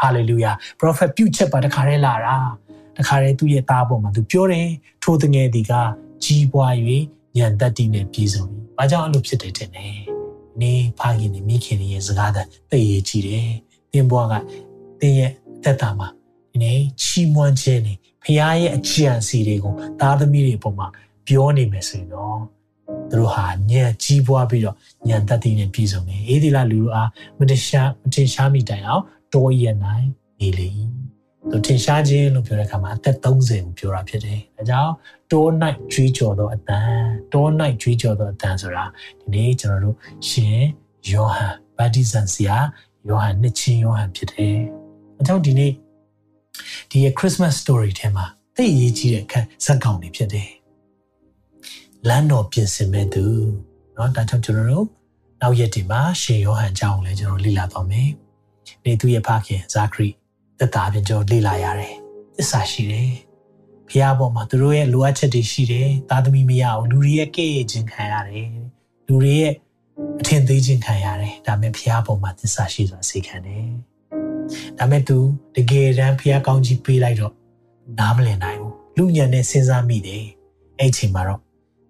[0.00, 2.36] ဟာလေလုယာ prophet ပြုချက်ပါတခါတည်းလာတာ
[2.98, 4.68] တခါတည်းသူ့ရဲ့သားပေါ်မှာသူပြောတယ်
[5.02, 5.72] ထိုးတငယ်ဒီက
[6.24, 6.74] ကြီးပွား၍
[7.36, 9.86] ညံသက်တည်နဲ့ပြည်စုံပြီ။ဘာကြောင့်အဲ့လိုဖြစ်တယ်တဲ့လဲ။
[10.60, 13.48] နေဖခင်နေမိခင်ရဲ့စကားတဲ့သိရကြည့်တယ်။
[13.92, 14.34] သင်ဘွားက
[15.00, 16.08] သင်ရဲ့အသက်တာမှာ
[16.52, 20.86] ဒီနေ့ချီးမွမ်းခြင်းနေဖခင်ရဲ့အကြံစီတွေကိုသားသမီးတွေပုံမှာ
[21.26, 22.38] ပြောနေမယ်ဆိုရင်တော့
[23.10, 24.76] သူတို့ဟာညံကြီးပွားပြီးတော့
[25.08, 27.08] ညံတတ်တည်နဲ့ပြည်စုံတယ်အေဒီလာလူတို့အား
[27.38, 29.02] မတရှားမတင်ရှားမိတိုင်အောင်
[29.34, 30.06] တောရနိုင်
[30.40, 30.70] နေလေ
[31.50, 34.92] သူတင်ရှားခြင်းလို့ပြောတဲ့အခါမှာအသက်30ကိုပြောတာဖြစ်တယ်။ဒါကြောင့်
[35.32, 36.90] တော night ကြွေးကြော်သောအတန်
[37.32, 38.84] တော night ကြွေးကြော်သောအတန်ဆိုတာ
[39.20, 39.96] ဒီနေ့ကျွန်တော်တို့
[40.28, 40.60] ရှင်
[41.10, 42.56] ယောဟန်ဗတ္တိဇံဆရာ
[43.08, 44.56] ယောဟန်နှစ်ချင်းယောဟန်ဖြစ်တယ်။
[45.18, 45.72] အဲကြောင့်ဒီနေ့
[46.90, 48.24] ဒီရဲ့ Christmas story ထဲမှာ
[48.56, 50.48] သိအရေးကြီးတဲ့အခန်းဇာတ်ကောင်တွေဖြစ်တယ်။
[52.09, 53.25] လမ်းတော်ပြင်ဆင်မဲ့သူ
[53.93, 54.87] เนาะဒါကြောင့်ကျွန်တော်တို့
[55.41, 58.09] နောက်ရက်ဒီမှာရှင်ယောဟန်ကြောင်းလည်းကျွန်တော်လေ့လာသွားမယ်။
[58.85, 60.07] နေသူရဲ့ဖခင်ဇာခရီ
[60.59, 61.95] သက်တာပြင်ကျွန်တော်လေ့လာရတယ်။
[62.35, 63.11] သစ္စာရှိတယ်။
[63.89, 68.47] ဖះပေါ်မှာသူတို့ရဲ့လိုအပ်ချက်တွေရှိတယ်။သားသမီးမရအောင်လူတွေရဲ့ကဲ့ရဲ့ခြင်းခံရတယ်။
[69.07, 69.53] လူတွေရဲ့
[70.19, 73.65] အထင်သေးခြင်းခံရတယ်။ဒါပေမဲ့ဖះပေါ်မှာသစ္စာရှိစွာစေခံတယ်။
[74.77, 75.17] ဒါပေမဲ့သူ
[75.55, 77.33] တကယ်တမ်းဖះကောင်းကြီးပေးလိုက်တော့
[77.99, 80.23] နားမလည်နိုင်ဘူး။လူညံနဲ့စဉ်းစားမိတယ်။
[80.79, 81.41] အဲ့ချိန်မှာတော့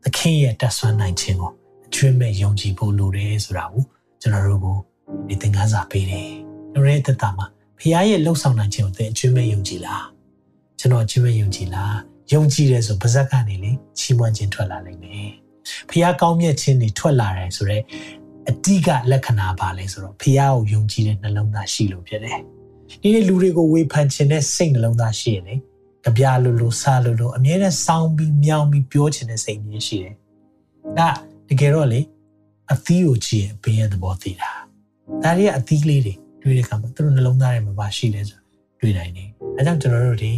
[0.04, 1.52] သခင်ရဲ့တတ်ဆွမ်းနိုင်ခြင်းကို
[1.86, 3.84] အကျွမ်းမဲ့ယုံကြည်ဖို့လိုတယ်ဆိုတာကို
[4.20, 4.76] ကျွန်တော်တို့ကို
[5.28, 6.28] ဒီသင်ခန်းစာပေးတယ်။
[6.72, 7.46] ကျွန်တော်ရဲ့သက်တာမှာ
[7.78, 10.02] ဖခင်ရဲ့လှုပ်ဆောင်နိုင်ခြင်းကိုသင်အကျွမ်းမဲ့ယုံကြည်လား။
[10.78, 11.94] ကျွန်တော်အကျွမ်းမဲ့ယုံကြည်လား။
[12.32, 15.28] ယုံကြည်တယ်ဆိုပါဇက်ကနေလေချီးမွမ်းခြင်းထွက်လာနိုင်မယ်။
[15.88, 17.84] ဖခင်ကောင်းမြတ်ခြင်းတွေထွက်လာတယ်ဆိုတော့
[18.48, 22.38] အတိကလက္ခဏာပါလဲဆိုတော့ဖခင်ကိုယုံကြည်တဲ့နှလုံးသားရှိလို့ဖြစ်တယ်။
[23.02, 25.54] ဒီနေ့လူတွေကိုဝေဖန်ခြင်းနဲ့စိတ်နှလုံးသားရှိရင်လေ
[26.08, 30.14] ကြပြလိုလိုစားလိုလိုအမြဲတမ်းစောင်းပြီးမြောင်းပြီးပြောခြင်းတဲ့စိတ်မျိုးရှိတယ်။
[30.98, 31.08] ဒါ
[31.48, 32.00] တကယ်တော့လေ
[32.72, 34.50] အသီးကိုကြည့်ရင်ဘင်းရဲ့သဘောသိတာ။
[35.22, 38.40] ဒါတွေကအသီးလေးတွေတွေ့တဲ့အခါမှာသူတို့နှလုံးသားထဲမှာပါရှိတယ်ဆို
[38.80, 40.32] တွေ့နိုင်တယ်။အဲကြောင့်ကျွန်တော်တို့ဒီ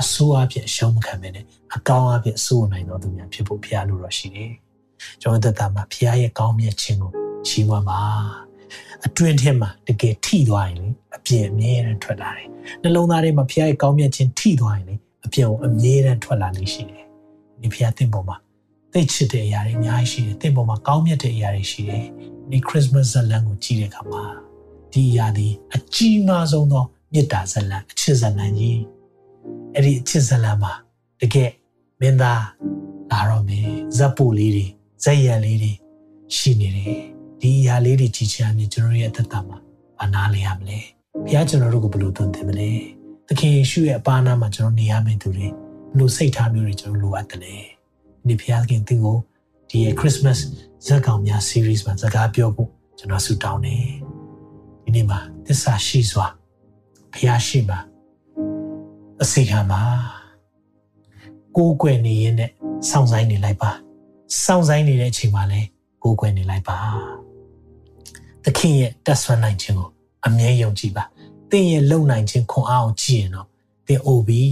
[0.00, 1.44] အဆိုးအဖြစ်အရှုံးမခံဘဲနဲ့
[1.76, 4.50] အကောင်းအဖြစ်အဆိုးနိုင်တော်သူများဖြစ်ဖို့ဖရားလိုတော့ရှိတယ်။
[5.20, 7.12] ကျွန်တော်သက်တာမှာဖရားရဲ့ကောင်းမြတ်ခြင်းကို
[7.46, 8.00] ချီးမွမ်းပါ။
[9.06, 12.48] အတွင်းထဲမှာတကယ်ထိသွားရင်လေအပြင်အမြဲတမ်းထွက်လာတယ်။
[12.82, 14.94] နှလုံးသားထဲမှာဖရားရဲ့ကောင်းမြတ်ခြင်းထိသွားရင်လေ
[15.24, 17.04] အပြင်ကိုအမြဲတမ်းထွက်လာနေရှိတယ်။
[17.62, 18.36] ဒီဖရားသင်ပေါ်မှာ
[18.92, 22.04] သိချစ်တဲ့အရာတွေအများကြီးရှိတယ်။သင်ပေါ်မှာကောင်းမြတ်တဲ့အရာတွေရှိတယ်။
[22.50, 24.24] ဒီခရစ်မတ်ဇလန်ကိုကြည့်တဲ့အခါမှာ
[24.92, 28.80] ဒီအရာဒီအကြီးမားဆုံးသောမေတ္တာဇလန်အချစ်ဇလန်ကြီး
[29.74, 30.72] အဲ့ဒီအချစ်ဇလန်မှာ
[31.20, 31.50] တကယ်
[32.00, 32.44] မင်းသား
[33.10, 33.66] လာတော့မယ်
[33.96, 34.66] ဇက်ပူလေးတွေ
[35.04, 35.72] ဇက်ရံလေးတွေ
[36.36, 37.00] ရှိနေတယ်
[37.40, 39.58] ဒီအရာလေးတွေကြည်ချမ်းနေကျွန်တော်ရဲ့အသက်တာမှာ
[39.98, 40.78] ဘာနာလဲရမလဲ
[41.24, 42.70] ဘုရားကျွန်တော်တို့ကိုဘယ်လိုသွန်သင်မလဲ
[43.28, 45.54] သခင်ယေရှုရဲ့အပါနာမှာကျွန်တော်နေရမယ့်သူတွေဘယ်
[45.98, 47.54] လိုစိတ်ထားမျိုးတွေကျွန်တော်လိုအပ်တယ်လဲ
[48.28, 49.16] ဒီဘုရားခင်သင်ကို
[49.70, 50.38] ဒီရဲ့ Christmas
[50.86, 53.76] ဇက်ကောင်များ series မှာစကားပြောဖို့ကျွန်တော်ဆုတောင်းနေ
[54.82, 56.26] ဒီနေ့မှာသစ္စာရှိစွာ
[57.12, 57.78] ဘုရားရှိမှာ
[59.22, 59.82] အစီခံပါ
[61.56, 62.50] ကိုးကွယ်နေရင်နဲ့
[62.90, 63.70] စောင့်ဆိုင်နေလိုက်ပါ
[64.44, 65.68] စောင့်ဆိုင်နေတဲ့အချိန်မှာလည်း
[66.02, 66.78] ကိုးကွယ်နေလိုက်ပါ
[68.44, 69.88] သခင်ရဲ့တတ်ဆွမ်းနိုင်ခြင်းကို
[70.26, 71.08] အမြဲယုံကြည်ပါသ
[71.58, 73.48] င်ရဲ့လုံနိုင်ခြင်းခွန်အားကိုကြည့်ရင်တော့
[73.86, 74.42] သင်အိုပြီ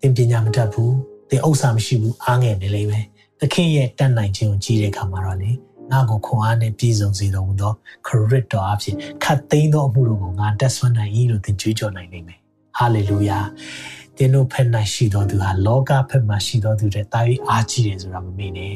[0.00, 0.94] သင်ပညာမတတ်ဘူး
[1.30, 3.06] သင်ဥစ္စာမရှိဘူးအားငယ်နေလိမ့်မယ်
[3.40, 5.50] သခင်ရဲ့တတ်နိုင်ခြင်းကိုကြည့်တဲ့အခါမှာတော့လေ
[5.90, 7.72] ငါ့ကိုခွန်အားနဲ့ပြည့်စုံစေတော်မူသော
[8.06, 8.94] ခရစ်တော်အဖြစ်
[9.24, 12.40] ခတ်သိမ်းသောအမှုတို့ကိုငါတက်ဆွမ်းနိုင်၏လို့သင်ကြွေးကြော်နိုင်လိမ့်မယ်
[12.78, 13.38] ဟာလေလုယာ
[14.16, 18.74] သင်တို့ဖက်၌ရှိတော်သူဟာလောကဖက်မှာရှိတော်သူတဲ့တာ၍အားကြီးတယ်ဆိုတာမမေ့နဲ့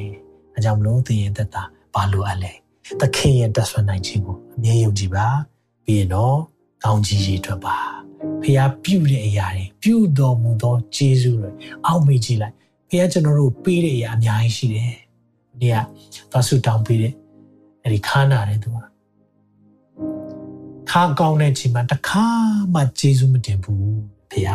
[0.54, 1.62] အဲကြောင့်မလို့သင်ရဲ့သက်တာ
[1.94, 2.52] ဘာလို့အပ်လဲ
[3.00, 5.26] သခင်ရဲ့တက်ဆွမ်းနိုင်ခြင်းကိုအမြဲယုံကြည်ပါ
[5.84, 6.38] ပြီးရင်တော့
[6.84, 7.76] ကောင်းကြီးရည်ထွက်ပါ
[8.42, 11.50] ဖះပြုတဲ့အရာတွေပြုတော်မူသောကျေးဇူးတွေ
[11.86, 12.54] အောက်မေ့ကြည့်လိုက်
[12.88, 14.92] ဖះကျွန်တော်တို့ပေးတဲ့အရာအများကြီးရှိတယ်
[15.60, 15.76] ဒီက
[16.30, 17.12] သွားဆုတောင်းပေးတဲ့
[17.82, 18.78] အဲ့ဒီခါနာတဲ့သူက
[20.90, 22.26] ခါကောင်းတဲ့ချိန်မှာတခါ
[22.74, 23.98] မှကျေးဇူးမတင်ဘူး
[24.30, 24.50] ဖះ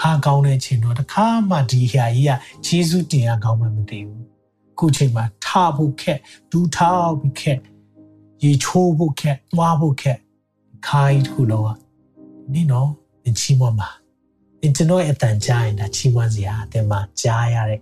[0.00, 2.30] ခါကောင်းတဲ့ချိန်တော့တခါမှဒီဟာကြီးက
[2.66, 4.24] ကျေးဇူးတင်ရကောင်းမှမသိဘူး
[4.78, 5.46] ခုချိန်မှာထ
[5.76, 6.18] ဖို့ခက်
[6.50, 7.58] ဒူးထောက်ပြီးခက်
[8.44, 10.18] ရေချိုးဖို့ခက်သွားဖို့ခက်
[10.88, 11.76] ခိုင်းခုလုံးอ่ะ
[12.52, 12.90] ဒီနော်
[13.24, 13.90] သင်ချီးမွမ်းပါ
[14.60, 17.80] သင်ကျွန်တော်ရဲ့အတန်ကြားရင်ဒါချီးမွမ်းစရာအတင်မှာကြားရတဲ့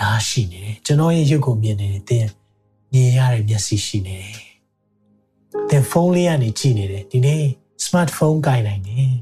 [0.00, 2.26] နားရှိနေတယ်ကျွန်တော်ရဲ့ရုပ်ကိုမြင်နေတယ်သင်
[2.92, 4.40] မြင်ရတဲ့မျက်စိရှိနေတယ်
[5.70, 7.42] သင်ဖုန်းလေးကနေကြည့်နေတယ်ဒီနေ့
[7.84, 9.12] smartphone ကိုင်နိုင်တယ်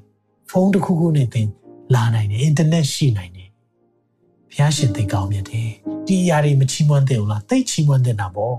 [0.51, 1.49] ဖုန်းတစ်ခုခုနဲ့သင်
[1.95, 3.49] လာနိုင်တယ်အင်တာနက်ရှိနိုင်တယ်
[4.51, 5.69] ဘုရားရှင်သိကောင်းမြတ်တယ်
[6.07, 8.57] ဒီအရာတွေမချီးမွမ်းတဲ့ဘူးလားသိချီးမွမ်းတဲ့တာပေါ့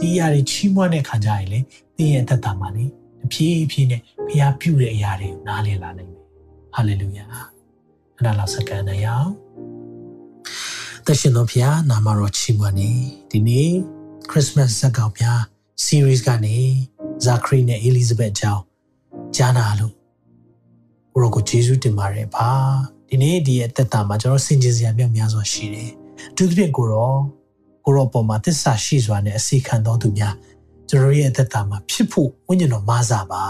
[0.00, 1.58] ဒီအရာတွေချီးမွမ်းတဲ့ခါကျရင်လေ
[1.96, 2.84] သင်ရဲ့အသက်တာမှာလေ
[3.24, 6.24] အဖြည်းဖြည်းနဲ့ဘုရားပြုတဲ့အရာတွေကိုနားလည်လာနိုင်မယ်
[6.74, 7.24] ဟာလေလုယာ
[8.16, 9.30] အဲ့ဒါလောက်စကန်နေရအောင်
[11.06, 12.90] တရှင်တော်ဘုရားနာမတော်ချီးမွမ်းနေ
[13.30, 13.70] ဒီနေ့
[14.30, 15.40] Christmas ဇာတ်ကောင်များ
[15.84, 16.56] series ကနေ
[17.24, 18.62] ဇာခရီနဲ့ Elizabeth အကြောင်း
[19.36, 19.94] ကြားနာလို့
[21.12, 22.48] ကိုရောကိုယေရှုတင်ပါတယ်ပါ
[23.08, 25.90] ဒီနေ့ဒီအသက်တာမှာကျွန်တော်ဆင်ခြင်စရာမြောက်များစွာရှိတယ်
[26.30, 27.14] အထူးသဖြင့်ကိုရော
[27.84, 30.34] ကိုရောပေါ်မှာသစ္စာရှိစွာနဲ့အစီခံတော်သူများ
[30.88, 33.42] ကျွန်တော်ရဲ့အသက်တာမှာဖြစ်ဖို့ဝိညာဉ်တော်မာစာပါ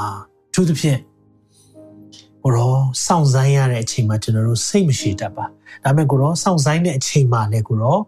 [0.50, 1.00] အထူးသဖြင့်
[2.42, 2.72] ကိုရော
[3.04, 5.44] စောင့်ဆိုင်ရတဲ့အချိန်မှာကျွန်တော်တို့စိတ်မရှိတတ်ပါ
[5.84, 7.98] ဒါပေမဲ့ကိုရောစောင့်ဆိုင်တဲ့အချိန်မှာလည်းကိုရော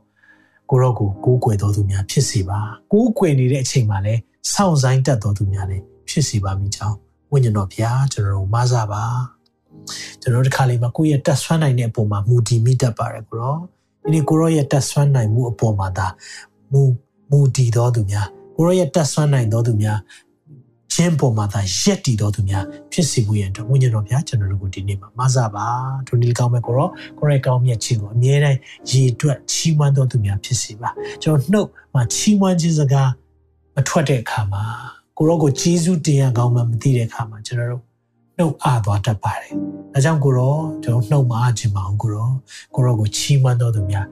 [0.70, 2.59] ကိုရောကိုကိုးကွယ်တော်သူများဖြစ်စေပါ
[2.93, 4.20] ကိုးကွယ်နေတဲ့အချိန်မှာလည်း
[4.53, 6.97] စောင့်ဆိုင်တတ်တော်သူများလည်းဖြစ်စေပါမိကြောင်း
[7.33, 9.05] ဝိညာဉ်တော်ဘုရားကျွန်တော်တို့မဆာပါ
[10.20, 13.57] ကျွန်တော်တို့တစ်ခါလေးမှာကိုယ့်ရဲ့တက်ဆွမ်းနိုင်တဲ့အပေါ်မှာမူတည်မိတတ်ပါတယ်ကိုရော
[14.03, 16.07] ဒီနေ့ကိုရောရဲ့တက်ဆွမ်းနိုင်မှုအပေါ်မှာဒါ
[16.72, 16.83] မူ
[17.31, 19.98] မူတည်တော်သူများ ကိုရောရဲ့တက်ဆွမ်းနိုင်တော်သူများ
[20.92, 25.66] ချင်းပေါ်မှာသာရက်တည်တော်သူများဖြစ်စေမှုရန်အတွက်ဝိညာဉ်တော်ဘုရားကျွန်တော်တို့ကိုဒီနေ့မှာမဆာပါ
[26.07, 26.88] ဒုနေ့ကောင်းမဲ့ကိုရော
[27.18, 28.59] ကိုရဲကောင်းမြတ်ခြင်းကိုအမြဲတမ်း
[28.90, 30.90] ရည်အတွက်ချီးမွမ်းတော်သူများဖြစ်စေပါ
[31.22, 33.11] ကျွန်တော်နှုတ်မှာချီးမွမ်းခြင်းစကား
[33.74, 34.64] မထွက်တဲ့အခါမှာ
[35.18, 37.82] ကိုရောကိုကျေးဇူးတင်ရကောင်းမှမသိတဲ့အခါမှာကျွန်တော်တို့
[38.38, 39.52] နှုတ်အားသွားတတ်ပါတယ်။
[39.92, 42.28] ဒါကြောင့်ကိုရောကျွန်တော်နှုတ်မအားခြင်းမအောင်ကိုရော
[42.74, 44.07] ကိုရောကိုချီးမွမ်းတော်သူများ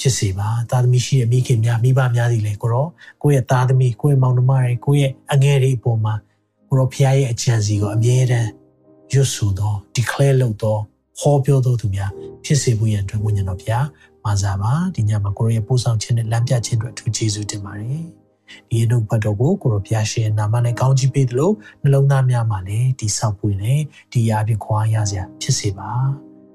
[0.00, 2.86] ဖြစ်စေပါ။သားသမီးရှိတဲ့မိခင်များမိဘများသည်လေကိုရော
[3.22, 6.14] ကိုယ့်ရဲ့သားသမီးကိုယ့်ရဲ့မောင်နှမတွေကိုယ့်ရဲ့အငယ်တွေအပေါ်မှာ
[6.68, 8.48] ကိုရောဖခင်ရဲ့အကြံစီကိုအမြဲတမ်း
[9.12, 10.80] ရွတ်ဆိုတော့ declare လုပ်တော့
[11.20, 12.10] ဟောပြောတော်သူများ
[12.44, 13.86] ဖြစ်စေဖို့ရန်အတွက်ဝိညာဉ်တော်ဘုရား
[14.24, 18.04] မာစားပါဒီညမှာကိုရောရဲ့ပို့ဆောင်ခြင်းနဲ့လမ်းပြခြင်းအတွက်အထူးကျေးဇူးတင်ပါတယ်။
[18.68, 21.50] ဒီအနုဘတ်တော်ကိုကိုရောဘုရားရှင်နာမနဲ့ကောင်းချီးပေးသလို
[21.82, 23.80] နှလုံးသားများမှာလည်းဒီဆောက်ပွေနဲ့
[24.12, 25.90] ဒီရာပြခွာရစရာဖြစ်စေပါ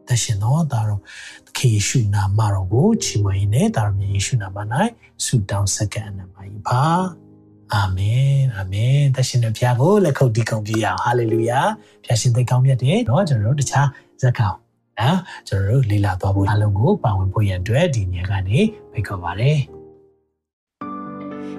[0.08, 1.00] တရှင်တော်ဒါတော့
[1.46, 4.58] သခင်ယေရှုနာမတော်ကိုချီးမွမ်းနေဒါရမယေရှုနာမ၌
[5.24, 6.82] ဆုတောင်းဆက်ကအနံပါ၏ပါ
[7.74, 11.60] အာမင်အာမင်တရှင်တော်ဘုရားကိုလက်ခုပ်တီးကုန်ပြရအောင်ဟာလေလုယာ
[12.04, 13.88] ဘုရားရှင်သိကောင်းမြတ်တယ်เนาะကျွန်တော်တို့တခြား
[14.20, 14.56] ဇက်ကောင်
[15.00, 18.58] နော်ကျွန်တော်တို့လေ့လာသွားဖို့အလုံးကိုပါဝင်ဖို့ရန်အတွက်ဒီညကနေ
[18.92, 19.58] ဖိတ်ခေါ်ပါတယ်